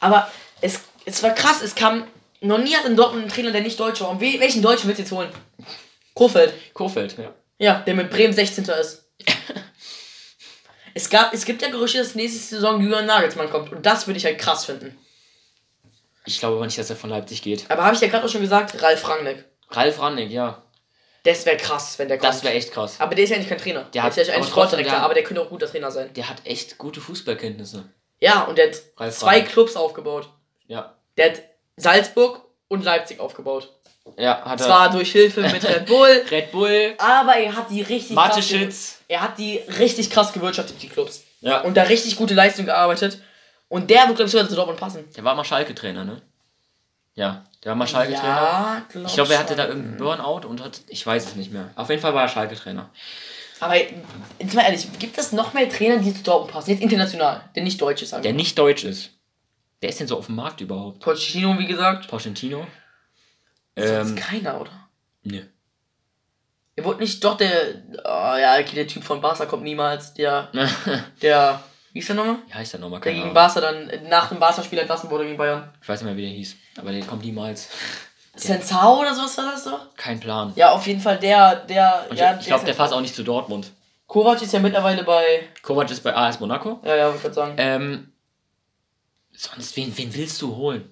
Aber 0.00 0.30
es, 0.60 0.80
es 1.04 1.22
war 1.22 1.30
krass. 1.30 1.62
Es 1.62 1.74
kam. 1.74 2.06
Noch 2.42 2.58
nie 2.58 2.74
hat 2.76 2.84
in 2.84 2.96
Dortmund 2.96 3.22
einen 3.24 3.32
Trainer, 3.32 3.50
der 3.50 3.62
nicht 3.62 3.80
Deutsch 3.80 4.00
war. 4.02 4.10
Und 4.10 4.20
we, 4.20 4.38
welchen 4.38 4.62
Deutschen 4.62 4.86
willst 4.88 4.98
du 4.98 5.02
jetzt 5.02 5.12
holen? 5.12 5.30
Kofeld. 6.16 6.54
Kofeld, 6.72 7.16
ja. 7.18 7.34
Ja, 7.58 7.80
der 7.86 7.94
mit 7.94 8.10
Bremen 8.10 8.32
16. 8.32 8.64
ist. 8.64 9.10
es, 10.94 11.10
gab, 11.10 11.32
es 11.34 11.44
gibt 11.44 11.60
ja 11.60 11.68
Gerüchte, 11.68 11.98
dass 11.98 12.14
nächste 12.14 12.38
Saison 12.56 12.80
Jürgen 12.80 13.06
Nagelsmann 13.06 13.50
kommt. 13.50 13.70
Und 13.70 13.84
das 13.84 14.06
würde 14.06 14.16
ich 14.16 14.24
halt 14.24 14.38
krass 14.38 14.64
finden. 14.64 14.98
Ich 16.24 16.38
glaube 16.38 16.56
aber 16.56 16.64
nicht, 16.64 16.78
dass 16.78 16.88
er 16.88 16.96
von 16.96 17.10
Leipzig 17.10 17.42
geht. 17.42 17.70
Aber 17.70 17.84
habe 17.84 17.94
ich 17.94 18.00
ja 18.00 18.08
gerade 18.08 18.24
auch 18.24 18.30
schon 18.30 18.40
gesagt, 18.40 18.82
Ralf 18.82 19.06
Rangnick. 19.06 19.44
Ralf 19.70 20.00
Rangnick, 20.00 20.30
ja. 20.30 20.62
Das 21.22 21.44
wäre 21.44 21.58
krass, 21.58 21.98
wenn 21.98 22.08
der 22.08 22.16
kommt. 22.16 22.32
Das 22.32 22.42
wäre 22.42 22.54
echt 22.54 22.72
krass. 22.72 22.98
Aber 22.98 23.14
der 23.14 23.24
ist 23.24 23.30
ja 23.30 23.36
eigentlich 23.36 23.50
kein 23.50 23.58
Trainer. 23.58 23.82
Der, 23.82 23.90
der 23.90 24.02
hat, 24.04 24.16
ist 24.16 24.26
ja 24.26 24.34
eigentlich 24.34 24.48
Sportdirektor, 24.48 24.98
aber 24.98 25.12
der 25.12 25.22
könnte 25.22 25.42
auch 25.42 25.50
guter 25.50 25.66
Trainer 25.66 25.90
sein. 25.90 26.12
Der 26.14 26.30
hat 26.30 26.38
echt 26.44 26.78
gute 26.78 27.00
Fußballkenntnisse. 27.02 27.84
Ja, 28.20 28.44
und 28.44 28.56
der 28.56 28.68
hat 28.68 28.82
Ralf 28.96 29.18
zwei 29.18 29.40
Ralf. 29.40 29.52
Clubs 29.52 29.76
aufgebaut. 29.76 30.30
Ja. 30.66 30.96
Der 31.18 31.32
hat 31.32 31.42
Salzburg 31.76 32.45
und 32.68 32.84
Leipzig 32.84 33.20
aufgebaut. 33.20 33.72
Ja, 34.16 34.44
hat 34.44 34.60
er. 34.60 34.66
Zwar 34.66 34.90
durch 34.90 35.12
Hilfe 35.12 35.42
mit 35.42 35.64
Red 35.64 35.86
Bull. 35.86 36.24
Red 36.30 36.52
Bull. 36.52 36.94
Aber 36.98 37.36
er 37.36 37.56
hat 37.56 37.70
die 37.70 37.82
richtig 37.82 38.16
krass. 38.16 38.98
Er 39.08 39.20
hat 39.20 39.38
die 39.38 39.58
richtig 39.78 40.10
krass 40.10 40.32
gewirtschaftet, 40.32 40.80
die 40.80 40.88
Clubs. 40.88 41.24
Ja. 41.40 41.60
Und 41.60 41.76
da 41.76 41.82
richtig 41.82 42.16
gute 42.16 42.34
Leistung 42.34 42.66
gearbeitet. 42.66 43.20
Und 43.68 43.90
der 43.90 44.06
wird, 44.06 44.16
glaube 44.16 44.26
ich, 44.26 44.32
sogar 44.32 44.48
zu 44.48 44.54
Dortmund 44.54 44.78
passen. 44.78 45.04
Der 45.16 45.24
war 45.24 45.34
mal 45.34 45.44
Schalke-Trainer, 45.44 46.04
ne? 46.04 46.22
Ja, 47.14 47.44
der 47.64 47.70
war 47.70 47.76
mal 47.76 47.86
Schalke-Trainer. 47.86 48.28
Ja, 48.28 48.82
glaub 48.88 49.06
ich 49.06 49.14
glaube, 49.14 49.32
er 49.32 49.38
hatte 49.40 49.56
da 49.56 49.66
irgendeinen 49.66 49.96
Burnout 49.96 50.46
und 50.46 50.62
hat. 50.62 50.80
Ich 50.88 51.04
weiß 51.04 51.24
es 51.24 51.34
nicht 51.34 51.52
mehr. 51.52 51.70
Auf 51.74 51.88
jeden 51.88 52.00
Fall 52.00 52.14
war 52.14 52.22
er 52.22 52.28
Schalke-Trainer. 52.28 52.90
Aber 53.58 53.74
jetzt 53.76 54.54
mal 54.54 54.62
ehrlich, 54.62 54.86
gibt 54.98 55.16
es 55.18 55.32
noch 55.32 55.54
mehr 55.54 55.68
Trainer, 55.68 55.96
die 55.96 56.14
zu 56.14 56.22
Dortmund 56.22 56.52
passen? 56.52 56.70
Jetzt 56.70 56.82
international, 56.82 57.40
der 57.54 57.62
nicht 57.62 57.80
deutsch 57.80 58.02
ist. 58.02 58.12
Der 58.12 58.32
nicht 58.32 58.58
deutsch 58.58 58.84
ist. 58.84 59.10
Wer 59.80 59.90
ist 59.90 60.00
denn 60.00 60.08
so 60.08 60.18
auf 60.18 60.26
dem 60.26 60.36
Markt 60.36 60.60
überhaupt? 60.60 61.00
Pochettino, 61.00 61.58
wie 61.58 61.66
gesagt. 61.66 62.08
Pochettino. 62.08 62.66
Ähm, 63.76 64.06
ist 64.06 64.16
keiner, 64.16 64.60
oder? 64.60 64.70
Nö. 65.22 65.42
Er 66.76 66.84
wurde 66.84 67.00
nicht 67.00 67.22
doch 67.22 67.36
der. 67.36 67.82
Oh, 68.04 68.36
ja, 68.36 68.60
der 68.62 68.86
Typ 68.86 69.02
von 69.02 69.20
Barca 69.20 69.46
kommt 69.46 69.64
niemals. 69.64 70.14
Der. 70.14 70.50
der. 71.22 71.62
Wie 71.92 72.00
ist 72.00 72.08
der 72.08 72.16
nochmal? 72.16 72.36
Wie 72.46 72.54
heißt 72.54 72.74
der 72.74 72.80
nochmal? 72.80 73.00
Der 73.00 73.14
gegen 73.14 73.32
Barca 73.32 73.60
dann 73.60 73.90
nach 74.08 74.28
dem 74.28 74.38
Barca-Spiel 74.38 74.78
entlassen 74.78 75.10
wurde 75.10 75.24
gegen 75.24 75.38
Bayern. 75.38 75.72
Ich 75.80 75.88
weiß 75.88 76.00
nicht 76.00 76.06
mehr, 76.06 76.16
wie 76.16 76.26
der 76.26 76.30
hieß. 76.30 76.56
Aber 76.78 76.92
der 76.92 77.02
kommt 77.04 77.24
niemals. 77.24 77.70
Sensao 78.36 79.00
oder 79.00 79.14
sowas 79.14 79.36
war 79.38 79.52
das 79.52 79.64
doch? 79.64 79.94
Kein 79.96 80.20
Plan. 80.20 80.52
Ja, 80.56 80.72
auf 80.72 80.86
jeden 80.86 81.00
Fall 81.00 81.18
der, 81.18 81.56
der. 81.56 82.06
Und 82.10 82.18
ja, 82.18 82.38
ich 82.38 82.46
glaube, 82.46 82.66
der 82.66 82.74
passt 82.74 82.92
auch 82.92 83.00
nicht 83.00 83.14
zu 83.14 83.22
Dortmund. 83.22 83.72
Kovac 84.06 84.40
ist 84.42 84.52
ja 84.52 84.60
mittlerweile 84.60 85.04
bei. 85.04 85.48
Kovac 85.62 85.90
ist 85.90 86.02
bei 86.02 86.14
AS 86.14 86.38
Monaco. 86.38 86.80
Ja, 86.84 86.96
ja, 86.96 87.14
ich 87.14 87.22
würde 87.22 87.34
sagen. 87.34 87.54
Ähm, 87.56 88.12
sonst, 89.36 89.76
wen, 89.76 89.96
wen 89.96 90.14
willst 90.14 90.40
du 90.42 90.56
holen? 90.56 90.90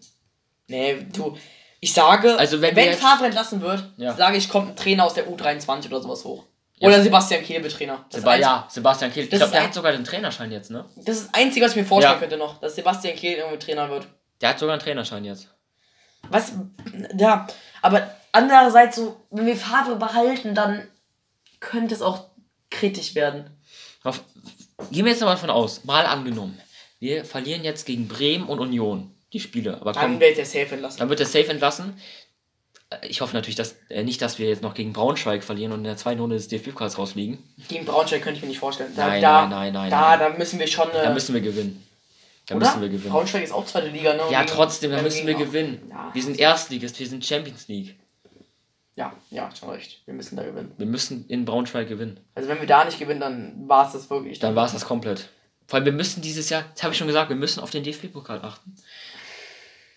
Nee, 0.69 1.07
du. 1.13 1.37
Ich 1.81 1.93
sage, 1.93 2.39
also 2.39 2.63
wenn, 2.63 2.75
wenn 2.77 2.95
Favre 2.95 3.27
entlassen 3.27 3.61
wird, 3.61 3.85
ja. 3.99 4.15
sage 4.15 4.39
ich, 4.39 4.49
kommt 4.49 4.71
ein 4.71 4.77
Trainer 4.77 5.05
aus 5.05 5.15
der 5.15 5.29
U23 5.29 5.87
oder 5.87 6.01
sowas 6.01 6.25
hoch. 6.25 6.45
Ja. 6.77 6.89
Oder 6.89 7.03
Sebastian 7.03 7.43
Kehl 7.45 7.63
Trainer. 7.69 8.05
Seba 8.09 8.37
ja, 8.37 8.67
Sebastian 8.69 9.13
Kehl. 9.13 9.25
Ich 9.25 9.31
glaube, 9.31 9.53
der 9.53 9.65
hat 9.65 9.75
sogar 9.75 9.93
den 9.93 10.05
Trainerschein 10.05 10.51
jetzt, 10.51 10.71
ne? 10.71 10.85
Das 10.97 11.17
ist 11.17 11.27
das 11.27 11.35
Einzige, 11.35 11.65
was 11.65 11.73
ich 11.73 11.77
mir 11.77 11.85
vorstellen 11.85 12.15
ja. 12.15 12.21
könnte 12.21 12.37
noch, 12.37 12.59
dass 12.59 12.75
Sebastian 12.75 13.17
Kehl 13.17 13.37
irgendwie 13.37 13.59
Trainer 13.59 13.89
wird. 13.91 14.07
Der 14.41 14.51
hat 14.51 14.59
sogar 14.59 14.73
einen 14.73 14.83
Trainerschein 14.83 15.25
jetzt. 15.25 15.49
Was? 16.31 16.53
Ja, 17.17 17.47
aber 17.83 18.11
andererseits, 18.33 18.97
so, 18.97 19.21
wenn 19.31 19.47
wir 19.47 19.57
Favre 19.57 19.97
behalten, 19.97 20.55
dann 20.55 20.89
könnte 21.61 21.95
es 21.95 22.03
auch 22.03 22.27
kritisch 22.71 23.15
werden. 23.15 23.51
Gehen 24.91 25.05
wir 25.05 25.13
jetzt 25.13 25.21
mal 25.21 25.31
davon 25.31 25.51
aus, 25.51 25.85
mal 25.85 26.07
angenommen, 26.07 26.59
wir 27.05 27.25
verlieren 27.25 27.63
jetzt 27.65 27.85
gegen 27.85 28.09
Bremen 28.09 28.47
und 28.47 28.59
Union 28.59 29.15
die 29.33 29.41
Spiele. 29.41 29.79
Aber 29.81 29.93
dann 29.93 30.19
wird 30.21 30.39
der 30.39 30.47
Safe 30.47 30.71
entlassen. 30.71 30.99
Dann 30.99 31.09
wird 31.11 31.19
der 31.19 31.27
Safe 31.27 31.49
entlassen. 31.49 31.99
Äh, 32.89 33.07
ich 33.07 33.21
hoffe 33.21 33.35
natürlich, 33.35 33.57
dass 33.57 33.77
äh, 33.91 34.03
nicht, 34.03 34.23
dass 34.23 34.39
wir 34.39 34.49
jetzt 34.49 34.63
noch 34.63 34.73
gegen 34.73 34.95
Braunschweig 34.95 35.45
verlieren 35.45 35.73
und 35.73 35.81
in 35.81 35.85
der 35.85 35.99
zweiten 35.99 36.21
Runde 36.21 36.37
des 36.37 36.49
DFB-Pokals 36.49 36.97
rausfliegen. 36.97 37.39
Gegen 37.69 37.85
Braunschweig 37.85 38.23
könnte 38.23 38.39
ich 38.39 38.43
mir 38.43 38.49
nicht 38.49 38.59
vorstellen. 38.59 38.93
Da, 38.97 39.09
nein, 39.09 39.23
da, 39.23 39.47
nein, 39.47 39.73
nein, 39.73 39.73
nein. 39.73 39.91
Da, 39.91 40.17
da 40.17 40.31
müssen 40.31 40.59
wir 40.59 40.67
schon. 40.67 40.89
Äh, 40.91 41.03
da 41.05 41.13
müssen 41.13 41.35
wir 41.35 41.43
gewinnen. 41.43 41.87
Da 42.47 42.57
oder? 42.57 42.67
müssen 42.67 42.81
wir 42.81 42.89
gewinnen. 42.89 43.13
Braunschweig 43.13 43.45
ist 43.45 43.53
auch 43.53 43.67
zweite 43.67 43.89
Liga, 43.89 44.15
ne? 44.15 44.23
Ja, 44.31 44.41
gegen, 44.41 44.55
trotzdem, 44.55 44.91
da 44.91 45.03
müssen 45.03 45.27
wir 45.27 45.35
gewinnen. 45.35 45.91
Ja. 45.91 46.11
Wir 46.13 46.23
sind 46.23 46.39
Erstligist, 46.39 46.99
wir 46.99 47.07
sind 47.07 47.25
Champions 47.25 47.69
League. 47.69 47.99
Ja, 48.97 49.13
ja, 49.31 49.51
schon 49.55 49.71
recht. 49.71 50.01
Wir 50.07 50.15
müssen 50.15 50.37
da 50.37 50.45
gewinnen. 50.45 50.73
Wir 50.79 50.87
müssen 50.87 51.27
in 51.29 51.45
Braunschweig 51.45 51.89
gewinnen. 51.89 52.21
Also 52.35 52.49
wenn 52.49 52.61
wir 52.61 52.67
da 52.67 52.85
nicht 52.85 52.99
gewinnen, 52.99 53.21
dann 53.21 53.69
war 53.69 53.87
es 53.87 53.93
das 53.93 54.09
wirklich. 54.09 54.39
Dann 54.39 54.55
war 54.55 54.65
es 54.65 54.73
das 54.73 54.87
komplett. 54.87 55.29
Vor 55.67 55.79
allem, 55.79 55.87
wir 55.87 55.93
müssen 55.93 56.21
dieses 56.21 56.51
Jahr, 56.51 56.65
das 56.75 56.83
habe 56.83 56.93
ich 56.93 56.99
schon 56.99 57.07
gesagt, 57.07 57.31
wir 57.31 57.37
müssen 57.37 57.61
auf 57.61 57.71
den 57.71 57.85
DFB-Pokal 57.85 58.41
achten. 58.43 58.77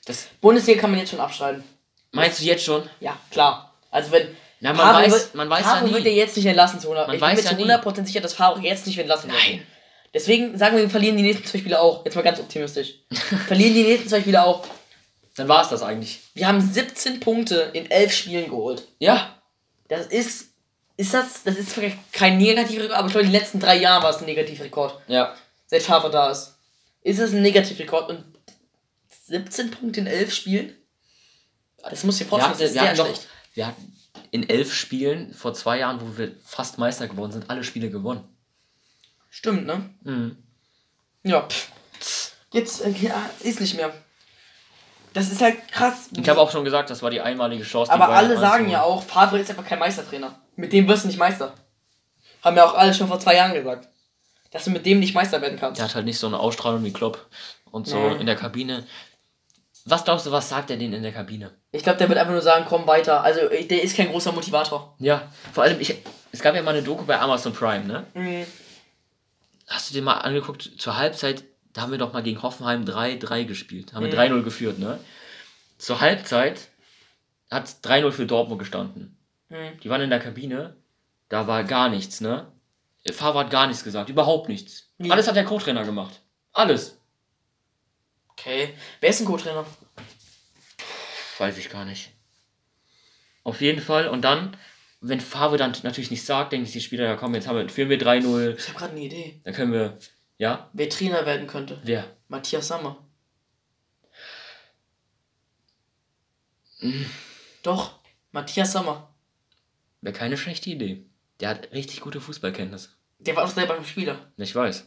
Das 0.06 0.28
Bundesliga 0.40 0.80
kann 0.80 0.92
man 0.92 1.00
jetzt 1.00 1.10
schon 1.10 1.20
abschreiben. 1.20 1.64
Meinst 2.12 2.40
du 2.40 2.46
jetzt 2.46 2.64
schon? 2.64 2.90
Ja, 3.00 3.18
klar. 3.30 3.74
Also 3.92 4.12
wenn. 4.12 4.36
Na, 4.60 4.74
man 4.74 4.88
Favre 4.88 5.12
weiß, 5.12 5.34
man 5.34 5.50
weiß 5.50 5.64
Favre 5.66 5.80
ja 5.80 5.88
nie. 5.88 5.94
wird 5.94 6.06
er 6.06 6.14
jetzt 6.14 6.36
nicht 6.36 6.46
entlassen 6.46 6.80
zu 6.80 6.88
100. 6.88 7.08
Man 7.08 7.16
ich 7.16 7.22
weiß 7.22 7.36
bin 7.50 7.58
mir 7.58 7.74
ja 7.74 7.82
zu 7.82 7.90
100% 7.90 8.06
sicher, 8.06 8.22
dass 8.22 8.34
Favre 8.34 8.62
jetzt 8.62 8.88
nicht 8.88 8.98
entlassen 8.98 9.30
wird. 9.30 9.40
Nein. 9.40 9.68
Deswegen 10.14 10.58
sagen 10.58 10.78
wir, 10.78 10.84
wir 10.84 10.90
verlieren 10.90 11.18
die 11.18 11.24
nächsten 11.24 11.46
zwei 11.46 11.60
Spiele 11.60 11.80
auch. 11.80 12.06
Jetzt 12.06 12.16
mal 12.16 12.24
ganz 12.24 12.40
optimistisch. 12.40 12.96
verlieren 13.48 13.74
die 13.74 13.84
nächsten 13.84 14.10
zwei 14.10 14.22
Spiele 14.22 14.44
auch. 14.44 14.66
Dann 15.36 15.48
war 15.48 15.62
es 15.62 15.70
das 15.70 15.84
eigentlich. 15.84 16.22
Wir 16.34 16.48
haben 16.48 16.62
17 16.62 17.20
Punkte 17.20 17.70
in 17.74 17.92
11 17.92 18.14
Spielen 18.14 18.50
geholt. 18.50 18.88
Ja. 19.00 19.36
Das 19.90 20.08
ist. 20.08 20.48
Ist 20.96 21.14
das. 21.14 21.44
Das 21.44 21.58
ist 21.58 21.74
vielleicht 21.74 21.98
kein 22.14 22.38
Negativrekord, 22.38 22.98
aber 22.98 23.08
ich 23.08 23.14
glaube, 23.14 23.28
in 23.28 23.32
den 23.32 23.40
letzten 23.40 23.60
drei 23.60 23.76
Jahren 23.78 24.02
war 24.02 24.10
es 24.10 24.18
ein 24.18 24.26
Negativrekord. 24.26 25.00
Ja. 25.08 25.36
Seit 25.68 25.84
Favre 25.84 26.10
da 26.10 26.32
ist. 26.32 26.58
Ist 27.04 27.20
es 27.20 27.34
ein 27.34 27.42
Negativrekord 27.42 28.10
und 28.10 28.26
17 29.26 29.72
Punkte 29.72 30.00
in 30.00 30.08
11 30.08 30.34
Spielen? 30.34 30.76
Das 31.90 32.04
muss 32.04 32.20
ich 32.20 32.28
vorstellen, 32.28 32.54
das 32.54 32.62
ist 32.62 32.74
sehr 32.74 32.96
schlecht. 32.96 33.24
Noch, 33.24 33.56
wir 33.56 33.68
hatten 33.68 33.98
in 34.32 34.50
elf 34.50 34.74
Spielen 34.74 35.34
vor 35.34 35.54
zwei 35.54 35.80
Jahren, 35.80 36.02
wo 36.02 36.18
wir 36.18 36.36
fast 36.44 36.78
Meister 36.78 37.08
geworden 37.08 37.32
sind, 37.32 37.50
alle 37.50 37.64
Spiele 37.64 37.90
gewonnen. 37.90 38.28
Stimmt, 39.30 39.66
ne? 39.66 39.90
Mhm. 40.04 40.38
Ja. 41.24 41.48
Pff. 41.48 41.72
Jetzt 42.52 42.84
äh, 42.84 42.90
ja, 42.90 43.30
ist 43.42 43.60
nicht 43.60 43.76
mehr. 43.76 43.94
Das 45.14 45.32
ist 45.32 45.42
halt 45.42 45.68
krass. 45.72 46.10
Ich 46.16 46.30
habe 46.30 46.40
auch 46.40 46.52
schon 46.52 46.64
gesagt, 46.64 46.90
das 46.90 47.02
war 47.02 47.10
die 47.10 47.22
einmalige 47.22 47.64
Chance. 47.64 47.92
Aber 47.92 48.10
alle 48.10 48.38
sagen 48.38 48.70
ja 48.70 48.84
auch, 48.84 49.04
Favre 49.04 49.40
ist 49.40 49.50
einfach 49.50 49.66
kein 49.66 49.80
Meistertrainer. 49.80 50.40
Mit 50.56 50.74
dem 50.74 50.88
wirst 50.88 51.04
du 51.04 51.08
nicht 51.08 51.18
Meister. 51.18 51.54
Haben 52.44 52.58
ja 52.58 52.66
auch 52.66 52.76
alle 52.76 52.94
schon 52.94 53.08
vor 53.08 53.20
zwei 53.20 53.36
Jahren 53.36 53.54
gesagt. 53.54 53.90
Dass 54.52 54.66
du 54.66 54.72
mit 54.72 54.86
dem 54.86 55.00
nicht 55.00 55.14
Meister 55.14 55.42
werden 55.42 55.60
kannst. 55.60 55.80
Der 55.80 55.88
hat 55.88 55.96
halt 55.96 56.06
nicht 56.06 56.20
so 56.20 56.28
eine 56.28 56.40
Ausstrahlung 56.40 56.84
wie 56.84 56.94
Klopp. 56.94 57.28
Und 57.72 57.88
so 57.88 58.10
nee. 58.10 58.16
in 58.22 58.26
der 58.26 58.36
Kabine. 58.36 58.86
Was 59.86 60.04
glaubst 60.04 60.26
du, 60.26 60.32
was 60.32 60.50
sagt 60.50 60.70
er 60.70 60.78
denen 60.78 60.94
in 60.94 61.04
der 61.04 61.14
Kabine? 61.14 61.52
Ich 61.72 61.84
glaube, 61.84 61.98
der 61.98 62.10
wird 62.10 62.20
einfach 62.20 62.34
nur 62.34 62.42
sagen, 62.42 62.66
komm 62.68 62.88
weiter. 62.88 63.24
Also, 63.24 63.42
der 63.48 63.84
ist 63.84 63.96
kein 63.96 64.10
großer 64.10 64.32
Motivator. 64.32 64.96
Ja, 65.00 65.32
vor 65.54 65.64
allem, 65.64 65.80
ich, 65.80 65.96
es 66.32 66.42
gab 66.42 66.56
ja 66.56 66.62
mal 66.62 66.72
eine 66.72 66.84
Doku 66.84 67.06
bei 67.06 67.20
Amazon 67.20 67.54
Prime, 67.54 67.86
ne? 67.86 68.06
Mhm. 68.14 68.46
Hast 69.68 69.90
du 69.90 69.94
dir 69.94 70.02
mal 70.02 70.16
angeguckt, 70.16 70.72
zur 70.78 70.98
Halbzeit, 70.98 71.44
da 71.74 71.82
haben 71.82 71.92
wir 71.92 71.98
doch 71.98 72.14
mal 72.14 72.24
gegen 72.24 72.42
Hoffenheim 72.42 72.84
3-3 72.84 73.46
gespielt. 73.46 73.94
Haben 73.94 74.06
wir 74.06 74.14
mhm. 74.14 74.40
3-0 74.40 74.44
geführt, 74.44 74.80
ne? 74.80 75.00
Zur 75.78 76.02
Halbzeit 76.02 76.70
hat 77.50 77.66
3-0 77.84 78.12
für 78.12 78.26
Dortmund 78.26 78.60
gestanden. 78.60 79.18
Mhm. 79.50 79.80
Die 79.84 79.90
waren 79.90 80.02
in 80.02 80.10
der 80.10 80.20
Kabine, 80.20 80.76
da 81.30 81.48
war 81.48 81.64
gar 81.64 81.90
nichts, 81.90 82.22
ne? 82.22 82.52
Favre 83.14 83.40
hat 83.40 83.52
gar 83.52 83.68
nichts 83.68 83.84
gesagt, 83.84 84.10
überhaupt 84.10 84.50
nichts. 84.50 84.92
Mhm. 84.98 85.12
Alles 85.12 85.28
hat 85.28 85.36
der 85.36 85.46
Co-Trainer 85.46 85.84
gemacht. 85.84 86.22
Alles. 86.54 87.00
Okay. 88.30 88.74
Wer 89.00 89.10
ist 89.10 89.22
ein 89.22 89.26
Co-Trainer? 89.26 89.66
Weiß 91.38 91.58
ich 91.58 91.70
gar 91.70 91.86
nicht. 91.86 92.12
Auf 93.44 93.62
jeden 93.62 93.82
Fall. 93.82 94.08
Und 94.08 94.24
dann, 94.24 94.58
wenn 95.02 95.22
Favre 95.22 95.58
dann 95.58 95.76
natürlich 95.84 96.12
nicht 96.12 96.26
sagt, 96.26 96.52
denken 96.52 96.66
sich 96.66 96.74
die 96.74 96.82
Spieler, 96.82 97.06
ja 97.06 97.16
komm, 97.16 97.36
jetzt 97.36 97.48
haben 97.48 97.58
wir, 97.58 97.70
führen 97.70 97.90
wir 97.90 98.00
3-0. 98.00 98.58
Ich 98.58 98.68
habe 98.68 98.78
gerade 98.78 98.92
eine 98.92 99.02
Idee. 99.02 99.42
Dann 99.44 99.54
können 99.54 99.72
wir, 99.72 99.98
ja? 100.38 100.70
Wer 100.74 100.90
Trainer 100.90 101.26
werden 101.26 101.48
könnte? 101.48 101.80
Wer? 101.84 102.06
Matthias 102.28 102.68
Sammer. 102.68 103.08
Mhm. 106.80 107.10
Doch, 107.64 108.00
Matthias 108.32 108.72
Sammer. 108.72 109.14
Wäre 110.02 110.14
keine 110.14 110.38
schlechte 110.38 110.70
Idee. 110.70 111.06
Der 111.40 111.50
hat 111.50 111.72
richtig 111.72 112.02
gute 112.02 112.22
Fußballkenntnisse. 112.22 112.90
Der 113.20 113.36
war 113.36 113.44
auch 113.44 113.50
selber 113.50 113.76
ein 113.76 113.86
Spieler. 113.86 114.18
Ich 114.38 114.56
weiß. 114.56 114.86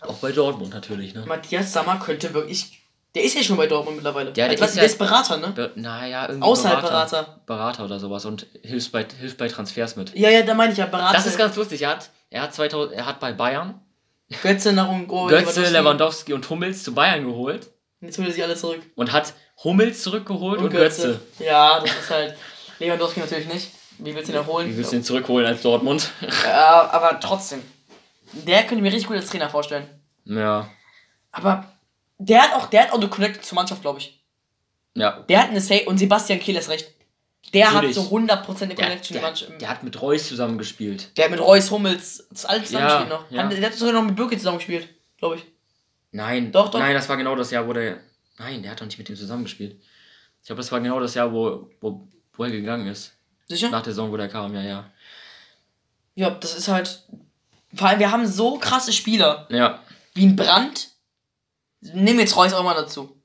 Auch 0.00 0.16
bei 0.18 0.32
Dortmund 0.32 0.72
natürlich, 0.72 1.14
ne? 1.14 1.24
Matthias 1.26 1.72
Sammer 1.72 1.98
könnte 1.98 2.32
wirklich. 2.34 2.82
Der 3.14 3.24
ist 3.24 3.34
ja 3.34 3.42
schon 3.42 3.56
bei 3.56 3.66
Dortmund 3.66 3.96
mittlerweile. 3.96 4.30
Der, 4.32 4.48
der, 4.48 4.60
ist, 4.60 4.74
ja, 4.74 4.80
der 4.80 4.84
ist 4.84 4.98
Berater, 4.98 5.38
ne? 5.38 5.48
Be 5.48 5.72
naja, 5.74 6.28
irgendwie. 6.28 6.46
Außerhalb 6.46 6.82
Berater, 6.82 7.22
Berater. 7.22 7.42
Berater. 7.46 7.84
oder 7.84 7.98
sowas 7.98 8.26
und 8.26 8.46
hilft 8.62 8.92
bei, 8.92 9.06
hilft 9.18 9.38
bei 9.38 9.48
Transfers 9.48 9.96
mit. 9.96 10.14
Ja, 10.14 10.28
ja, 10.28 10.42
da 10.42 10.52
meine 10.52 10.72
ich 10.72 10.78
ja, 10.78 10.86
Berater. 10.86 11.16
Das 11.16 11.26
ist 11.26 11.38
ganz 11.38 11.56
lustig. 11.56 11.82
Er 11.82 11.90
hat, 11.90 12.10
er 12.28 12.42
hat, 12.42 12.54
2000, 12.54 12.94
er 12.94 13.06
hat 13.06 13.20
bei 13.20 13.32
Bayern. 13.32 13.80
Götze 14.42 14.72
nach 14.72 14.88
Ungo, 14.88 15.26
Götze, 15.28 15.60
Lewandowski. 15.60 15.72
Lewandowski 15.72 16.32
und 16.34 16.50
Hummels 16.50 16.82
zu 16.82 16.94
Bayern 16.94 17.24
geholt. 17.24 17.70
Jetzt 18.00 18.18
holt 18.18 18.28
er 18.28 18.34
sie 18.34 18.42
alle 18.42 18.56
zurück. 18.56 18.82
Und 18.96 19.12
hat 19.12 19.32
Hummels 19.64 20.02
zurückgeholt 20.02 20.58
und, 20.58 20.66
und 20.66 20.72
Götze. 20.72 21.20
Götze. 21.38 21.44
Ja, 21.44 21.80
das 21.80 21.90
ist 21.90 22.10
halt. 22.10 22.36
Lewandowski 22.78 23.20
natürlich 23.20 23.48
nicht. 23.48 23.70
Wie 23.98 24.14
willst 24.14 24.28
du 24.30 24.36
ihn 24.36 24.46
holen? 24.46 24.68
Wie 24.68 24.76
willst 24.76 24.92
du 24.92 24.96
ihn 24.96 25.04
zurückholen 25.04 25.46
als 25.46 25.62
Dortmund? 25.62 26.10
Ja, 26.44 26.90
aber 26.90 27.18
trotzdem. 27.20 27.62
Der 28.32 28.60
könnte 28.60 28.76
ich 28.76 28.82
mir 28.82 28.92
richtig 28.92 29.08
gut 29.08 29.16
als 29.16 29.28
Trainer 29.28 29.48
vorstellen. 29.48 29.86
Ja. 30.24 30.68
Aber 31.32 31.72
der 32.18 32.42
hat 32.42 32.54
auch, 32.54 32.66
der 32.66 32.82
hat 32.82 32.92
auch 32.92 32.98
eine 32.98 33.08
Connection 33.08 33.42
zur 33.42 33.56
Mannschaft, 33.56 33.82
glaube 33.82 34.00
ich. 34.00 34.22
Ja. 34.94 35.20
Der 35.28 35.42
hat 35.42 35.50
eine 35.50 35.60
Say 35.60 35.84
und 35.86 35.98
Sebastian 35.98 36.40
Kehl 36.40 36.56
ist 36.56 36.68
recht. 36.68 36.92
Der 37.54 37.70
Natürlich. 37.70 37.96
hat 37.96 38.04
so 38.04 38.16
100% 38.16 38.62
eine 38.62 38.74
Connection 38.74 39.20
der, 39.20 39.32
der, 39.32 39.58
der, 39.58 39.68
hat 39.68 39.82
mit 39.84 40.00
Reus 40.02 40.26
zusammengespielt. 40.26 41.16
Der 41.16 41.26
hat 41.26 41.30
mit 41.30 41.40
Reus, 41.40 41.70
Hummels, 41.70 42.26
das 42.30 42.44
alles 42.44 42.66
zusammengespielt 42.66 43.10
ja, 43.10 43.16
noch. 43.16 43.30
Ja. 43.30 43.46
Der 43.46 43.66
hat 43.66 43.74
sogar 43.74 43.94
noch 43.94 44.02
mit 44.02 44.16
Birke 44.16 44.36
zusammengespielt, 44.36 44.88
glaube 45.18 45.36
ich. 45.36 45.44
Nein. 46.10 46.50
Doch, 46.50 46.70
doch. 46.70 46.80
Nein, 46.80 46.94
das 46.94 47.08
war 47.08 47.16
genau 47.16 47.36
das 47.36 47.50
Jahr, 47.50 47.68
wo 47.68 47.72
der. 47.72 47.98
Nein, 48.38 48.62
der 48.62 48.72
hat 48.72 48.80
doch 48.80 48.86
nicht 48.86 48.98
mit 48.98 49.08
ihm 49.08 49.16
zusammengespielt. 49.16 49.76
Ich 50.40 50.46
glaube, 50.46 50.60
das 50.60 50.72
war 50.72 50.80
genau 50.80 50.98
das 50.98 51.14
Jahr, 51.14 51.32
wo, 51.32 51.70
wo, 51.80 52.08
wo 52.34 52.44
er 52.44 52.50
gegangen 52.50 52.88
ist. 52.88 53.15
Sicher? 53.46 53.70
Nach 53.70 53.82
der 53.82 53.92
Saison, 53.92 54.10
wo 54.10 54.16
der 54.16 54.28
kam, 54.28 54.54
ja, 54.54 54.62
ja. 54.62 54.90
Ja, 56.14 56.30
das 56.30 56.56
ist 56.56 56.68
halt. 56.68 57.02
Vor 57.74 57.88
allem, 57.88 57.98
wir 57.98 58.10
haben 58.10 58.26
so 58.26 58.58
krasse 58.58 58.92
Spieler. 58.92 59.46
Ja. 59.50 59.80
Wie 60.14 60.26
ein 60.26 60.36
Brand. 60.36 60.88
Nimm 61.80 62.18
jetzt 62.18 62.36
Reus 62.36 62.52
auch 62.52 62.64
mal 62.64 62.74
dazu. 62.74 63.16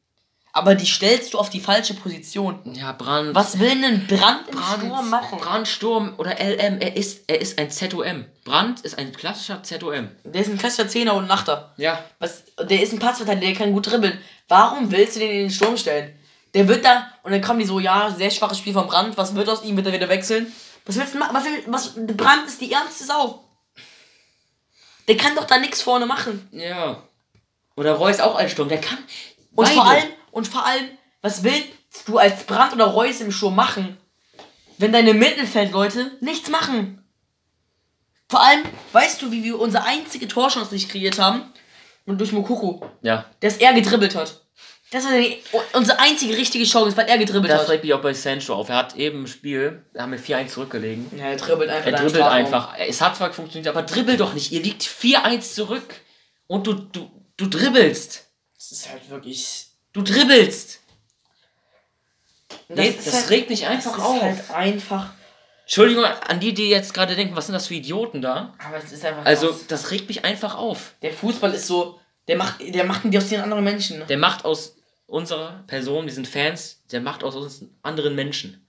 Aber 0.54 0.76
die 0.76 0.86
stellst 0.86 1.34
du 1.34 1.40
auf 1.40 1.50
die 1.50 1.62
falsche 1.62 1.94
Position. 1.94 2.60
Ja, 2.74 2.92
Brand. 2.92 3.34
Was 3.34 3.58
will 3.60 3.70
denn 3.70 3.84
ein 3.86 4.08
Brand 4.08 4.50
im 4.50 4.56
Brand, 4.56 4.84
Sturm 4.84 5.10
machen? 5.10 5.40
Brand, 5.40 5.68
Sturm 5.68 6.14
oder 6.18 6.32
LM, 6.32 6.82
er 6.82 6.98
ist, 6.98 7.24
er 7.28 7.40
ist 7.40 7.58
ein 7.58 7.72
ZOM. 7.72 8.26
Brand 8.44 8.82
ist 8.82 8.98
ein 8.98 9.14
klassischer 9.14 9.64
ZOM. 9.64 10.10
Der 10.26 10.42
ist 10.42 10.50
ein 10.50 10.58
klassischer 10.58 10.90
Zehner 10.90 11.14
und 11.14 11.26
ein 11.26 11.32
Achter. 11.32 11.74
Ja. 11.78 12.04
Was, 12.20 12.44
der 12.58 12.84
ist 12.84 12.92
ein 12.92 13.00
Passverteidiger, 13.00 13.48
der 13.48 13.56
kann 13.56 13.74
gut 13.74 13.88
dribbeln. 13.88 14.20
Warum 14.50 14.92
willst 14.92 15.16
du 15.16 15.22
den 15.22 15.32
in 15.32 15.38
den 15.44 15.52
Sturm 15.52 15.78
stellen? 15.78 16.14
Der 16.54 16.68
wird 16.68 16.84
da, 16.84 17.08
und 17.24 17.32
dann 17.32 17.42
kommen 17.42 17.60
die 17.60 17.66
so, 17.66 17.80
ja, 17.80 18.10
sehr 18.12 18.30
schwaches 18.30 18.58
Spiel 18.58 18.74
vom 18.74 18.88
Brand, 18.88 19.18
was 19.18 19.36
wird 19.36 19.48
aus 19.48 19.64
ihm, 19.64 19.78
wird 19.78 19.88
er 19.88 19.94
wieder 19.94 20.10
wechseln? 20.10 20.52
Was 20.86 20.98
willst 20.98 21.14
du 21.14 21.20
machen? 21.20 21.36
Was, 21.36 21.46
will, 21.46 21.64
was, 21.68 21.94
Brand 22.18 22.48
ist 22.48 22.60
die 22.60 22.72
ernste 22.72 23.06
Sau. 23.06 23.44
Der 25.08 25.18
kann 25.18 25.36
doch 25.36 25.46
da 25.46 25.58
nichts 25.58 25.82
vorne 25.82 26.06
machen. 26.06 26.48
Ja. 26.52 27.04
Oder 27.76 27.94
Reus 27.94 28.20
auch 28.20 28.36
ein 28.36 28.50
Sturm, 28.50 28.70
der 28.70 28.82
kann. 28.82 28.98
Und 29.56 29.66
beide. 29.66 29.76
vor 29.76 29.86
allem, 29.86 30.10
und 30.32 30.48
vor 30.48 30.66
allem, 30.66 30.90
was 31.22 31.44
willst 31.44 31.70
du 32.06 32.18
als 32.18 32.44
Brand 32.44 32.74
oder 32.74 32.86
Reus 32.86 33.22
im 33.22 33.32
Sturm 33.32 33.56
machen, 33.56 33.98
wenn 34.78 34.92
deine 34.92 35.14
Mittelfeldleute 35.14 36.18
nichts 36.20 36.50
machen? 36.50 37.04
Vor 38.30 38.42
allem, 38.42 38.64
weißt 38.94 39.22
du, 39.22 39.32
wie 39.32 39.44
wir 39.44 39.60
unsere 39.60 39.84
einzige 39.84 40.28
Torchance 40.28 40.74
nicht 40.74 40.90
kreiert 40.90 41.20
haben? 41.20 41.44
Und 42.06 42.20
durch 42.20 42.32
Mokoko. 42.32 42.84
Ja. 43.02 43.26
Dass 43.42 43.58
er 43.58 43.74
gedribbelt 43.74 44.16
hat. 44.16 44.42
Das 44.92 45.06
war 45.06 45.14
die, 45.18 45.42
unsere 45.74 46.00
einzige 46.00 46.36
richtige 46.36 46.66
Chance, 46.66 46.96
weil 46.98 47.08
er 47.08 47.18
gedribbelt 47.18 47.52
Das 47.52 47.62
hat. 47.62 47.70
regt 47.70 47.84
mich 47.86 47.94
auch 47.94 48.02
bei 48.02 48.14
Sancho 48.14 48.54
auf. 48.54 48.68
Er 48.70 48.76
hat 48.76 48.96
eben 48.98 49.20
im 49.20 49.28
Spiel, 49.28 49.86
da 49.94 50.02
haben 50.04 50.12
wir 50.12 50.20
4-1 50.20 50.48
zurückgelegen. 50.50 51.10
Ja, 51.18 51.28
er 51.28 51.38
dribbelt 51.38 51.70
einfach. 51.70 51.86
Er 51.86 51.92
dribbelt 51.94 52.16
Strafraum. 52.16 52.34
einfach. 52.38 52.74
Es 52.78 53.00
hat 53.02 53.16
zwar 53.16 53.32
funktioniert, 53.32 53.74
aber 53.74 53.84
dribbel 53.84 54.18
doch 54.18 54.34
nicht. 54.34 54.52
Ihr 54.52 54.62
liegt 54.62 54.84
4-1 54.84 55.54
zurück. 55.54 55.96
Und 56.48 56.68
du, 56.68 56.74
du, 56.74 57.10
du 57.38 57.48
dribbelst. 57.48 58.28
Das 58.58 58.72
ist 58.74 58.90
halt 58.90 59.10
wirklich. 59.10 59.68
Du 59.94 60.02
dribbelst. 60.02 60.80
Das, 62.68 62.78
Nee, 62.78 62.90
ist 62.90 63.08
das 63.08 63.14
halt, 63.16 63.30
regt 63.30 63.50
mich 63.50 63.62
das 63.62 63.70
einfach 63.70 63.98
ist 63.98 64.04
auf. 64.04 64.22
halt 64.22 64.52
einfach. 64.52 65.10
Entschuldigung 65.64 66.04
an 66.04 66.40
die, 66.42 66.54
die 66.54 66.70
jetzt 66.70 66.94
gerade 66.94 67.16
denken, 67.16 67.36
was 67.36 67.46
sind 67.46 67.54
das 67.54 67.68
für 67.68 67.76
Idioten 67.76 68.22
da? 68.22 68.54
Aber 68.66 68.78
es 68.78 68.92
ist 68.92 69.06
einfach. 69.06 69.26
Also, 69.26 69.48
krass. 69.50 69.68
das 69.70 69.92
regt 69.92 70.10
mich 70.10 70.26
einfach 70.26 70.56
auf. 70.56 70.96
der 71.02 71.14
Fußball 71.14 71.54
ist 71.54 71.68
so. 71.68 72.00
Der 72.28 72.36
macht, 72.38 72.56
der 72.62 72.84
macht 72.84 73.02
die 73.06 73.18
aus 73.18 73.30
den 73.30 73.42
anderen 73.42 73.64
Menschen. 73.64 74.06
Der 74.08 74.18
macht 74.18 74.44
aus 74.46 74.76
unserer 75.12 75.64
Person, 75.68 76.06
wir 76.06 76.14
sind 76.14 76.28
Fans, 76.28 76.82
der 76.92 77.02
macht 77.02 77.24
aus 77.24 77.36
uns 77.36 77.66
anderen 77.84 78.16
Menschen. 78.16 78.66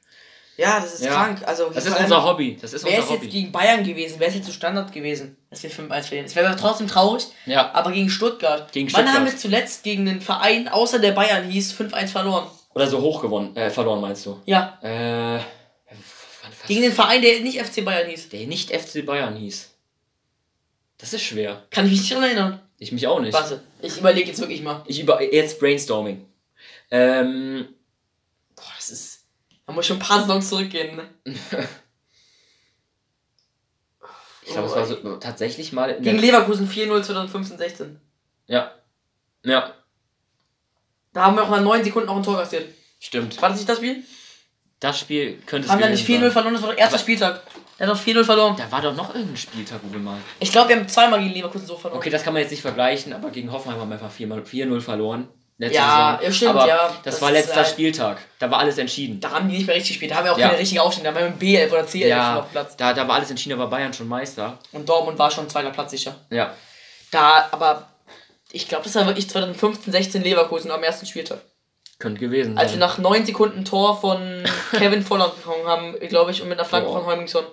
Ja, 0.58 0.78
das 0.80 0.94
ist 0.94 1.04
Ja. 1.04 1.12
krank. 1.14 1.42
Also, 1.46 1.70
Das 1.70 1.86
ist 1.86 1.98
unser 1.98 2.24
Hobby. 2.24 2.58
Das 2.60 2.72
ist 2.74 2.84
Wäre 2.84 3.02
es 3.02 3.08
jetzt 3.08 3.30
gegen 3.30 3.50
Bayern 3.52 3.82
gewesen, 3.84 4.20
wäre 4.20 4.28
es 4.30 4.36
jetzt 4.36 4.46
so 4.46 4.52
Standard 4.52 4.92
gewesen, 4.92 5.36
dass 5.48 5.62
wir 5.62 5.70
5-1 5.70 6.06
verlieren. 6.08 6.26
Es 6.26 6.36
wäre 6.36 6.54
trotzdem 6.56 6.88
traurig, 6.88 7.24
Ja. 7.46 7.72
aber 7.72 7.90
gegen 7.92 8.10
Stuttgart. 8.10 8.70
Gegen 8.70 8.86
Wann 8.88 9.00
Stuttgart. 9.02 9.14
haben 9.14 9.24
wir 9.24 9.36
zuletzt 9.36 9.82
gegen 9.82 10.04
den 10.04 10.20
Verein, 10.20 10.68
außer 10.68 10.98
der 10.98 11.12
Bayern 11.12 11.48
hieß, 11.48 11.72
5-1 11.72 12.10
verloren? 12.12 12.46
Oder 12.74 12.86
so 12.86 13.00
hoch 13.00 13.22
gewonnen, 13.22 13.56
äh, 13.56 13.70
verloren 13.70 14.00
meinst 14.00 14.26
du? 14.26 14.40
Ja, 14.44 14.78
Äh, 14.82 15.40
gegen 16.66 16.82
den 16.82 16.92
Verein, 16.92 17.22
der 17.22 17.40
nicht 17.40 17.58
FC 17.58 17.82
Bayern 17.84 18.08
hieß. 18.08 18.28
der 18.28 18.46
nicht 18.46 18.70
FC 18.70 19.02
Bayern 19.06 19.36
hieß. 19.36 19.70
Das 20.98 21.12
ist 21.12 21.22
schwer. 21.22 21.62
Kann 21.70 21.86
ich 21.86 21.92
mich 21.92 22.00
nicht 22.00 22.12
daran 22.12 22.24
erinnern. 22.24 22.60
Ich 22.78 22.92
mich 22.92 23.06
auch 23.06 23.20
nicht. 23.20 23.32
Warte, 23.32 23.62
ich 23.80 23.96
überlege 23.96 24.28
jetzt 24.28 24.40
wirklich 24.40 24.62
mal. 24.62 24.82
Ich 24.86 25.00
über 25.00 25.20
jetzt 25.22 25.58
Brainstorming. 25.58 26.24
Ähm, 26.94 27.66
Boah, 28.54 28.64
das 28.76 28.90
ist. 28.90 29.24
Da 29.66 29.72
muss 29.72 29.84
ich 29.84 29.88
schon 29.88 29.96
ein 29.96 30.00
paar 30.02 30.20
Saisons 30.20 30.48
zurückgehen, 30.50 30.94
ne? 30.96 31.08
ich 34.44 34.52
glaube, 34.52 34.68
es 34.68 34.74
war 34.74 34.86
so 34.86 35.16
tatsächlich 35.16 35.72
mal 35.72 35.98
Gegen 36.00 36.18
Leverkusen 36.18 36.68
4-0 36.68 37.02
2015, 37.02 37.58
16. 37.58 38.00
Ja. 38.46 38.72
Ja, 39.44 39.74
Da 41.12 41.22
haben 41.24 41.36
wir 41.36 41.42
auch 41.44 41.50
nach 41.50 41.60
9 41.62 41.82
Sekunden 41.84 42.06
noch 42.08 42.16
ein 42.16 42.22
Tor 42.22 42.38
kassiert. 42.38 42.68
stimmt. 43.00 43.40
War 43.42 43.48
das 43.48 43.58
nicht 43.58 43.68
das 43.68 43.78
Spiel? 43.78 44.04
Das 44.78 44.98
Spiel 45.00 45.38
könnte 45.46 45.66
es 45.66 45.72
Haben 45.72 45.80
wir 45.80 45.88
nicht 45.90 46.06
gewesen 46.06 46.20
4-0 46.22 46.24
sein. 46.26 46.32
verloren, 46.32 46.54
das 46.54 46.62
war 46.62 46.68
der 46.70 46.78
erste 46.78 46.94
Aber- 46.96 47.02
Spieltag. 47.02 47.42
Der 47.78 47.86
hat 47.88 47.96
doch 47.96 48.00
4-0 48.00 48.24
verloren. 48.24 48.56
Da 48.56 48.70
war 48.70 48.82
doch 48.82 48.94
noch 48.94 49.14
irgendein 49.14 49.36
Spieltag, 49.36 49.80
wo 49.82 49.92
wir 49.92 49.98
mal. 49.98 50.18
Ich 50.38 50.52
glaube, 50.52 50.68
wir 50.68 50.76
haben 50.76 50.88
zweimal 50.88 51.20
gegen 51.20 51.32
Leverkusen 51.34 51.66
so 51.66 51.76
verloren. 51.76 51.98
Okay, 51.98 52.10
das 52.10 52.22
kann 52.22 52.32
man 52.34 52.42
jetzt 52.42 52.50
nicht 52.50 52.60
vergleichen, 52.62 53.12
aber 53.12 53.30
gegen 53.30 53.50
Hoffenheim 53.50 53.80
haben 53.80 53.88
wir 53.88 53.94
einfach 53.94 54.12
4-0 54.12 54.44
4-0 54.44 54.80
verloren. 54.80 55.28
Letzte 55.62 55.76
Ja, 55.76 56.18
Saison. 56.20 56.24
ja, 56.26 56.32
stimmt, 56.32 56.50
aber 56.56 56.66
ja. 56.66 56.88
Das, 56.88 57.14
Das 57.14 57.22
war 57.22 57.30
letzter 57.30 57.54
halt- 57.56 57.68
Spieltag. 57.68 58.18
Da 58.40 58.50
war 58.50 58.58
alles 58.58 58.78
entschieden. 58.78 59.20
Da 59.20 59.30
haben 59.30 59.48
die 59.48 59.56
nicht 59.58 59.66
mehr 59.66 59.76
richtig 59.76 59.90
gespielt. 59.92 60.10
Da 60.10 60.16
haben 60.16 60.24
wir 60.24 60.32
auch 60.32 60.38
Ja. 60.38 60.48
keine 60.48 60.58
richtige 60.60 60.82
Aufstellung. 60.82 61.14
Da 61.14 61.20
haben 61.20 61.26
wir 61.26 61.30
mit 61.30 61.40
B11 61.40 61.72
oder 61.72 61.82
C11 61.86 62.00
schon 62.00 62.08
Ja, 62.08 62.38
auf 62.40 62.50
Platz. 62.50 62.76
da, 62.76 62.92
da 62.92 63.06
war 63.06 63.14
alles 63.14 63.30
entschieden, 63.30 63.56
da 63.56 63.58
war 63.62 63.70
Bayern 63.70 63.92
schon 63.92 64.08
Meister. 64.08 64.58
Und 64.72 64.88
Dortmund 64.88 65.18
war 65.18 65.30
schon 65.30 65.48
zweiter 65.48 65.70
Platz 65.70 65.92
sicher. 65.92 66.16
Ja, 66.30 66.52
Da, 67.12 67.46
aber 67.52 67.86
ich 68.50 68.66
glaube, 68.68 68.84
das 68.84 68.94
war 68.96 69.06
wirklich 69.06 69.28
2015, 69.30 69.92
16 69.92 70.22
Leverkusen 70.22 70.70
am 70.70 70.82
ersten 70.82 71.06
Spieltag. 71.06 71.38
könnte 72.00 72.18
gewesen 72.20 72.58
Als 72.58 72.72
wir 72.72 72.80
sein. 72.80 72.88
nach 72.88 72.98
9 72.98 73.24
Sekunden 73.24 73.64
Tor 73.64 74.00
von 74.00 74.42
Kevin 74.72 75.04
Volland 75.04 75.36
bekommen 75.36 75.64
haben, 75.68 75.94
glaube 76.08 76.32
ich, 76.32 76.42
und 76.42 76.48
mit 76.48 76.58
einer 76.58 76.66
Flanke 76.68 76.88
Boah. 76.88 76.98
von 76.98 77.06
Heumingson. 77.06 77.44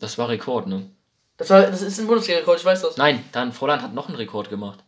Das 0.00 0.18
war 0.18 0.28
Rekord, 0.28 0.66
ne? 0.66 0.90
Das, 1.38 1.48
war, 1.48 1.62
das 1.62 1.80
ist 1.80 1.98
ein 1.98 2.06
Bundesliga-Rekord, 2.06 2.58
ich 2.58 2.64
weiß 2.66 2.82
das. 2.82 2.96
Nein, 2.98 3.24
dann 3.32 3.52
Volland 3.54 3.80
hat 3.82 3.94
noch 3.94 4.08
einen 4.08 4.16
Rekord 4.16 4.50
gemacht. 4.50 4.80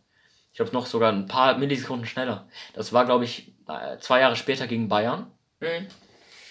Ich 0.51 0.57
glaube 0.57 0.71
noch 0.73 0.85
sogar 0.85 1.11
ein 1.11 1.27
paar 1.27 1.57
Millisekunden 1.57 2.05
schneller. 2.05 2.47
Das 2.73 2.91
war, 2.93 3.05
glaube 3.05 3.23
ich, 3.25 3.53
zwei 4.01 4.19
Jahre 4.19 4.35
später 4.35 4.67
gegen 4.67 4.89
Bayern. 4.89 5.31
Mhm. 5.59 5.87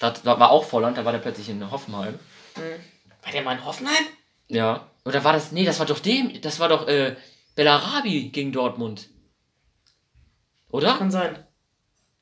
Da, 0.01 0.11
da 0.24 0.40
war 0.40 0.51
auch 0.51 0.64
Volland, 0.64 0.96
da 0.96 1.05
war 1.05 1.12
der 1.12 1.18
plötzlich 1.18 1.48
in 1.51 1.70
Hoffenheim. 1.70 2.18
Mhm. 2.57 2.61
War 3.22 3.32
der 3.32 3.42
mal 3.42 3.57
in 3.57 3.64
Hoffenheim? 3.64 4.05
Ja. 4.48 4.86
Oder 5.05 5.22
war 5.24 5.34
das. 5.34 5.53
Nee, 5.53 5.64
das 5.64 5.78
war 5.78 5.86
doch 5.86 5.98
dem. 5.98 6.40
Das 6.40 6.59
war 6.61 6.68
doch 6.68 6.88
äh, 6.88 7.16
Bellarabi 7.55 8.30
gegen 8.30 8.53
Dortmund. 8.53 9.09
Oder? 10.70 10.96
Kann 10.96 11.11
sein. 11.11 11.34
Kann 11.34 11.44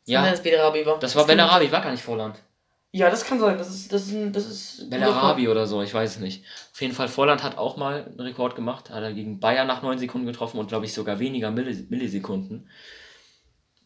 Ja. 0.07 0.23
sein, 0.23 0.33
dass 0.33 0.43
Bellarabi 0.43 0.85
war. 0.87 0.99
Das 0.99 1.15
war 1.15 1.23
kann- 1.23 1.29
Bellarabi, 1.37 1.71
war 1.71 1.81
gar 1.81 1.93
nicht 1.93 2.03
Volland. 2.03 2.43
Ja, 2.91 3.11
das 3.11 3.25
kann 3.25 3.39
sein. 3.39 3.59
Das 3.59 3.69
ist, 3.69 3.93
das 3.93 4.07
ist, 4.07 4.13
ein- 4.13 4.33
das 4.33 4.47
ist 4.47 4.89
Bellarabi 4.89 5.49
oder 5.49 5.67
so, 5.67 5.83
ich 5.83 5.93
weiß 5.93 6.17
es 6.17 6.19
nicht. 6.21 6.45
Auf 6.73 6.81
jeden 6.81 6.95
Fall, 6.95 7.09
Volland 7.09 7.43
hat 7.43 7.59
auch 7.59 7.77
mal 7.77 8.05
einen 8.07 8.21
Rekord 8.21 8.57
gemacht. 8.57 8.89
Hat 8.91 9.03
er 9.03 9.13
gegen 9.13 9.41
Bayern 9.41 9.67
nach 9.67 9.83
9 9.83 9.99
Sekunden 9.99 10.27
getroffen 10.27 10.59
und 10.59 10.69
glaube 10.69 10.87
ich 10.87 10.95
sogar 10.95 11.19
weniger 11.19 11.51
Millis 11.51 11.91
Millisekunden. 11.91 12.61
Punkt. 12.61 12.71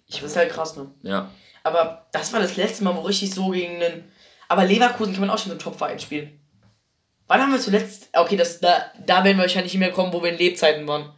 Das 0.08 0.22
ist 0.22 0.36
halt 0.36 0.50
krass, 0.52 0.76
ne? 0.76 0.90
Ja. 1.02 1.30
Aber 1.64 2.06
das 2.12 2.32
war 2.32 2.40
das 2.40 2.56
letzte 2.56 2.84
Mal, 2.84 2.94
wo 2.96 3.00
richtig 3.00 3.34
so 3.34 3.48
gegen 3.50 3.82
einen. 3.82 4.04
Aber 4.48 4.64
Leverkusen 4.64 5.12
kann 5.14 5.22
man 5.22 5.30
auch 5.30 5.38
schon 5.38 5.52
im 5.52 5.58
Top-Verein 5.58 5.98
spielen. 5.98 6.38
Wann 7.26 7.40
haben 7.40 7.52
wir 7.52 7.60
zuletzt. 7.60 8.08
Okay, 8.12 8.36
das, 8.36 8.60
da, 8.60 8.84
da 9.06 9.24
werden 9.24 9.36
wir 9.38 9.42
wahrscheinlich 9.44 9.72
nicht 9.72 9.80
mehr 9.80 9.92
kommen, 9.92 10.12
wo 10.12 10.22
wir 10.22 10.30
in 10.30 10.38
Lebzeiten 10.38 10.86
waren. 10.86 11.12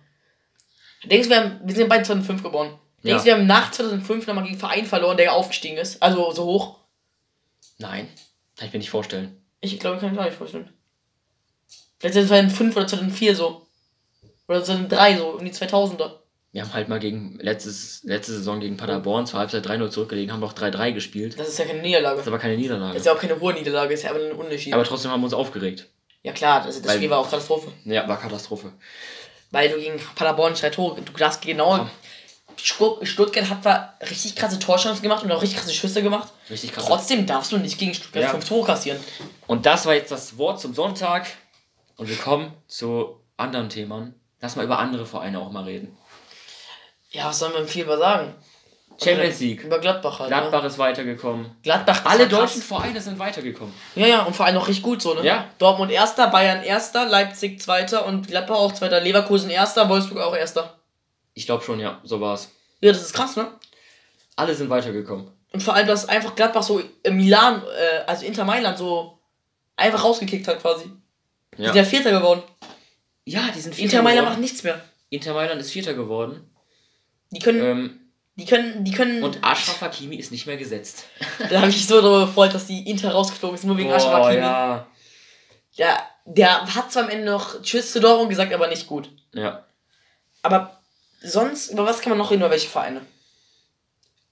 Denkst 1.05 1.29
du, 1.29 1.35
wir, 1.35 1.41
haben, 1.43 1.61
wir 1.65 1.75
sind 1.75 1.89
beide 1.89 2.05
2005 2.05 2.43
geboren. 2.43 2.79
Denkst 3.03 3.25
du, 3.25 3.29
Ja. 3.31 3.35
wir 3.37 3.41
haben 3.43 3.47
nach 3.47 3.71
2005 3.73 4.27
nochmal 4.27 4.45
gegen 4.45 4.55
einen 4.55 4.61
Verein 4.61 4.87
verloren, 4.87 5.17
der 5.17 5.33
aufgestiegen 5.35 5.77
ist? 5.77 6.03
Also 6.03 6.31
so 6.31 6.45
hoch? 6.45 6.79
Nein. 7.79 8.09
Kann 8.57 8.69
ich 8.69 8.73
mir 8.73 8.79
nicht 8.79 8.91
vorstellen. 8.91 9.41
Ich 9.61 9.79
glaube, 9.81 9.99
kann 9.99 10.11
ich 10.11 10.15
mir 10.15 10.21
auch 10.21 10.27
nicht 10.27 10.37
vorstellen. 10.39 10.69
Vielleicht 11.99 12.15
2005 12.15 12.77
oder 12.77 12.87
2004 12.87 13.35
so. 13.37 13.67
Oder 14.49 14.63
2003 14.63 15.17
so, 15.19 15.29
um 15.31 15.45
die 15.45 15.53
2000er. 15.53 16.13
Wir 16.53 16.63
haben 16.63 16.73
halt 16.73 16.89
mal 16.89 17.01
gegen 17.01 17.39
letztes, 17.41 18.05
letzte 18.05 18.33
Saison 18.33 18.61
gegen 18.61 18.77
Paderborn 18.77 19.27
zur 19.27 19.41
Halbzeit 19.41 19.67
3-0 19.67 19.91
zurückgelegen, 19.91 20.33
haben 20.33 20.41
doch 20.41 20.53
3-3 20.53 20.93
gespielt. 20.93 21.37
Das 21.39 21.49
ist 21.49 21.59
ja 21.59 21.65
keine 21.65 21.83
Niederlage. 21.83 22.17
Das 22.17 22.27
ist 22.27 22.29
aber 22.29 22.39
keine 22.39 22.55
Das 22.55 22.63
Niederlage. 22.63 22.97
ist 22.97 23.07
ja 23.07 23.13
auch 23.13 23.19
keine 23.19 23.41
hohe 23.41 23.55
Niederlage, 23.55 23.93
ist 23.95 24.05
ja 24.05 24.11
aber 24.11 24.21
ein 24.25 24.33
Unterschied. 24.33 24.73
Aber 24.73 24.85
trotzdem 24.85 25.11
haben 25.11 25.21
wir 25.21 25.25
uns 25.25 25.35
aufgeregt. 25.35 25.89
ja 26.23 26.33
klar, 26.33 26.63
das, 26.65 26.77
das 26.81 26.87
Weil- 26.89 26.97
Spiel 26.99 27.11
war 27.11 27.19
auch 27.19 27.29
Katastrophe. 27.29 27.73
Ja, 27.85 28.07
war 28.07 28.21
Katastrophe. 28.21 28.73
Weil 29.51 29.69
du 29.71 29.79
gegen 29.81 29.99
Paderborn 30.15 30.55
drei 30.55 30.71
Tore, 30.71 31.01
du 31.03 31.13
darfst 31.13 31.43
genau. 31.43 31.77
Ja. 31.79 31.91
Stutt- 32.63 33.07
Stuttgart 33.07 33.49
hat 33.51 33.63
zwar 33.63 33.95
richtig 34.03 34.37
krasse 34.37 34.59
Torchancen 34.59 35.03
gemacht 35.03 35.23
und 35.25 35.33
auch 35.33 35.43
richtig 35.43 35.59
krasse 35.61 35.75
Schüsse 35.75 36.03
gemacht. 36.03 36.33
Richtig 36.51 36.73
krass. 36.73 36.85
Trotzdem 36.87 37.27
darfst 37.27 37.53
du 37.53 37.59
nicht 37.59 37.79
gegen 37.79 37.95
Stuttgart 37.95 38.23
Ja. 38.25 38.31
fünf 38.31 38.49
Tore 38.49 38.67
kassieren. 38.67 38.99
Und 39.47 39.67
das 39.67 39.87
war 39.87 39.95
jetzt 39.95 40.11
das 40.11 40.39
Wort 40.39 40.61
zum 40.61 40.75
Sonntag. 40.75 41.27
Und 41.97 42.09
wir 42.09 42.17
kommen 42.17 42.53
zu 42.67 43.21
anderen 43.37 43.69
Themen. 43.69 44.15
Lass 44.41 44.57
mal 44.57 44.65
über 44.65 44.79
andere 44.79 45.07
Vereine 45.07 45.39
auch 45.41 45.51
mal 45.51 45.65
reden. 45.65 45.97
Ja, 47.11 47.27
was 47.27 47.39
sollen 47.39 47.53
wir 47.55 47.65
viel 47.67 47.85
über 47.85 47.97
sagen? 47.99 48.35
Champions 49.03 49.41
League. 49.41 49.63
Über 49.65 49.79
Gladbach 49.81 50.21
halt. 50.21 50.29
Gladbach 50.29 50.63
Ne? 50.63 50.69
ist 50.69 50.79
weitergekommen. 50.79 51.57
Gladbach 51.63 52.01
ist 52.01 52.07
Alle 52.07 52.29
deutschen 52.29 52.63
Vereine 52.63 53.01
sind 53.01 53.19
weitergekommen. 53.19 53.75
Ja, 53.97 54.07
ja, 54.07 54.23
und 54.23 54.37
vor 54.37 54.47
allem 54.47 54.55
noch 54.55 54.69
richtig 54.69 54.85
gut 54.85 55.03
so, 55.03 55.15
ne? 55.15 55.25
Ja. 55.25 55.47
Dortmund 55.59 55.91
erster, 55.91 56.29
Bayern 56.29 56.63
erster, 56.63 57.05
Leipzig 57.07 57.61
zweiter 57.61 58.07
und 58.07 58.29
Gladbach 58.29 58.55
auch 58.57 58.73
zweiter, 58.73 59.01
Leverkusen 59.01 59.51
erster, 59.51 59.89
Wolfsburg 59.89 60.23
auch 60.23 60.37
erster. 60.37 60.79
Ich 61.35 61.47
glaube 61.47 61.65
schon, 61.65 61.81
ja, 61.81 62.01
so 62.05 62.21
war's. 62.21 62.51
Ja, 62.81 62.93
das 62.93 63.03
ist 63.03 63.13
krass, 63.13 63.37
ne? 63.37 63.53
Alle 64.37 64.55
sind 64.55 64.71
weitergekommen. 64.71 65.31
Und 65.53 65.63
vor 65.63 65.75
allem, 65.75 65.87
dass 65.87 66.09
einfach 66.09 66.35
Gladbach 66.35 66.63
so 66.63 66.83
Milan, 67.09 67.63
äh, 67.63 68.01
also 68.07 68.25
Inter 68.27 68.45
Mailand 68.45 68.79
so 68.79 69.19
einfach 69.77 70.03
rausgekickt 70.05 70.47
hat 70.49 70.61
quasi. 70.61 70.91
Die 71.57 71.63
Ja, 71.63 71.69
sind 71.73 71.77
ja 71.77 71.85
Vierter 71.85 72.11
geworden. 72.13 72.43
ja 73.25 73.49
die 73.55 73.61
sind 73.61 73.79
Inter 73.79 74.03
Mailand 74.03 74.25
macht 74.27 74.35
geworden. 74.37 74.41
nichts 74.41 74.63
mehr. 74.65 74.81
Inter 75.11 75.35
Mailand 75.35 75.61
ist 75.61 75.71
Vierter 75.71 75.95
geworden. 75.95 76.51
Die 77.31 77.39
können. 77.39 77.63
Ähm, 77.65 78.01
Die 78.37 78.47
können, 78.47 78.83
die 78.85 78.91
können. 78.91 79.23
Und 79.23 79.45
Ashraf 79.45 79.81
Hakimi 79.81 80.17
ist 80.17 80.33
nicht 80.33 80.47
mehr 80.47 80.57
gesetzt. 80.57 81.05
da 81.39 81.61
habe 81.61 81.69
ich 81.71 81.77
mich 81.77 81.87
so 81.87 82.01
darüber 82.01 82.27
gefreut, 82.27 82.53
dass 82.53 82.67
die 82.67 82.89
Inter 82.91 83.13
rausgeflogen 83.13 83.55
ist, 83.57 83.65
nur 83.65 83.77
wegen 83.77 83.93
Ashraf 83.93 84.25
Hakimi. 84.25 84.41
ja. 84.43 84.87
Der, 85.79 86.03
der 86.25 86.75
hat 86.75 86.91
zwar 86.93 87.05
am 87.05 87.11
Ende 87.11 87.31
noch 87.31 87.61
Tschüss 87.63 87.93
zu 87.93 88.01
Dortmund 88.01 88.31
gesagt, 88.31 88.53
aber 88.53 88.67
nicht 88.69 88.87
gut. 88.89 89.09
Ja. 89.33 89.65
Aber 90.43 90.81
sonst, 91.25 91.71
über 91.71 91.85
was 91.87 92.01
kann 92.01 92.11
man 92.11 92.19
noch 92.19 92.31
reden, 92.31 92.43
über 92.43 92.51
welche 92.51 92.69
Vereine? 92.69 93.01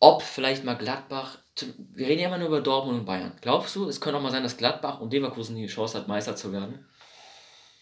Ob 0.01 0.23
vielleicht 0.23 0.65
mal 0.65 0.75
Gladbach. 0.75 1.39
Wir 1.95 2.07
reden 2.09 2.21
ja 2.23 2.29
immer 2.29 2.39
nur 2.39 2.49
über 2.49 2.61
Dortmund 2.61 3.01
und 3.01 3.05
Bayern. 3.05 3.37
Glaubst 3.41 3.77
du, 3.77 3.89
es 3.89 4.01
könnte 4.01 4.19
auch 4.19 4.23
mal 4.23 4.33
sein, 4.33 4.43
dass 4.43 4.57
Gladbach 4.57 5.01
und 5.01 5.13
Leverkusen 5.13 5.55
die 5.57 5.67
Chance 5.67 5.99
hat, 5.99 6.09
Meister 6.09 6.35
zu 6.35 6.53
werden? 6.53 6.89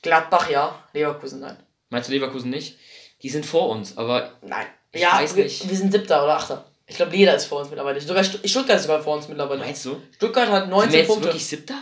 Gladbach 0.03 0.51
ja, 0.51 0.83
Leverkusen 0.93 1.41
nein. 1.41 1.57
Meinst 1.89 2.09
du 2.09 2.13
Leverkusen 2.13 2.51
nicht? 2.51 2.79
Die 3.23 3.29
sind 3.29 3.45
vor 3.47 3.69
uns, 3.69 3.97
aber 3.97 4.33
Nein. 4.43 4.67
Ich 4.93 5.03
ja, 5.03 5.13
weiß 5.13 5.37
wir, 5.37 5.45
nicht. 5.45 5.69
wir 5.69 5.77
sind 5.77 5.93
siebter 5.93 6.25
oder 6.25 6.35
achter. 6.37 6.65
Ich 6.87 6.97
glaube, 6.97 7.15
jeder 7.15 7.35
ist 7.37 7.45
vor 7.45 7.61
uns 7.61 7.69
mittlerweile. 7.69 8.01
Sogar 8.01 8.25
Stu- 8.25 8.47
Stuttgart 8.47 8.77
ist 8.79 8.83
sogar 8.85 9.01
vor 9.03 9.15
uns 9.17 9.29
mittlerweile. 9.29 9.61
meinst 9.61 9.85
du? 9.85 10.03
Stuttgart 10.17 10.49
hat 10.49 10.63
Sind 10.63 10.71
wir 10.71 10.77
19 10.77 10.93
jetzt 10.99 11.07
Punkte. 11.07 11.25
wirklich 11.27 11.47
siebter? 11.47 11.75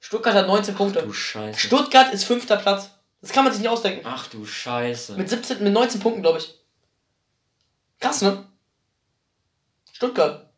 Stuttgart 0.00 0.34
hat 0.34 0.46
19 0.48 0.74
Punkte. 0.74 1.02
Du 1.02 1.12
Scheiße. 1.12 1.60
Stuttgart 1.60 2.12
ist 2.12 2.24
fünfter 2.24 2.56
Platz. 2.56 2.90
Das 3.22 3.32
kann 3.32 3.44
man 3.44 3.52
sich 3.52 3.62
nicht 3.62 3.70
ausdenken. 3.70 4.02
Ach 4.04 4.26
du 4.26 4.44
Scheiße. 4.44 5.16
Mit 5.16 5.30
17, 5.30 5.62
mit 5.62 5.72
19 5.72 6.00
Punkten, 6.00 6.22
glaube 6.22 6.38
ich. 6.38 6.54
Krass, 8.00 8.20
ne? 8.20 8.44
Stuttgart. 9.92 10.50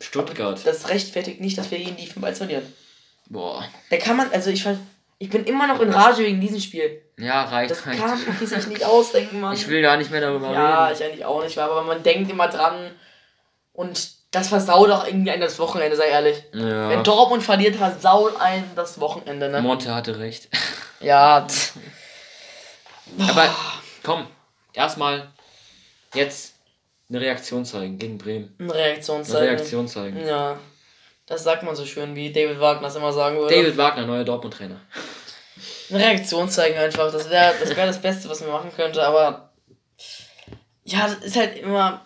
Stuttgart. 0.00 0.60
Das 0.64 0.88
rechtfertigt 0.90 1.40
nicht, 1.40 1.56
dass 1.56 1.70
wir 1.70 1.78
gegen 1.78 1.96
die 1.96 2.08
5-1 2.08 2.34
verlieren. 2.34 2.72
Boah. 3.28 3.66
Da 3.90 3.96
kann 3.96 4.16
man, 4.16 4.30
also 4.30 4.50
ich 4.50 4.66
ich 5.18 5.30
bin 5.30 5.44
immer 5.44 5.66
noch 5.66 5.80
in 5.80 5.90
Rage 5.90 6.22
wegen 6.22 6.40
diesem 6.40 6.60
Spiel. 6.60 7.02
Ja, 7.16 7.44
reicht. 7.44 7.70
Das 7.70 7.86
reicht. 7.86 7.98
kann 7.98 8.10
man 8.10 8.46
sich 8.46 8.66
nicht 8.66 8.84
ausdenken, 8.84 9.40
Mann. 9.40 9.54
Ich 9.54 9.66
will 9.68 9.80
gar 9.80 9.96
nicht 9.96 10.10
mehr 10.10 10.20
darüber 10.20 10.52
Ja, 10.52 10.86
reden. 10.86 10.96
ich 10.98 11.04
eigentlich 11.04 11.24
auch 11.24 11.42
nicht, 11.42 11.56
aber 11.56 11.82
man 11.84 12.02
denkt 12.02 12.30
immer 12.30 12.48
dran 12.48 12.94
und 13.72 14.15
das 14.36 14.48
versaut 14.48 14.90
auch 14.90 15.06
irgendwie 15.06 15.30
ein 15.30 15.40
das 15.40 15.58
Wochenende, 15.58 15.96
sei 15.96 16.08
ehrlich. 16.08 16.42
Wenn 16.52 16.68
Ja. 16.68 17.02
Dortmund 17.02 17.42
verliert, 17.42 17.76
versaut 17.76 18.40
ein 18.40 18.70
das 18.74 19.00
Wochenende, 19.00 19.48
ne? 19.48 19.60
Monte 19.62 19.94
hatte 19.94 20.18
recht. 20.18 20.48
Ja. 20.98 21.46
Aber 23.28 23.54
komm, 24.02 24.26
erstmal 24.72 25.28
jetzt 26.14 26.54
eine 27.10 27.20
Reaktion 27.20 27.66
zeigen 27.66 27.98
gegen 27.98 28.16
Bremen. 28.16 28.54
Eine 28.58 28.74
Reaktion 28.74 29.18
Eine 29.18 29.26
zeigen. 29.26 29.46
Reaktion 29.46 29.88
zeigen. 29.88 30.26
Ja. 30.26 30.58
Das 31.26 31.44
sagt 31.44 31.64
man 31.64 31.76
so 31.76 31.84
schön, 31.84 32.14
wie 32.16 32.32
David 32.32 32.60
Wagner 32.60 32.88
es 32.88 32.96
immer 32.96 33.12
sagen 33.12 33.36
würde. 33.36 33.54
David 33.54 33.76
Wagner, 33.76 34.06
neuer 34.06 34.24
Dortmund-Trainer. 34.24 34.80
Eine 35.90 35.98
Reaktion 35.98 36.48
zeigen 36.48 36.78
einfach. 36.78 37.12
Das 37.12 37.28
wäre 37.28 37.52
das, 37.60 37.76
wär 37.76 37.86
das 37.86 38.00
Beste, 38.00 38.28
was 38.30 38.40
man 38.40 38.50
machen 38.50 38.72
könnte, 38.74 39.06
aber. 39.06 39.50
Ja, 40.84 41.08
das 41.08 41.18
ist 41.24 41.36
halt 41.36 41.58
immer. 41.58 42.05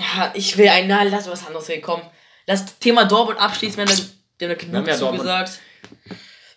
Ja, 0.00 0.32
ich 0.34 0.56
will 0.56 0.68
ein. 0.68 0.88
Na, 0.88 1.02
lass 1.02 1.28
was 1.28 1.46
anderes 1.46 1.68
reden. 1.68 1.82
Komm. 1.82 2.02
Lass 2.46 2.78
Thema 2.78 3.04
Dortmund 3.04 3.38
abschließen, 3.38 3.76
wir 3.76 3.86
haben 3.86 3.96
da- 4.38 4.48
wir 4.48 4.54
genug 4.56 4.86
ja 4.86 4.96
Dortmund. 4.96 5.18
zugesagt. 5.20 5.60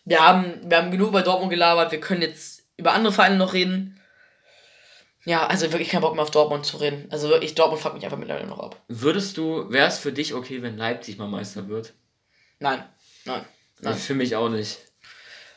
Wir 0.06 0.20
haben, 0.26 0.62
wir 0.70 0.78
haben 0.78 0.92
genug 0.92 1.10
über 1.10 1.22
Dortmund 1.22 1.50
gelabert. 1.52 1.92
Wir 1.92 2.00
können 2.00 2.22
jetzt 2.22 2.64
über 2.78 2.94
andere 2.94 3.14
Vereine 3.14 3.36
noch 3.38 3.54
reden. 3.54 4.00
Ja, 5.26 5.48
also 5.48 5.72
wirklich 5.72 5.90
keinen 5.90 6.02
Bock 6.02 6.14
mehr 6.16 6.24
auf 6.24 6.32
Dortmund 6.32 6.66
zu 6.66 6.78
reden. 6.78 7.08
Also 7.10 7.30
wirklich, 7.30 7.56
Dortmund 7.56 7.82
fuckt 7.82 7.96
mich 7.96 8.04
einfach 8.04 8.18
mittlerweile 8.18 8.48
noch 8.48 8.60
ab. 8.60 8.82
Würdest 8.90 9.38
du, 9.38 9.70
wäre 9.72 9.88
es 9.88 9.98
für 9.98 10.12
dich 10.12 10.34
okay, 10.34 10.62
wenn 10.62 10.78
Leipzig 10.78 11.18
mal 11.18 11.28
Meister 11.28 11.68
wird? 11.70 11.94
Nein, 12.60 12.84
nein. 13.26 13.46
Nein. 13.80 13.96
Für 13.96 14.14
mich 14.16 14.36
auch 14.36 14.50
nicht. 14.50 14.80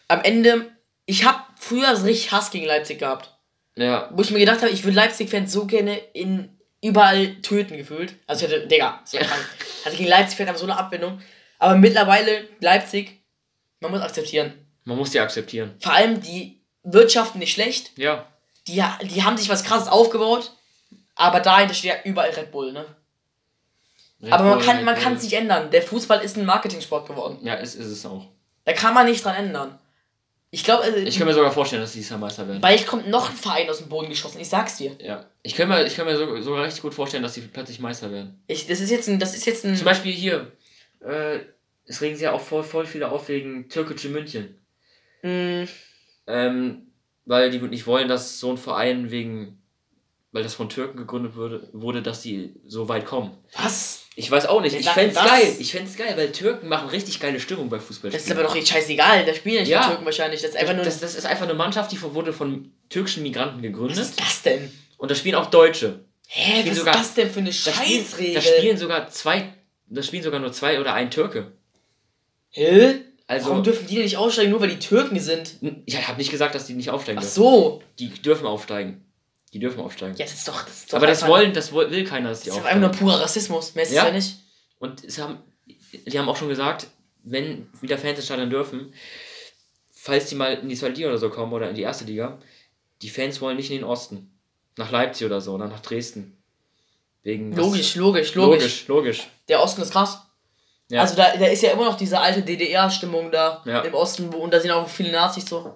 Am 0.09 0.23
Ende, 0.23 0.71
ich 1.05 1.25
habe 1.25 1.41
früher 1.59 1.91
richtig 2.05 2.31
Hass 2.33 2.51
gegen 2.51 2.67
Leipzig 2.67 3.01
gehabt. 3.01 3.37
Ja, 3.77 4.09
Wo 4.13 4.23
ich 4.23 4.31
mir 4.31 4.39
gedacht 4.39 4.63
habe, 4.63 4.71
ich 4.71 4.85
würde 4.85 4.97
Leipzig-Fans 4.97 5.53
so 5.53 5.67
gerne 5.67 5.97
in 6.15 6.56
überall 6.87 7.37
töten 7.43 7.77
gefühlt. 7.77 8.15
Also 8.27 8.47
ich 8.47 8.53
hätte, 8.53 8.67
Digga, 8.67 9.01
das 9.03 9.13
war 9.15 9.21
Ja. 9.21 9.27
krank. 9.27 9.45
Also 9.85 9.97
gegen 9.99 10.09
Leipzig-Fans 10.11 10.49
einfach 10.49 10.61
so 10.61 10.67
eine 10.67 10.79
Abwendung. 10.79 11.21
Aber 11.59 11.77
mittlerweile, 11.77 12.49
Leipzig, 12.61 13.21
man 13.81 13.91
muss 13.91 14.01
akzeptieren. 14.01 14.53
man 14.85 14.97
muss 14.97 15.11
die 15.11 15.21
akzeptieren. 15.21 15.75
Vor 15.81 15.93
allem, 15.93 16.21
die 16.21 16.61
wirtschaften 16.83 17.39
nicht 17.41 17.53
schlecht. 17.53 17.93
Ja, 17.97 18.27
Die, 18.69 18.83
die 19.09 19.23
haben 19.23 19.37
sich 19.37 19.49
was 19.49 19.65
krasses 19.65 19.89
aufgebaut. 19.89 20.53
Aber 21.15 21.41
dahinter 21.41 21.73
steht 21.75 21.91
ja 21.91 21.97
überall 22.05 22.31
Red 22.31 22.51
Bull, 22.53 22.73
ne? 22.73 22.85
Red 24.23 24.33
aber 24.33 24.45
man 24.45 24.59
Bull, 24.59 24.67
kann 24.67 24.85
man 24.85 24.95
es 25.17 25.23
nicht 25.23 25.33
ändern. 25.33 25.71
Der 25.71 25.83
Fußball 25.83 26.21
ist 26.23 26.37
ein 26.37 26.45
Marketingsport 26.45 27.07
geworden. 27.09 27.39
Ja, 27.43 27.55
ist, 27.55 27.75
ist 27.75 27.87
es 27.87 28.05
auch. 28.07 28.27
Da 28.65 28.73
kann 28.73 28.93
man 28.95 29.07
nicht 29.07 29.25
dran 29.25 29.35
ändern. 29.37 29.79
Ich 30.51 30.65
glaube, 30.65 30.85
also, 30.85 30.97
Ich 30.99 31.19
kann 31.19 31.27
mir 31.27 31.35
sogar 31.35 31.51
vorstellen, 31.53 31.83
dass 31.83 31.93
die 31.93 31.99
dieses 31.99 32.11
Jahr 32.11 32.19
Meister 32.21 32.47
werden. 32.47 32.61
bald 32.61 32.87
kommt 32.87 33.09
noch 33.09 33.31
ein 33.31 33.37
Verein 33.37 33.69
aus 33.69 33.79
dem 33.79 33.89
Boden 33.89 34.09
geschossen. 34.09 34.41
Ich 34.41 34.49
sag's 34.49 34.77
dir. 34.79 34.97
Ja. 35.01 35.29
Ich 35.43 35.55
kann 35.55 35.69
mir, 35.69 35.85
ich 35.85 35.97
kann 35.97 36.07
mir 36.07 36.17
so, 36.17 36.41
sogar 36.41 36.65
richtig 36.65 36.83
gut 36.83 36.95
vorstellen, 36.95 37.23
dass 37.23 37.35
die 37.35 37.41
plötzlich 37.41 37.81
Meister 37.81 38.11
werden. 38.13 38.41
Ich, 38.47 38.67
das 38.67 38.81
ist 38.81 38.91
jetzt 38.91 39.09
ein, 39.09 39.19
das 39.19 39.35
ist 39.35 39.45
jetzt 39.45 39.65
ein. 39.65 39.75
Zum 39.77 39.85
Beispiel 39.85 40.13
hier, 40.13 40.53
äh, 41.01 41.41
es 41.85 42.01
regen 42.01 42.15
sich 42.15 42.25
ja 42.25 42.33
auch 42.33 42.41
voll, 42.41 42.63
voll 42.63 42.87
viele 42.87 43.11
auf 43.11 43.29
wegen 43.29 43.69
türkische 43.69 44.09
München. 44.09 44.57
mh, 45.23 45.67
Ähm, 46.27 46.83
weil 47.25 47.51
die 47.51 47.59
nicht 47.59 47.87
wollen, 47.87 48.09
dass 48.09 48.39
so 48.39 48.51
ein 48.51 48.57
Verein 48.57 49.11
wegen, 49.11 49.61
weil 50.33 50.45
das 50.45 50.55
von 50.55 50.69
Türken 50.69 50.97
gegründet 50.97 51.35
wurde, 51.37 51.69
wurde, 51.73 52.03
dass 52.03 52.23
die 52.23 52.55
so 52.67 52.89
weit 52.89 53.05
kommen. 53.05 53.37
was? 53.57 54.06
Ich 54.19 54.31
weiß 54.31 54.47
auch 54.47 54.63
nicht. 54.63 54.73
Wer 54.73 54.81
Ich 54.81 54.89
fänd's 54.89 55.15
das? 55.15 55.27
geil. 55.27 55.55
Ich 55.59 55.73
fänd's 55.73 55.95
geil, 55.97 56.15
weil 56.17 56.33
Türken 56.33 56.69
machen 56.69 56.89
richtig 56.89 57.21
geile 57.21 57.39
Stimmung 57.39 57.69
bei 57.69 57.79
Fußballspielen. 57.79 58.13
Das 58.13 58.23
ist 58.25 58.33
aber 58.33 58.43
doch 58.45 58.55
nicht 58.55 58.67
scheißegal. 58.67 59.27
Da 59.27 59.35
spielen 59.35 59.57
ja 59.57 59.61
nicht 59.61 59.69
Ja. 59.71 59.83
die 59.83 59.89
Türken 59.89 60.05
wahrscheinlich. 60.07 60.41
Das 60.41 60.51
ist 60.53 60.57
einfach 60.57 60.75
nur. 60.75 60.85
das, 60.87 61.01
das 61.01 61.15
ist 61.15 61.27
einfach 61.27 61.45
eine 61.45 61.53
Mannschaft, 61.55 61.93
die 61.93 62.01
wurde 62.01 62.33
von 62.33 62.73
türkischen 62.89 63.23
Migranten 63.23 63.61
gegründet. 63.61 63.99
was 63.99 64.09
ist 64.09 64.21
das 64.21 64.43
denn? 64.43 64.73
Und 64.97 65.11
da 65.11 65.15
spielen 65.15 65.35
auch 65.35 65.47
Deutsche. 65.51 66.01
Hä, 66.29 66.65
was 66.67 66.79
sogar- 66.79 66.95
ist 66.95 67.01
das 67.03 67.15
denn 67.15 67.31
für 67.31 67.41
eine 67.41 67.51
Da 67.51 67.55
Scheißregel? 67.55 68.35
da 68.35 68.41
spielen 68.41 68.77
sogar 68.79 69.09
zwei, 69.11 69.53
da 69.89 70.03
spielen 70.03 70.23
sogar 70.23 70.41
nur 70.41 70.51
zwei 70.53 70.81
oder 70.81 70.95
ein 70.95 71.11
Türke. 71.11 71.53
Hä? 72.51 72.95
Also, 73.29 73.51
Warum 73.51 73.63
dürfen 73.65 73.87
die 73.87 73.97
denn 73.97 74.05
nicht 74.05 74.17
aussteigen, 74.17 74.51
nur 74.51 74.61
weil 74.61 74.69
die 74.71 74.79
Türken 74.79 75.19
sind? 75.21 75.57
ich 75.85 76.09
habe 76.09 76.17
nicht 76.19 76.31
gesagt, 76.31 76.55
dass 76.55 76.67
die 76.67 76.75
nicht 76.75 76.91
aufsteigen 76.91 77.19
Ach 77.19 77.23
dürfen. 77.23 77.35
so. 77.35 77.83
Die 77.99 78.09
dürfen 78.09 78.47
aufsteigen. 78.47 79.05
Die 79.53 79.59
dürfen 79.59 79.81
aufsteigen. 79.81 80.17
Ja, 80.17 80.25
das 80.25 80.35
ist 80.35 80.49
doch. 80.49 80.63
Das 80.63 80.75
ist 80.75 80.93
doch 80.93 80.97
aber 80.99 81.07
das 81.07 81.27
wollen, 81.27 81.53
das 81.55 81.73
will 81.73 82.05
keiner, 82.05 82.31
dass 82.31 82.41
die 82.41 82.49
Das 82.51 82.59
ist 82.59 82.65
einfach 82.65 82.77
aufsteigen. 82.77 82.81
nur 82.81 82.91
purer 83.13 83.23
Rassismus. 83.23 83.75
Mehr 83.75 83.85
ist 83.85 83.93
Ja. 83.93 84.07
ja 84.07 84.13
nicht. 84.13 84.37
Und 84.79 85.05
es 85.05 85.19
haben, 85.19 85.39
die 85.67 86.19
haben 86.19 86.29
auch 86.29 86.37
schon 86.37 86.49
gesagt, 86.49 86.89
wenn 87.23 87.69
wieder 87.81 87.97
Fans 87.99 88.19
ins 88.19 88.27
Stadion 88.27 88.51
dürfen, 88.51 88.93
falls 89.93 90.27
die 90.29 90.35
mal 90.35 90.55
in 90.55 90.69
die 90.69 90.77
zweite 90.77 90.95
Liga 90.95 91.09
oder 91.09 91.19
so 91.19 91.31
kommen 91.31 91.53
oder 91.53 91.69
in 91.71 91.75
die 91.75 91.83
erste 91.83 92.05
Liga, 92.05 92.39
die 93.03 93.09
Fans 93.11 93.41
wollen 93.41 93.57
nicht 93.57 93.71
in 93.71 93.79
den 93.79 93.85
Osten. 93.85 94.31
Nach 94.77 94.91
Leipzig 94.91 95.27
oder 95.27 95.41
so 95.41 95.55
oder 95.55 95.69
nach 95.69 95.81
Dresden. 95.81 96.37
Wegen 97.23 97.55
Logisch, 97.57 97.95
logisch, 97.97 98.35
logisch, 98.35 98.61
Logisch, 98.61 98.89
logisch. 98.89 99.29
Der 99.49 99.63
Osten 99.63 99.83
ist 99.83 99.91
krass. 99.93 100.21
Ja. 100.89 101.01
Also 101.01 101.17
da, 101.17 101.37
da 101.37 101.47
ist 101.47 101.63
ja 101.63 101.71
immer 101.73 101.87
noch 101.87 101.97
diese 101.97 102.21
alte 102.21 102.43
DDR-Stimmung 102.43 103.33
da 103.33 103.63
Ja. 103.65 103.81
im 103.81 103.95
Osten, 103.95 104.33
wo, 104.33 104.39
und 104.39 104.53
da 104.53 104.61
sind 104.61 104.71
auch 104.71 104.89
viele 104.89 105.11
Nazis 105.11 105.47
so. 105.47 105.75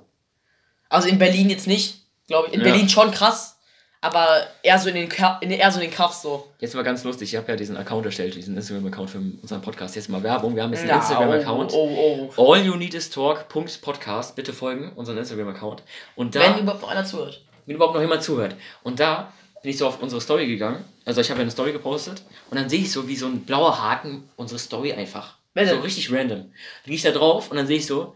Also 0.89 1.09
in 1.09 1.19
Berlin 1.19 1.51
jetzt 1.51 1.67
nicht, 1.67 2.05
glaube 2.29 2.49
ich. 2.49 2.55
In 2.55 2.61
Ja. 2.61 2.65
Berlin 2.67 2.89
schon 2.89 3.11
krass, 3.11 3.59
aber 4.03 4.47
eher 4.63 4.79
so 4.79 4.89
in 4.89 4.95
den, 4.95 5.09
Ka- 5.09 5.39
in, 5.43 5.51
eher 5.51 5.71
so 5.71 5.79
in 5.81 5.89
den 5.89 5.95
Kaffs 5.95 6.23
so. 6.23 6.49
Jetzt 6.59 6.75
mal 6.75 6.83
ganz 6.83 7.05
lustig, 7.05 7.33
ich 7.33 7.37
habe 7.37 7.49
ja 7.53 7.57
diesen 7.57 7.77
Account 7.77 8.07
erstellt, 8.07 8.35
diesen 8.35 8.57
Instagram-Account 8.57 9.11
für 9.11 9.19
unseren 9.19 9.61
Podcast. 9.61 9.95
Jetzt 9.97 10.09
mal 10.09 10.23
Werbung. 10.23 10.57
Wir 10.57 10.63
haben 10.63 10.71
jetzt 10.73 10.81
einen 10.81 10.89
Ja, 10.91 10.97
Instagram-Account. 10.97 11.73
Oh, 11.75 11.89
oh, 11.97 12.33
oh. 12.37 12.53
All 12.55 12.61
you 12.65 12.77
need 12.77 12.95
is 12.95 13.11
talk.podcast. 13.11 14.37
Bitte 14.37 14.53
folgen, 14.53 14.93
unseren 14.95 15.19
Instagram-Account. 15.19 15.83
Und 16.17 16.35
da, 16.35 16.41
Wenn 16.41 16.63
überhaupt 16.63 16.83
noch 16.83 16.91
einer 16.91 17.05
zuhört. 17.05 17.43
wenn 17.67 17.77
überhaupt 17.77 17.95
noch 17.95 18.01
jemand 18.03 18.23
zuhört. 18.23 18.55
Und 18.83 19.01
da 19.01 19.33
bin 19.63 19.71
ich 19.71 19.79
so 19.79 19.87
auf 19.87 20.01
unsere 20.03 20.21
Story 20.21 20.47
gegangen. 20.47 20.83
Also 21.05 21.21
ich 21.21 21.29
habe 21.31 21.39
ja 21.41 21.43
eine 21.43 21.51
Story 21.51 21.73
gepostet. 21.73 22.23
Und 22.51 22.59
dann 22.59 22.69
sehe 22.71 22.81
ich 22.81 22.91
so, 22.91 23.07
wie 23.09 23.17
so 23.17 23.27
ein 23.27 23.41
blauer 23.45 23.83
Haken 23.83 24.29
unsere 24.37 24.59
Story 24.59 24.93
einfach. 24.93 25.37
Wer 25.53 25.67
So 25.69 25.81
richtig 25.81 26.11
random. 26.13 26.39
Dann 26.39 26.53
gehe 26.87 26.95
ich 26.95 27.03
da 27.03 27.11
drauf 27.11 27.51
und 27.51 27.57
dann 27.57 27.67
sehe 27.67 27.77
ich 27.79 27.87
so, 27.87 28.15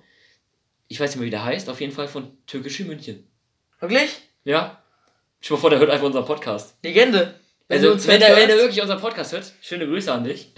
ich 0.88 0.98
weiß 1.00 1.10
nicht 1.10 1.16
mehr, 1.18 1.26
wie 1.26 1.30
der 1.30 1.44
heißt, 1.44 1.68
auf 1.68 1.80
jeden 1.80 1.92
Fall 1.92 2.08
von 2.08 2.30
Türkische 2.46 2.84
München. 2.84 3.26
Wirklich? 3.80 4.10
Ja? 4.44 4.78
Dir 5.44 5.52
mal 5.52 5.58
vor, 5.58 5.70
der 5.70 5.78
hört 5.78 5.90
einfach 5.90 6.06
unseren 6.06 6.24
Podcast. 6.24 6.74
Legende. 6.82 7.34
Wenn 7.68 7.84
Also, 7.84 8.08
wenn 8.08 8.20
der, 8.20 8.36
wenn 8.36 8.48
der 8.48 8.56
wirklich 8.56 8.80
unseren 8.80 9.00
Podcast 9.00 9.32
hört, 9.32 9.52
schöne 9.60 9.86
Grüße 9.86 10.10
an 10.12 10.24
dich. 10.24 10.52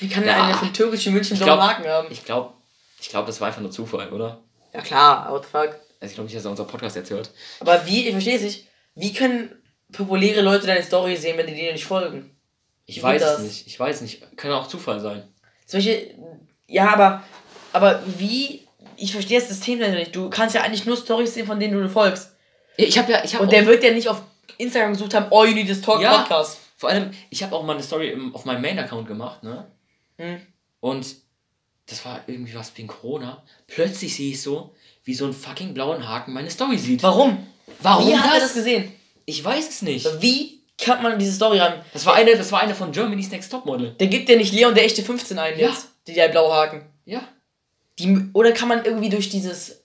Wie 0.00 0.08
kann 0.08 0.24
der 0.24 0.36
Ja. 0.36 0.54
von 0.54 0.72
türkischen 0.72 1.12
München 1.12 1.34
Ich 1.36 1.42
glaub- 1.42 1.60
Haken 1.60 1.86
haben? 1.86 2.08
Ich 2.10 2.24
glaube, 2.24 2.54
ich 3.00 3.08
glaub, 3.08 3.26
das 3.26 3.40
war 3.40 3.48
einfach 3.48 3.60
nur 3.60 3.70
Zufall, 3.70 4.12
oder? 4.12 4.42
Ja 4.72 4.80
klar, 4.80 5.30
what 5.30 5.44
the 5.44 5.50
fuck. 5.50 5.78
Also 6.00 6.10
ich 6.10 6.14
glaube 6.14 6.24
nicht, 6.24 6.36
dass 6.36 6.44
er 6.44 6.50
unseren 6.50 6.66
Podcast 6.66 6.96
jetzt 6.96 7.10
hört. 7.10 7.30
Aber 7.60 7.86
wie, 7.86 8.06
ich 8.06 8.12
verstehe 8.12 8.36
es 8.36 8.42
nicht, 8.42 8.66
wie 8.96 9.12
können 9.12 9.50
populäre 9.92 10.40
Leute 10.40 10.66
deine 10.66 10.82
Story 10.82 11.16
sehen, 11.16 11.36
wenn 11.38 11.46
die 11.46 11.54
dir 11.54 11.72
nicht 11.72 11.84
folgen? 11.84 12.36
Ich 12.86 12.96
Wie 12.98 13.02
weiß 13.02 13.22
es 13.22 13.38
nicht. 13.38 13.66
Ich 13.66 13.78
weiß 13.78 14.00
nicht. 14.00 14.36
Kann 14.36 14.50
auch 14.52 14.66
Zufall 14.66 15.00
sein. 15.00 15.22
Zum 15.66 15.78
Beispiel, 15.78 16.14
ja, 16.66 16.92
aber, 16.92 17.22
aber 17.72 18.02
wie, 18.18 18.66
ich 18.96 19.12
verstehe 19.12 19.38
das 19.38 19.48
System 19.48 19.78
nicht. 19.78 20.14
Du 20.14 20.28
kannst 20.28 20.54
ja 20.54 20.62
eigentlich 20.62 20.86
nur 20.86 20.96
Stories 20.96 21.34
sehen, 21.34 21.46
von 21.46 21.60
denen 21.60 21.80
du 21.80 21.88
folgst. 21.88 22.33
Ich 22.76 22.98
habe 22.98 23.12
ja, 23.12 23.24
ich 23.24 23.34
habe 23.34 23.44
Und 23.44 23.52
der 23.52 23.66
wird 23.66 23.82
ja 23.84 23.92
nicht 23.92 24.08
auf 24.08 24.22
Instagram 24.58 24.92
gesucht 24.92 25.14
haben, 25.14 25.26
all 25.30 25.48
you 25.48 25.54
need 25.54 25.68
is 25.68 25.80
talk 25.80 26.00
Ja. 26.00 26.18
Podcast. 26.18 26.58
vor 26.76 26.88
allem, 26.90 27.10
ich 27.30 27.42
habe 27.42 27.54
auch 27.54 27.62
mal 27.64 27.74
eine 27.74 27.82
Story 27.82 28.10
im, 28.10 28.34
auf 28.34 28.44
meinem 28.44 28.62
Main-Account 28.62 29.06
gemacht, 29.08 29.42
ne? 29.42 29.66
Hm. 30.18 30.40
Und 30.80 31.06
das 31.86 32.04
war 32.04 32.20
irgendwie 32.26 32.54
was 32.54 32.76
wegen 32.76 32.88
Corona. 32.88 33.42
Plötzlich 33.66 34.14
sehe 34.16 34.30
ich 34.32 34.42
so, 34.42 34.74
wie 35.04 35.14
so 35.14 35.26
ein 35.26 35.32
fucking 35.32 35.74
blauen 35.74 36.06
Haken 36.08 36.32
meine 36.32 36.50
Story 36.50 36.78
sieht. 36.78 37.02
Warum? 37.02 37.46
Warum 37.80 38.06
Wie 38.08 38.16
hat 38.16 38.26
er 38.34 38.40
das? 38.40 38.48
das 38.48 38.54
gesehen? 38.54 38.92
Ich 39.26 39.42
weiß 39.44 39.68
es 39.68 39.82
nicht. 39.82 40.06
Wie 40.20 40.62
kann 40.78 41.02
man 41.02 41.18
diese 41.18 41.32
Story 41.32 41.58
ran? 41.58 41.82
Das 41.92 42.04
war 42.06 42.14
eine, 42.14 42.36
das 42.36 42.50
war 42.52 42.60
eine 42.60 42.74
von 42.74 42.92
Germany's 42.92 43.30
Next 43.30 43.50
Topmodel. 43.50 43.92
Der 44.00 44.06
gibt 44.08 44.28
ja 44.28 44.36
nicht 44.36 44.52
Leon 44.52 44.74
der 44.74 44.84
echte 44.84 45.02
15 45.02 45.38
ein 45.38 45.58
Ja. 45.58 45.68
jetzt. 45.68 45.88
Die 46.06 46.12
der 46.14 46.28
blaue 46.28 46.52
Haken. 46.52 46.84
Ja. 47.06 47.26
Die, 47.98 48.30
oder 48.34 48.52
kann 48.52 48.68
man 48.68 48.84
irgendwie 48.84 49.08
durch 49.08 49.28
dieses. 49.30 49.84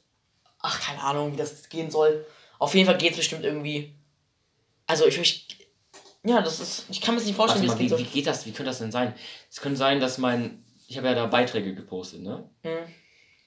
Ach, 0.62 0.82
keine 0.82 1.02
Ahnung, 1.02 1.34
wie 1.34 1.38
das 1.38 1.70
gehen 1.70 1.90
soll. 1.92 2.26
Auf 2.60 2.76
jeden 2.76 2.86
Fall 2.86 2.98
geht 2.98 3.12
es 3.12 3.18
bestimmt 3.18 3.44
irgendwie. 3.44 3.96
Also 4.86 5.08
ich, 5.08 5.18
ich. 5.18 5.70
Ja, 6.24 6.42
das 6.42 6.60
ist. 6.60 6.86
Ich 6.90 7.02
kann 7.02 7.16
mir 7.16 7.20
das 7.22 7.28
nicht 7.28 7.38
Warte 7.40 7.54
vorstellen, 7.54 7.68
mal, 7.68 7.80
wie 7.80 7.86
wie, 7.86 7.90
das 7.90 8.00
wie 8.00 8.04
geht 8.04 8.14
geht 8.14 8.28
das? 8.28 8.46
Wie 8.46 8.52
könnte 8.52 8.70
das 8.70 8.80
denn 8.80 8.92
sein? 8.92 9.16
Es 9.50 9.62
könnte 9.62 9.78
sein, 9.78 10.00
dass 10.00 10.18
mein. 10.18 10.64
Ich 10.88 10.98
habe 10.98 11.08
ja 11.08 11.16
da 11.16 11.26
Beiträge 11.26 11.74
gepostet, 11.74 12.22
ne? 12.22 12.50
so. 12.64 12.70
Hm. 12.70 12.78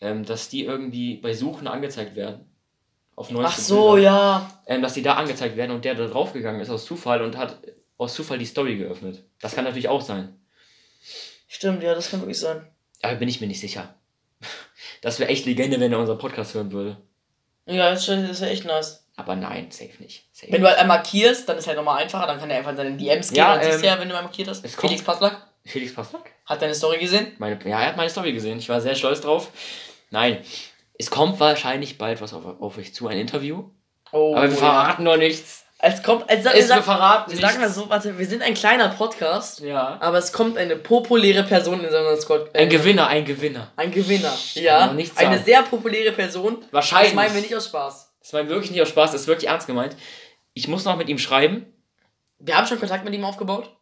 Ähm, 0.01 0.25
dass 0.25 0.49
die 0.49 0.65
irgendwie 0.65 1.17
bei 1.17 1.33
Suchen 1.33 1.69
angezeigt 1.69 2.17
werden. 2.17 2.47
Auf 3.15 3.31
neueste 3.31 3.61
Ach 3.61 3.65
so, 3.65 3.93
Bilder. 3.93 4.03
ja. 4.05 4.63
Ähm, 4.67 4.83
dass 4.83 4.95
die 4.95 5.03
da 5.03 5.15
angezeigt 5.15 5.57
werden 5.57 5.71
und 5.71 5.85
der 5.85 5.95
da 5.95 6.07
draufgegangen 6.07 6.61
ist 6.61 6.71
aus 6.71 6.85
Zufall 6.85 7.23
und 7.23 7.37
hat 7.37 7.59
aus 7.99 8.15
Zufall 8.15 8.39
die 8.39 8.47
Story 8.47 8.79
geöffnet. 8.79 9.23
Das 9.41 9.55
kann 9.55 9.65
natürlich 9.65 9.89
auch 9.89 10.01
sein. 10.01 10.41
Stimmt, 11.47 11.83
ja, 11.83 11.95
das 11.95 12.11
kann 12.11 12.21
wirklich 12.21 12.41
sein. 12.41 12.67
Aber 13.03 13.17
bin 13.17 13.29
ich 13.29 13.41
mir 13.41 13.47
nicht 13.47 13.61
sicher. 13.61 13.95
Das 15.01 15.19
wäre 15.19 15.31
echt 15.31 15.47
Legende, 15.47 15.81
wenn 15.81 15.93
er 15.93 15.99
unseren 15.99 16.19
Podcast 16.19 16.55
hören 16.55 16.71
würde. 16.71 16.97
Ja, 17.67 17.91
das 17.91 18.01
ist 18.01 18.09
das 18.09 18.31
ist 18.31 18.41
ja 18.41 18.47
echt 18.47 18.65
nice. 18.65 19.02
Aber 19.17 19.37
nein, 19.37 19.71
safe 19.71 19.91
nicht. 19.99 20.25
Safe. 20.33 20.51
Wenn 20.53 20.63
du 20.63 20.69
halt 20.69 20.79
einmal 20.79 20.99
markierst, 20.99 21.49
dann 21.49 21.59
ist 21.59 21.67
halt 21.67 21.77
nochmal 21.77 22.03
einfacher, 22.03 22.27
dann 22.27 22.39
kann 22.41 22.51
er 22.51 22.59
einfach 22.59 22.71
in 22.71 22.77
seine 22.79 22.97
DMs 22.97 23.29
gehen 23.29 23.37
Ja, 23.39 23.55
und 23.55 23.63
siehst 23.63 23.79
ähm, 23.79 23.85
ja, 23.85 24.01
wenn 24.01 24.09
du 24.09 24.15
mal 24.15 24.23
markiert 24.23 24.49
hast. 24.49 24.67
Felix 24.67 25.03
Passlack 25.03 25.37
Felix 25.65 25.95
Paslak? 25.95 26.31
hat 26.47 26.61
deine 26.63 26.75
Story 26.75 26.99
gesehen. 26.99 27.33
Meine, 27.39 27.59
ja, 27.65 27.81
er 27.81 27.89
hat 27.89 27.97
meine 27.97 28.11
Story 28.11 28.33
gesehen. 28.33 28.59
Ich 28.59 28.69
war 28.69 28.81
sehr 28.81 28.95
stolz 28.95 29.21
drauf. 29.21 29.49
Nein, 30.11 30.39
es 30.99 31.11
kommt 31.11 31.39
wahrscheinlich 31.41 31.99
bald 31.99 32.21
was 32.21 32.33
auf, 32.35 32.45
auf 32.61 32.79
euch 32.79 32.95
zu, 32.95 33.07
ein 33.09 33.19
Interview. 33.19 33.65
Oh, 34.13 34.35
Aber 34.35 34.45
wir 34.45 34.51
ja. 34.51 34.57
verraten 34.57 35.05
noch 35.05 35.17
nichts. 35.17 35.65
Es 35.85 36.03
kommt, 36.03 36.31
also, 36.31 36.49
Es, 36.49 36.55
wir, 36.55 36.61
wir 36.61 36.67
sag, 36.67 36.85
verraten 36.85 37.37
sagen 37.37 37.61
mal 37.61 37.69
so, 37.69 37.89
warte, 37.91 38.17
wir 38.17 38.27
sind 38.27 38.41
ein 38.43 38.55
kleiner 38.55 38.89
Podcast, 38.91 39.61
Ja. 39.61 39.99
aber 40.01 40.19
es 40.19 40.33
kommt 40.33 40.57
eine 40.57 40.77
populäre 40.77 41.43
Person 41.43 41.81
in 41.81 41.87
unserem 41.87 42.21
Squad. 42.21 42.55
Ein 42.55 42.69
Gewinner, 42.69 43.09
ein 43.09 43.25
Gewinner. 43.25 43.73
Ein 43.75 43.91
Gewinner. 43.91 44.33
Ja. 44.55 44.95
Eine 45.17 45.39
sehr 45.43 45.63
populäre 45.63 46.13
Person. 46.13 46.65
Wahrscheinlich. 46.71 47.11
Das 47.11 47.17
meinen 47.17 47.35
wir 47.35 47.43
nicht 47.43 47.57
aus 47.57 47.67
Spaß. 47.67 48.12
Das 48.23 48.33
war 48.33 48.49
wirklich 48.49 48.71
nicht 48.71 48.81
aus 48.81 48.89
Spaß, 48.89 49.13
das 49.13 49.23
ist 49.23 49.27
wirklich 49.27 49.49
ernst 49.49 49.67
gemeint. 49.67 49.97
Ich 50.55 50.69
muss 50.69 50.85
noch 50.85 50.97
mit 50.97 51.09
ihm 51.09 51.19
schreiben. 51.19 51.67
Wir 52.39 52.57
haben 52.57 52.67
schon 52.67 52.79
Kontakt 52.79 53.05
mit 53.05 53.15
ihm 53.15 53.25
aufgebaut. 53.25 53.77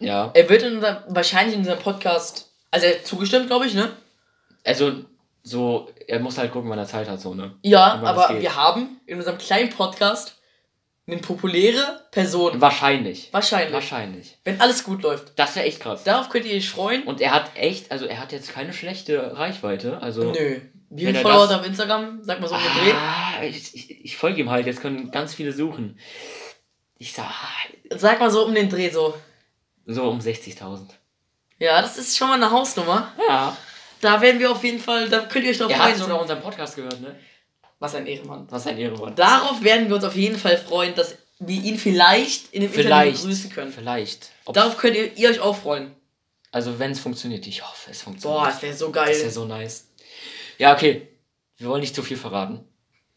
Ja. 0.00 0.30
Er 0.34 0.48
wird 0.48 0.62
in 0.62 0.76
unserem, 0.76 0.98
wahrscheinlich 1.08 1.54
in 1.54 1.60
unserem 1.60 1.78
Podcast, 1.78 2.52
also 2.70 2.86
er 2.86 2.94
hat 2.96 3.06
zugestimmt, 3.06 3.46
glaube 3.46 3.66
ich, 3.66 3.74
ne? 3.74 3.92
Also, 4.64 5.04
so, 5.42 5.90
er 6.06 6.20
muss 6.20 6.38
halt 6.38 6.52
gucken, 6.52 6.70
wann 6.70 6.78
er 6.78 6.86
Zeit 6.86 7.08
hat, 7.08 7.20
so, 7.20 7.34
ne? 7.34 7.54
Ja, 7.62 8.00
aber 8.02 8.40
wir 8.40 8.56
haben 8.56 9.00
in 9.06 9.18
unserem 9.18 9.38
kleinen 9.38 9.70
Podcast 9.70 10.38
eine 11.06 11.18
populäre 11.18 12.06
Person. 12.10 12.60
Wahrscheinlich. 12.60 13.28
Wahrscheinlich. 13.32 13.74
Wahrscheinlich. 13.74 14.38
Wenn 14.44 14.60
alles 14.60 14.84
gut 14.84 15.02
läuft. 15.02 15.38
Das 15.38 15.54
wäre 15.54 15.66
echt 15.66 15.80
krass. 15.80 16.02
Darauf 16.04 16.30
könnt 16.30 16.46
ihr 16.46 16.56
euch 16.56 16.70
freuen. 16.70 17.02
Und 17.02 17.20
er 17.20 17.32
hat 17.32 17.50
echt, 17.56 17.92
also 17.92 18.06
er 18.06 18.20
hat 18.20 18.32
jetzt 18.32 18.52
keine 18.52 18.72
schlechte 18.72 19.36
Reichweite. 19.36 20.00
Also. 20.00 20.32
Nö. 20.32 20.60
Wie 20.96 21.06
viele 21.06 21.18
er 21.18 21.22
Follower 21.22 21.42
hat 21.44 21.50
er 21.50 21.60
auf 21.60 21.66
Instagram? 21.66 22.18
Sag 22.22 22.40
mal 22.40 22.48
so 22.48 22.54
umgedreht. 22.54 22.94
Ah, 22.96 23.42
ich, 23.42 23.74
ich, 23.74 24.04
ich 24.04 24.16
folge 24.16 24.40
ihm 24.40 24.50
halt, 24.50 24.66
jetzt 24.66 24.80
können 24.80 25.10
ganz 25.10 25.34
viele 25.34 25.52
suchen. 25.52 25.98
Ich 26.98 27.12
sag, 27.12 27.30
Sag 27.96 28.20
mal 28.20 28.30
so 28.30 28.44
um 28.46 28.54
den 28.54 28.68
Dreh 28.70 28.90
so. 28.90 29.14
so 29.86 30.04
um 30.04 30.20
60.000. 30.20 30.86
Ja, 31.58 31.82
das 31.82 31.98
ist 31.98 32.16
schon 32.16 32.28
mal 32.28 32.34
eine 32.34 32.50
Hausnummer. 32.50 33.12
Ja. 33.28 33.56
Da 34.00 34.20
werden 34.20 34.38
wir 34.38 34.50
auf 34.50 34.62
jeden 34.62 34.78
Fall, 34.80 35.08
da 35.08 35.20
könnt 35.20 35.44
ihr 35.44 35.50
euch 35.50 35.58
drauf 35.58 35.70
Er 35.70 35.78
hat 35.78 35.84
freuen. 35.90 35.98
sogar 35.98 36.20
unseren 36.20 36.40
Podcast 36.40 36.76
gehört, 36.76 37.00
ne? 37.00 37.18
Was 37.78 37.94
ein 37.94 38.06
Ehrenmann. 38.06 38.46
Was 38.50 38.66
ein 38.66 38.78
Ehrenmann. 38.78 39.14
Darauf 39.16 39.62
werden 39.62 39.88
wir 39.88 39.96
uns 39.96 40.04
auf 40.04 40.14
jeden 40.16 40.38
Fall 40.38 40.56
freuen, 40.58 40.94
dass 40.94 41.16
wir 41.40 41.60
ihn 41.62 41.78
vielleicht 41.78 42.52
in 42.52 42.62
dem 42.62 42.70
Vielleicht. 42.70 43.22
begrüßen 43.22 43.50
können. 43.50 43.72
Vielleicht. 43.72 44.30
Ob, 44.44 44.54
Darauf 44.54 44.76
könnt 44.78 44.96
ihr, 44.96 45.16
ihr 45.16 45.28
euch 45.30 45.40
auch 45.40 45.56
freuen. 45.56 45.94
also 46.52 46.78
wenn 46.78 46.92
es 46.92 47.00
funktioniert, 47.00 47.46
ich 47.46 47.62
hoffe, 47.66 47.90
es 47.90 48.02
funktioniert. 48.02 48.40
Boah, 48.42 48.46
das 48.48 48.62
wäre 48.62 48.74
so 48.74 48.88
das 48.92 49.06
wäre 49.08 49.20
geil. 49.22 49.30
so 49.30 49.44
nice. 49.44 49.88
Ja, 50.58 50.74
okay. 50.74 51.08
Wir 51.56 51.68
wollen 51.68 51.80
nicht 51.80 51.94
zu 51.94 52.02
viel 52.02 52.16
verraten. 52.16 52.64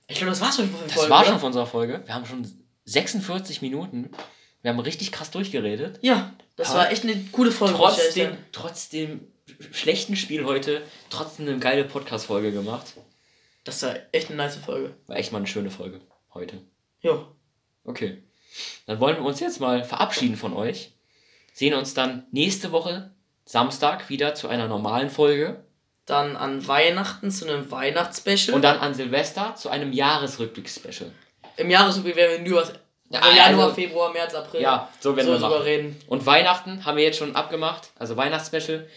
Ich 0.07 0.17
glaube, 0.17 0.29
das 0.31 0.41
war's 0.41 0.55
schon 0.55 0.69
von 0.69 0.79
Das 0.85 0.93
Folge. 0.93 1.09
war 1.09 1.19
oder? 1.21 1.29
schon 1.29 1.39
von 1.39 1.47
unserer 1.47 1.65
Folge. 1.67 2.01
Wir 2.05 2.13
haben 2.13 2.25
schon 2.25 2.47
46 2.85 3.61
Minuten. 3.61 4.09
Wir 4.61 4.71
haben 4.71 4.79
richtig 4.79 5.11
krass 5.11 5.31
durchgeredet. 5.31 5.99
Ja, 6.01 6.33
das 6.55 6.69
Aber 6.69 6.79
war 6.79 6.91
echt 6.91 7.03
eine 7.03 7.15
gute 7.31 7.51
Folge. 7.51 7.75
Trotzdem, 7.75 8.37
trotzdem 8.51 9.27
schlechten 9.71 10.15
Spiel 10.15 10.45
heute, 10.45 10.81
trotzdem 11.09 11.47
eine 11.47 11.57
geile 11.59 11.83
Podcast-Folge 11.83 12.51
gemacht. 12.51 12.93
Das 13.63 13.81
war 13.83 13.95
echt 14.11 14.27
eine 14.29 14.37
nice 14.37 14.55
Folge. 14.57 14.95
War 15.07 15.17
echt 15.17 15.31
mal 15.31 15.39
eine 15.39 15.47
schöne 15.47 15.69
Folge 15.69 15.99
heute. 16.33 16.61
Jo. 17.01 17.27
Okay. 17.83 18.23
Dann 18.85 18.99
wollen 18.99 19.17
wir 19.17 19.23
uns 19.25 19.39
jetzt 19.39 19.59
mal 19.59 19.83
verabschieden 19.83 20.37
von 20.37 20.53
euch. 20.53 20.93
Sehen 21.53 21.73
uns 21.73 21.93
dann 21.93 22.25
nächste 22.31 22.71
Woche 22.71 23.13
Samstag 23.45 24.09
wieder 24.09 24.35
zu 24.35 24.47
einer 24.47 24.67
normalen 24.67 25.09
Folge. 25.09 25.65
Dann 26.07 26.35
an 26.35 26.67
Weihnachten 26.67 27.29
zu 27.29 27.45
einem 27.47 27.69
Weihnachtsspecial. 27.69 28.55
Und 28.55 28.63
dann 28.63 28.79
an 28.79 28.93
Silvester 28.95 29.53
zu 29.55 29.69
einem 29.69 29.91
Jahresrückblick-Special. 29.93 31.11
im 31.57 31.69
Jahresrückblick 31.69 32.15
werden 32.15 32.43
wir 32.43 32.49
nur 32.51 32.61
was. 32.61 32.73
Ja, 33.09 33.19
also 33.21 33.37
Januar, 33.37 33.63
also- 33.65 33.75
Februar, 33.75 34.11
März, 34.11 34.33
April. 34.33 34.61
Ja, 34.61 34.89
so 34.99 35.15
werden 35.15 35.27
so 35.27 35.33
wir 35.33 35.39
drüber 35.39 35.63
reden. 35.65 35.95
Und 36.07 36.25
Weihnachten 36.25 36.83
haben 36.85 36.97
wir 36.97 37.03
jetzt 37.03 37.17
schon 37.19 37.35
abgemacht, 37.35 37.89
also 37.99 38.17
Weihnachtsspecial, 38.17 38.87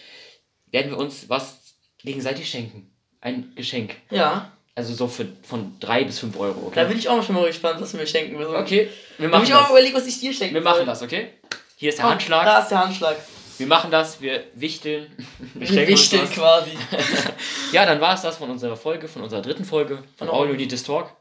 werden 0.71 0.91
wir 0.93 0.99
uns 0.99 1.29
was 1.29 1.59
gegenseitig 1.99 2.49
schenken. 2.49 2.91
Ein 3.21 3.53
Geschenk. 3.55 3.97
Ja. 4.11 4.51
Also 4.75 4.95
so 4.95 5.07
für, 5.09 5.27
von 5.43 5.77
3 5.81 6.05
bis 6.05 6.21
5 6.21 6.39
Euro, 6.39 6.71
Da 6.75 6.83
okay? 6.83 6.89
bin 6.89 6.99
ich 6.99 7.09
auch 7.09 7.23
schon 7.23 7.35
mal 7.35 7.45
gespannt, 7.47 7.81
was 7.81 7.91
du 7.93 7.99
mir 7.99 8.07
schenken 8.07 8.39
willst. 8.39 8.53
Okay, 8.53 8.89
wir 9.19 9.29
Da 9.29 9.33
machen 9.37 9.43
bin 9.43 9.49
ich 9.51 9.55
auch 9.55 9.59
mal 9.59 9.63
das. 9.65 9.71
überlegt, 9.73 9.95
was 9.97 10.07
ich 10.07 10.21
dir 10.21 10.33
schenken 10.33 10.55
Wir 10.55 10.63
machen 10.63 10.87
das, 10.87 11.03
okay? 11.03 11.31
Hier 11.77 11.89
ist 11.91 11.99
der 11.99 12.07
Oh, 12.07 12.11
Handschlag. 12.11 12.45
Da 12.45 12.59
ist 12.61 12.69
der 12.69 12.79
Handschlag. 12.85 13.17
Wir 13.61 13.67
machen 13.69 13.91
das, 13.91 14.21
wir 14.21 14.45
wichteln. 14.55 15.15
Wir 15.55 15.69
Wir 15.69 15.87
wichteln 15.89 16.29
quasi. 16.31 16.71
Ja, 17.73 17.87
dann 17.87 18.01
war 18.01 18.15
es 18.15 18.23
das 18.23 18.37
von 18.39 18.51
unserer 18.51 18.77
Folge, 18.77 19.07
von 19.07 19.23
unserer 19.23 19.43
dritten 19.43 19.65
Folge 19.65 19.99
von 20.17 20.27
Genau. 20.27 20.41
All 20.43 20.49
You 20.49 20.55
Need 20.57 20.73
Is 20.73 20.83
Talk. 20.83 21.13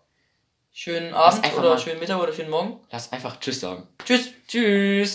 Schönen 0.71 1.13
Abend 1.13 1.45
oder 1.57 1.69
mal- 1.69 1.79
schönen 1.79 1.99
Mittag 1.99 2.21
oder 2.21 2.31
schönen 2.33 2.49
Morgen. 2.49 2.79
Lass 2.91 3.11
einfach 3.11 3.39
Tschüss 3.39 3.59
sagen. 3.59 3.87
Tschüss. 4.05 4.29
Tschüss. 4.47 5.07